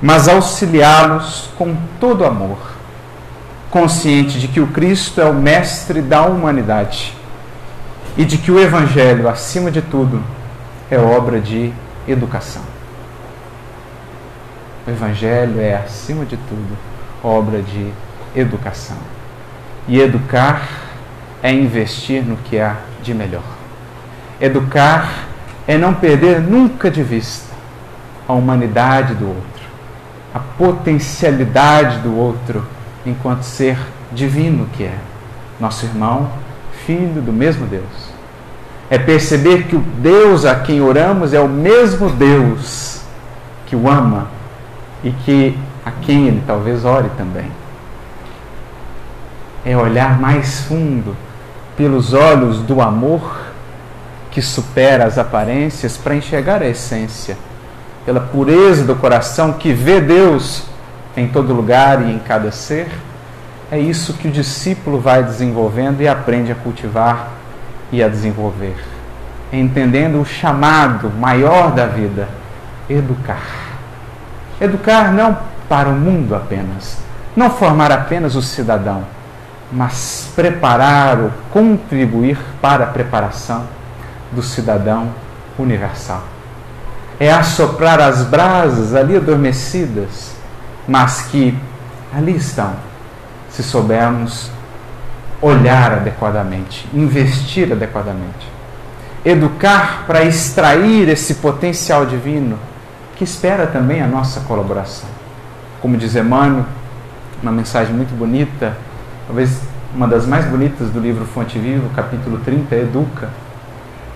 mas 0.00 0.28
auxiliá-los 0.28 1.50
com 1.56 1.76
todo 1.98 2.24
amor, 2.24 2.58
consciente 3.70 4.38
de 4.38 4.48
que 4.48 4.60
o 4.60 4.66
Cristo 4.68 5.20
é 5.20 5.24
o 5.24 5.34
mestre 5.34 6.00
da 6.00 6.22
humanidade 6.22 7.14
e 8.16 8.24
de 8.24 8.38
que 8.38 8.50
o 8.50 8.60
Evangelho, 8.60 9.28
acima 9.28 9.70
de 9.70 9.82
tudo, 9.82 10.22
é 10.90 10.98
obra 10.98 11.40
de 11.40 11.72
educação. 12.06 12.62
O 14.86 14.90
Evangelho 14.90 15.60
é, 15.60 15.74
acima 15.74 16.24
de 16.24 16.36
tudo, 16.36 16.76
obra 17.22 17.62
de 17.62 17.90
educação. 18.36 18.98
E 19.88 19.98
educar 19.98 20.68
é 21.42 21.52
investir 21.52 22.22
no 22.22 22.36
que 22.36 22.58
há 22.58 22.76
de 23.02 23.12
melhor. 23.14 23.42
Educar 24.40 25.26
é 25.66 25.78
não 25.78 25.94
perder 25.94 26.40
nunca 26.40 26.90
de 26.90 27.02
vista 27.02 27.54
a 28.28 28.32
humanidade 28.32 29.14
do 29.14 29.28
outro, 29.28 29.53
a 30.34 30.40
potencialidade 30.40 31.98
do 31.98 32.16
outro 32.16 32.66
enquanto 33.06 33.44
ser 33.44 33.78
divino 34.10 34.66
que 34.72 34.82
é, 34.82 34.98
nosso 35.60 35.86
irmão, 35.86 36.28
filho 36.84 37.22
do 37.22 37.32
mesmo 37.32 37.66
Deus. 37.66 38.12
É 38.90 38.98
perceber 38.98 39.64
que 39.64 39.76
o 39.76 39.80
Deus 39.80 40.44
a 40.44 40.56
quem 40.56 40.80
oramos 40.80 41.32
é 41.32 41.40
o 41.40 41.48
mesmo 41.48 42.10
Deus 42.10 43.00
que 43.66 43.76
o 43.76 43.88
ama 43.88 44.26
e 45.04 45.10
que 45.10 45.56
a 45.86 45.90
quem 45.90 46.26
ele 46.26 46.42
talvez 46.46 46.84
ore 46.84 47.10
também. 47.16 47.50
É 49.64 49.76
olhar 49.76 50.20
mais 50.20 50.62
fundo 50.62 51.16
pelos 51.76 52.12
olhos 52.12 52.58
do 52.58 52.80
amor 52.80 53.44
que 54.30 54.42
supera 54.42 55.04
as 55.04 55.16
aparências 55.16 55.96
para 55.96 56.16
enxergar 56.16 56.60
a 56.60 56.66
essência, 56.66 57.38
pela 58.04 58.20
pureza 58.20 58.84
do 58.84 58.94
coração 58.94 59.52
que 59.52 59.72
vê 59.72 60.00
Deus 60.00 60.64
em 61.16 61.28
todo 61.28 61.54
lugar 61.54 62.02
e 62.02 62.12
em 62.12 62.18
cada 62.18 62.50
ser. 62.50 62.88
É 63.70 63.78
isso 63.78 64.14
que 64.14 64.28
o 64.28 64.30
discípulo 64.30 65.00
vai 65.00 65.22
desenvolvendo 65.22 66.00
e 66.00 66.08
aprende 66.08 66.52
a 66.52 66.54
cultivar 66.54 67.30
e 67.90 68.02
a 68.02 68.08
desenvolver, 68.08 68.76
entendendo 69.52 70.20
o 70.20 70.24
chamado 70.24 71.10
maior 71.10 71.72
da 71.72 71.86
vida: 71.86 72.28
educar. 72.88 73.42
Educar 74.60 75.12
não 75.12 75.36
para 75.68 75.88
o 75.88 75.92
mundo 75.92 76.34
apenas, 76.34 76.98
não 77.34 77.50
formar 77.50 77.90
apenas 77.90 78.36
o 78.36 78.42
cidadão, 78.42 79.02
mas 79.72 80.30
preparar 80.36 81.18
ou 81.18 81.30
contribuir 81.50 82.38
para 82.60 82.84
a 82.84 82.88
preparação 82.88 83.64
do 84.30 84.42
cidadão 84.42 85.08
universal. 85.58 86.33
É 87.18 87.32
assoprar 87.32 88.00
as 88.00 88.22
brasas 88.24 88.94
ali 88.94 89.16
adormecidas, 89.16 90.32
mas 90.86 91.22
que 91.22 91.56
ali 92.12 92.36
estão, 92.36 92.74
se 93.50 93.62
soubermos 93.62 94.50
olhar 95.40 95.92
adequadamente, 95.92 96.88
investir 96.92 97.70
adequadamente. 97.70 98.52
Educar 99.24 100.04
para 100.06 100.24
extrair 100.24 101.08
esse 101.08 101.34
potencial 101.34 102.06
divino 102.06 102.58
que 103.16 103.24
espera 103.24 103.66
também 103.66 104.02
a 104.02 104.06
nossa 104.06 104.40
colaboração. 104.40 105.08
Como 105.80 105.96
diz 105.96 106.14
Emmanuel, 106.14 106.64
uma 107.42 107.52
mensagem 107.52 107.94
muito 107.94 108.16
bonita, 108.16 108.76
talvez 109.26 109.60
uma 109.94 110.08
das 110.08 110.26
mais 110.26 110.44
bonitas 110.46 110.90
do 110.90 110.98
livro 110.98 111.24
Fonte 111.26 111.58
Viva, 111.58 111.88
capítulo 111.94 112.38
30, 112.38 112.74
Educa, 112.74 113.28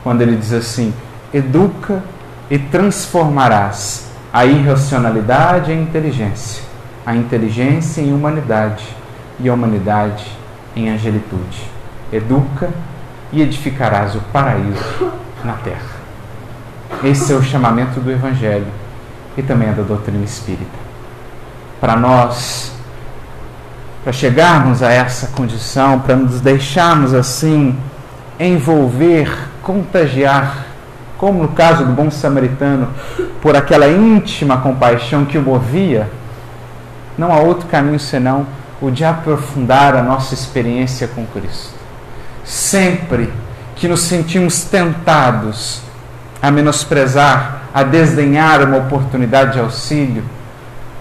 quando 0.02 0.22
ele 0.22 0.34
diz 0.34 0.52
assim: 0.52 0.92
Educa 1.32 2.02
e 2.50 2.58
transformarás 2.58 4.08
a 4.32 4.44
irracionalidade 4.44 5.72
em 5.72 5.82
inteligência, 5.82 6.62
a 7.04 7.14
inteligência 7.14 8.00
em 8.00 8.12
humanidade 8.12 8.84
e 9.40 9.48
a 9.48 9.54
humanidade 9.54 10.26
em 10.74 10.88
angelitude. 10.90 11.62
Educa 12.12 12.70
e 13.32 13.42
edificarás 13.42 14.14
o 14.14 14.20
paraíso 14.32 15.12
na 15.44 15.54
terra. 15.54 15.98
Esse 17.04 17.32
é 17.32 17.36
o 17.36 17.42
chamamento 17.42 18.00
do 18.00 18.10
Evangelho 18.10 18.66
e 19.36 19.42
também 19.42 19.68
é 19.68 19.72
da 19.72 19.82
doutrina 19.82 20.24
espírita. 20.24 20.78
Para 21.80 21.96
nós, 21.96 22.72
para 24.02 24.12
chegarmos 24.12 24.82
a 24.82 24.90
essa 24.90 25.28
condição, 25.28 26.00
para 26.00 26.16
nos 26.16 26.40
deixarmos 26.40 27.12
assim 27.12 27.78
envolver, 28.40 29.30
contagiar, 29.62 30.67
como 31.18 31.42
no 31.42 31.48
caso 31.48 31.84
do 31.84 31.92
bom 31.92 32.10
samaritano, 32.10 32.88
por 33.42 33.56
aquela 33.56 33.88
íntima 33.88 34.58
compaixão 34.58 35.24
que 35.24 35.36
o 35.36 35.42
movia, 35.42 36.08
não 37.18 37.32
há 37.32 37.38
outro 37.40 37.66
caminho 37.66 37.98
senão 37.98 38.46
o 38.80 38.90
de 38.90 39.04
aprofundar 39.04 39.96
a 39.96 40.02
nossa 40.02 40.32
experiência 40.32 41.08
com 41.08 41.26
Cristo. 41.26 41.74
Sempre 42.44 43.32
que 43.74 43.88
nos 43.88 44.00
sentimos 44.00 44.62
tentados 44.62 45.82
a 46.40 46.52
menosprezar, 46.52 47.62
a 47.74 47.82
desdenhar 47.82 48.62
uma 48.62 48.78
oportunidade 48.78 49.54
de 49.54 49.60
auxílio, 49.60 50.22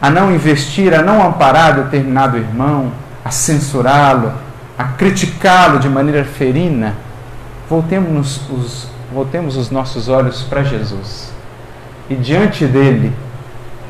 a 0.01 0.09
não 0.09 0.33
investir, 0.33 0.95
a 0.95 1.03
não 1.03 1.25
amparar 1.25 1.75
determinado 1.75 2.37
irmão, 2.37 2.91
a 3.23 3.29
censurá-lo, 3.29 4.33
a 4.77 4.83
criticá-lo 4.83 5.77
de 5.77 5.87
maneira 5.87 6.25
ferina, 6.25 6.95
voltemos 7.69 8.41
os, 8.49 8.87
voltemos 9.11 9.55
os 9.55 9.69
nossos 9.71 10.09
olhos 10.09 10.43
para 10.43 10.63
Jesus 10.63 11.31
e 12.09 12.15
diante 12.15 12.65
dele 12.65 13.13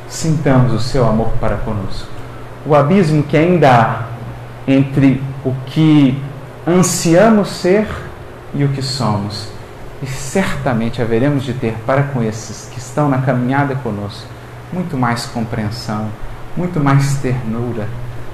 sintamos 0.07 0.74
o 0.74 0.80
seu 0.80 1.07
amor 1.07 1.30
para 1.39 1.57
conosco. 1.57 2.07
O 2.65 2.76
abismo 2.76 3.24
que 3.24 3.38
ainda 3.38 3.72
há 3.72 4.01
entre 4.68 5.22
o 5.45 5.53
que 5.65 6.22
ansiamos 6.68 7.49
ser 7.49 7.88
e 8.53 8.63
o 8.63 8.70
que 8.70 8.82
somos 8.82 9.49
e 10.01 10.05
certamente 10.05 11.01
haveremos 11.01 11.43
de 11.43 11.53
ter 11.53 11.76
para 11.86 12.03
com 12.03 12.22
esses 12.22 12.70
que 12.72 12.80
estão 12.80 13.09
na 13.09 13.20
caminhada 13.20 13.76
conosco 13.76 14.28
muito 14.72 14.97
mais 14.97 15.26
compreensão, 15.26 16.07
muito 16.55 16.80
mais 16.80 17.18
ternura 17.20 17.88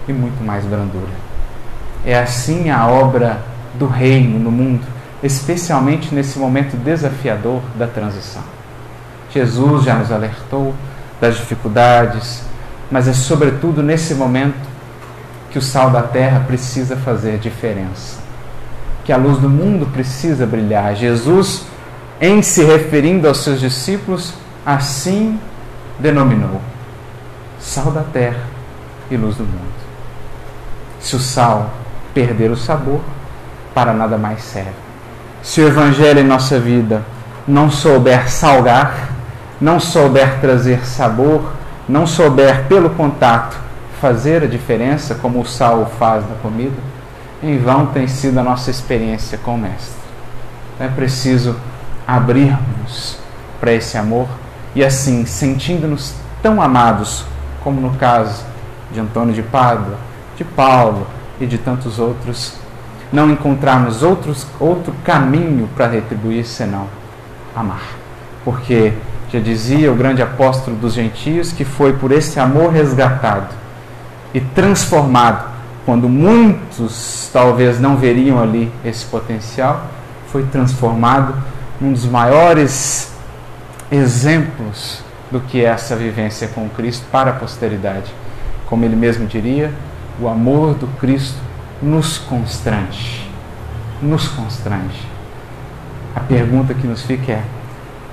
e 0.08 0.14
muito 0.14 0.44
mais 0.44 0.66
brandura. 0.66 1.12
É 2.06 2.18
assim 2.18 2.70
a 2.70 2.88
obra 2.88 3.42
do 3.76 3.88
reino 3.88 4.40
no 4.40 4.52
mundo, 4.52 4.86
especialmente 5.24 6.14
nesse 6.14 6.38
momento 6.38 6.76
desafiador 6.76 7.62
da 7.76 7.88
transição. 7.88 8.44
Jesus 9.32 9.84
já 9.84 9.96
nos 9.96 10.12
alertou 10.12 10.74
das 11.20 11.38
dificuldades, 11.38 12.44
mas 12.92 13.08
é 13.08 13.14
sobretudo 13.14 13.82
nesse 13.82 14.14
momento 14.14 14.70
que 15.50 15.58
o 15.58 15.62
sal 15.62 15.90
da 15.90 16.02
terra 16.02 16.44
precisa 16.46 16.96
fazer 16.98 17.38
diferença 17.38 18.24
que 19.04 19.12
a 19.12 19.18
luz 19.18 19.38
do 19.38 19.50
mundo 19.50 19.86
precisa 19.92 20.46
brilhar. 20.46 20.96
Jesus, 20.96 21.66
em 22.20 22.42
se 22.42 22.64
referindo 22.64 23.28
aos 23.28 23.44
seus 23.44 23.60
discípulos, 23.60 24.34
assim 24.66 25.40
denominou: 26.00 26.62
sal 27.60 27.92
da 27.92 28.02
terra 28.02 28.44
e 29.12 29.18
luz 29.18 29.36
do 29.36 29.44
mundo. 29.44 29.84
Se 31.00 31.16
o 31.16 31.20
sal 31.20 31.70
perder 32.14 32.52
o 32.52 32.58
sabor, 32.58 33.02
para 33.74 33.94
nada 33.94 34.18
mais 34.18 34.42
serve. 34.42 34.72
Se 35.44 35.60
o 35.60 35.68
Evangelho 35.68 36.22
em 36.22 36.24
nossa 36.24 36.58
vida 36.58 37.04
não 37.46 37.70
souber 37.70 38.32
salgar, 38.32 39.10
não 39.60 39.78
souber 39.78 40.40
trazer 40.40 40.86
sabor, 40.86 41.52
não 41.88 42.08
souber, 42.08 42.64
pelo 42.70 42.90
contato, 42.92 43.58
fazer 44.00 44.44
a 44.44 44.48
diferença, 44.48 45.16
como 45.16 45.42
o 45.42 45.46
sal 45.46 45.92
faz 46.00 46.24
na 46.30 46.36
comida, 46.36 46.78
em 47.44 47.58
vão 47.60 47.88
tem 47.88 48.08
sido 48.08 48.40
a 48.40 48.44
nossa 48.44 48.72
experiência 48.72 49.38
com 49.38 49.56
o 49.56 49.58
Mestre. 49.58 50.02
Então 50.74 50.88
é 50.88 50.90
preciso 50.90 51.58
abrirmos 52.08 53.18
para 53.60 53.74
esse 53.74 53.98
amor 53.98 54.30
e 54.74 54.84
assim, 54.84 55.26
sentindo-nos 55.26 56.14
tão 56.42 56.62
amados, 56.62 57.26
como 57.62 57.82
no 57.82 57.96
caso 57.98 58.46
de 58.94 59.00
Antônio 59.02 59.34
de 59.34 59.44
Pádua, 59.44 59.98
de 60.38 60.46
Paulo 60.46 61.06
e 61.40 61.46
de 61.46 61.58
tantos 61.58 62.00
outros, 62.00 62.63
não 63.14 63.30
encontrarmos 63.30 64.02
outros, 64.02 64.48
outro 64.60 64.92
caminho 65.04 65.70
para 65.76 65.88
retribuir 65.88 66.44
senão 66.44 66.88
amar. 67.56 67.84
Porque 68.44 68.92
já 69.32 69.40
dizia 69.40 69.92
o 69.92 69.96
grande 69.96 70.24
apóstolo 70.24 70.76
dos 70.76 70.94
gentios 70.94 71.52
que 71.52 71.64
foi 71.64 71.94
por 71.94 72.12
esse 72.12 72.40
amor 72.40 72.72
resgatado 72.72 73.54
e 74.34 74.42
transformado 74.42 75.54
quando 75.86 76.10
muitos 76.10 77.30
talvez 77.32 77.80
não 77.80 77.98
veriam 77.98 78.42
ali 78.42 78.72
esse 78.84 79.06
potencial, 79.06 79.86
foi 80.28 80.44
transformado 80.44 81.36
num 81.80 81.92
dos 81.92 82.06
maiores 82.06 83.12
exemplos 83.92 85.04
do 85.30 85.40
que 85.40 85.64
é 85.64 85.66
essa 85.66 85.96
vivência 85.96 86.48
com 86.48 86.70
Cristo 86.70 87.06
para 87.12 87.32
a 87.32 87.34
posteridade. 87.34 88.12
Como 88.68 88.86
ele 88.86 88.96
mesmo 88.96 89.28
diria, 89.28 89.72
o 90.20 90.28
amor 90.28 90.74
do 90.74 90.88
Cristo 91.00 91.38
nos 91.84 92.18
constrange. 92.18 93.30
Nos 94.02 94.28
constrange. 94.30 95.02
A 96.16 96.22
pergunta 96.22 96.74
que 96.74 96.88
nos 96.88 97.04
fica 97.04 97.34
é: 97.34 97.44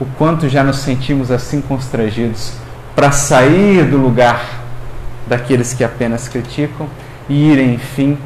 o 0.01 0.07
quanto 0.19 0.49
já 0.49 0.65
nos 0.65 0.79
sentimos 0.79 1.31
assim 1.31 1.61
constrangidos 1.61 2.55
para 2.95 3.13
sair 3.13 3.85
do 3.85 3.97
lugar 3.97 4.61
daqueles 5.27 5.73
que 5.73 5.85
apenas 5.85 6.27
criticam 6.27 6.89
e 7.29 7.53
ir, 7.53 7.59
enfim, 7.61 8.19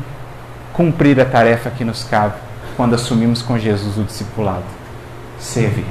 cumprir 0.72 1.20
a 1.20 1.24
tarefa 1.24 1.70
que 1.70 1.84
nos 1.84 2.02
cabe 2.04 2.34
quando 2.76 2.94
assumimos 2.94 3.42
com 3.42 3.58
Jesus 3.58 3.98
o 3.98 4.04
discipulado: 4.04 4.64
servir. 5.38 5.86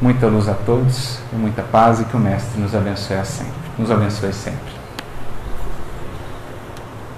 Muita 0.00 0.26
luz 0.26 0.46
a 0.46 0.54
todos 0.54 1.18
e 1.32 1.36
muita 1.36 1.62
paz 1.62 2.00
e 2.00 2.04
que 2.04 2.16
o 2.16 2.20
Mestre 2.20 2.60
nos 2.60 2.74
abençoe 2.74 3.24
sempre. 3.24 3.52
Nos 3.78 3.90
abençoe 3.90 4.32
sempre. 4.32 4.75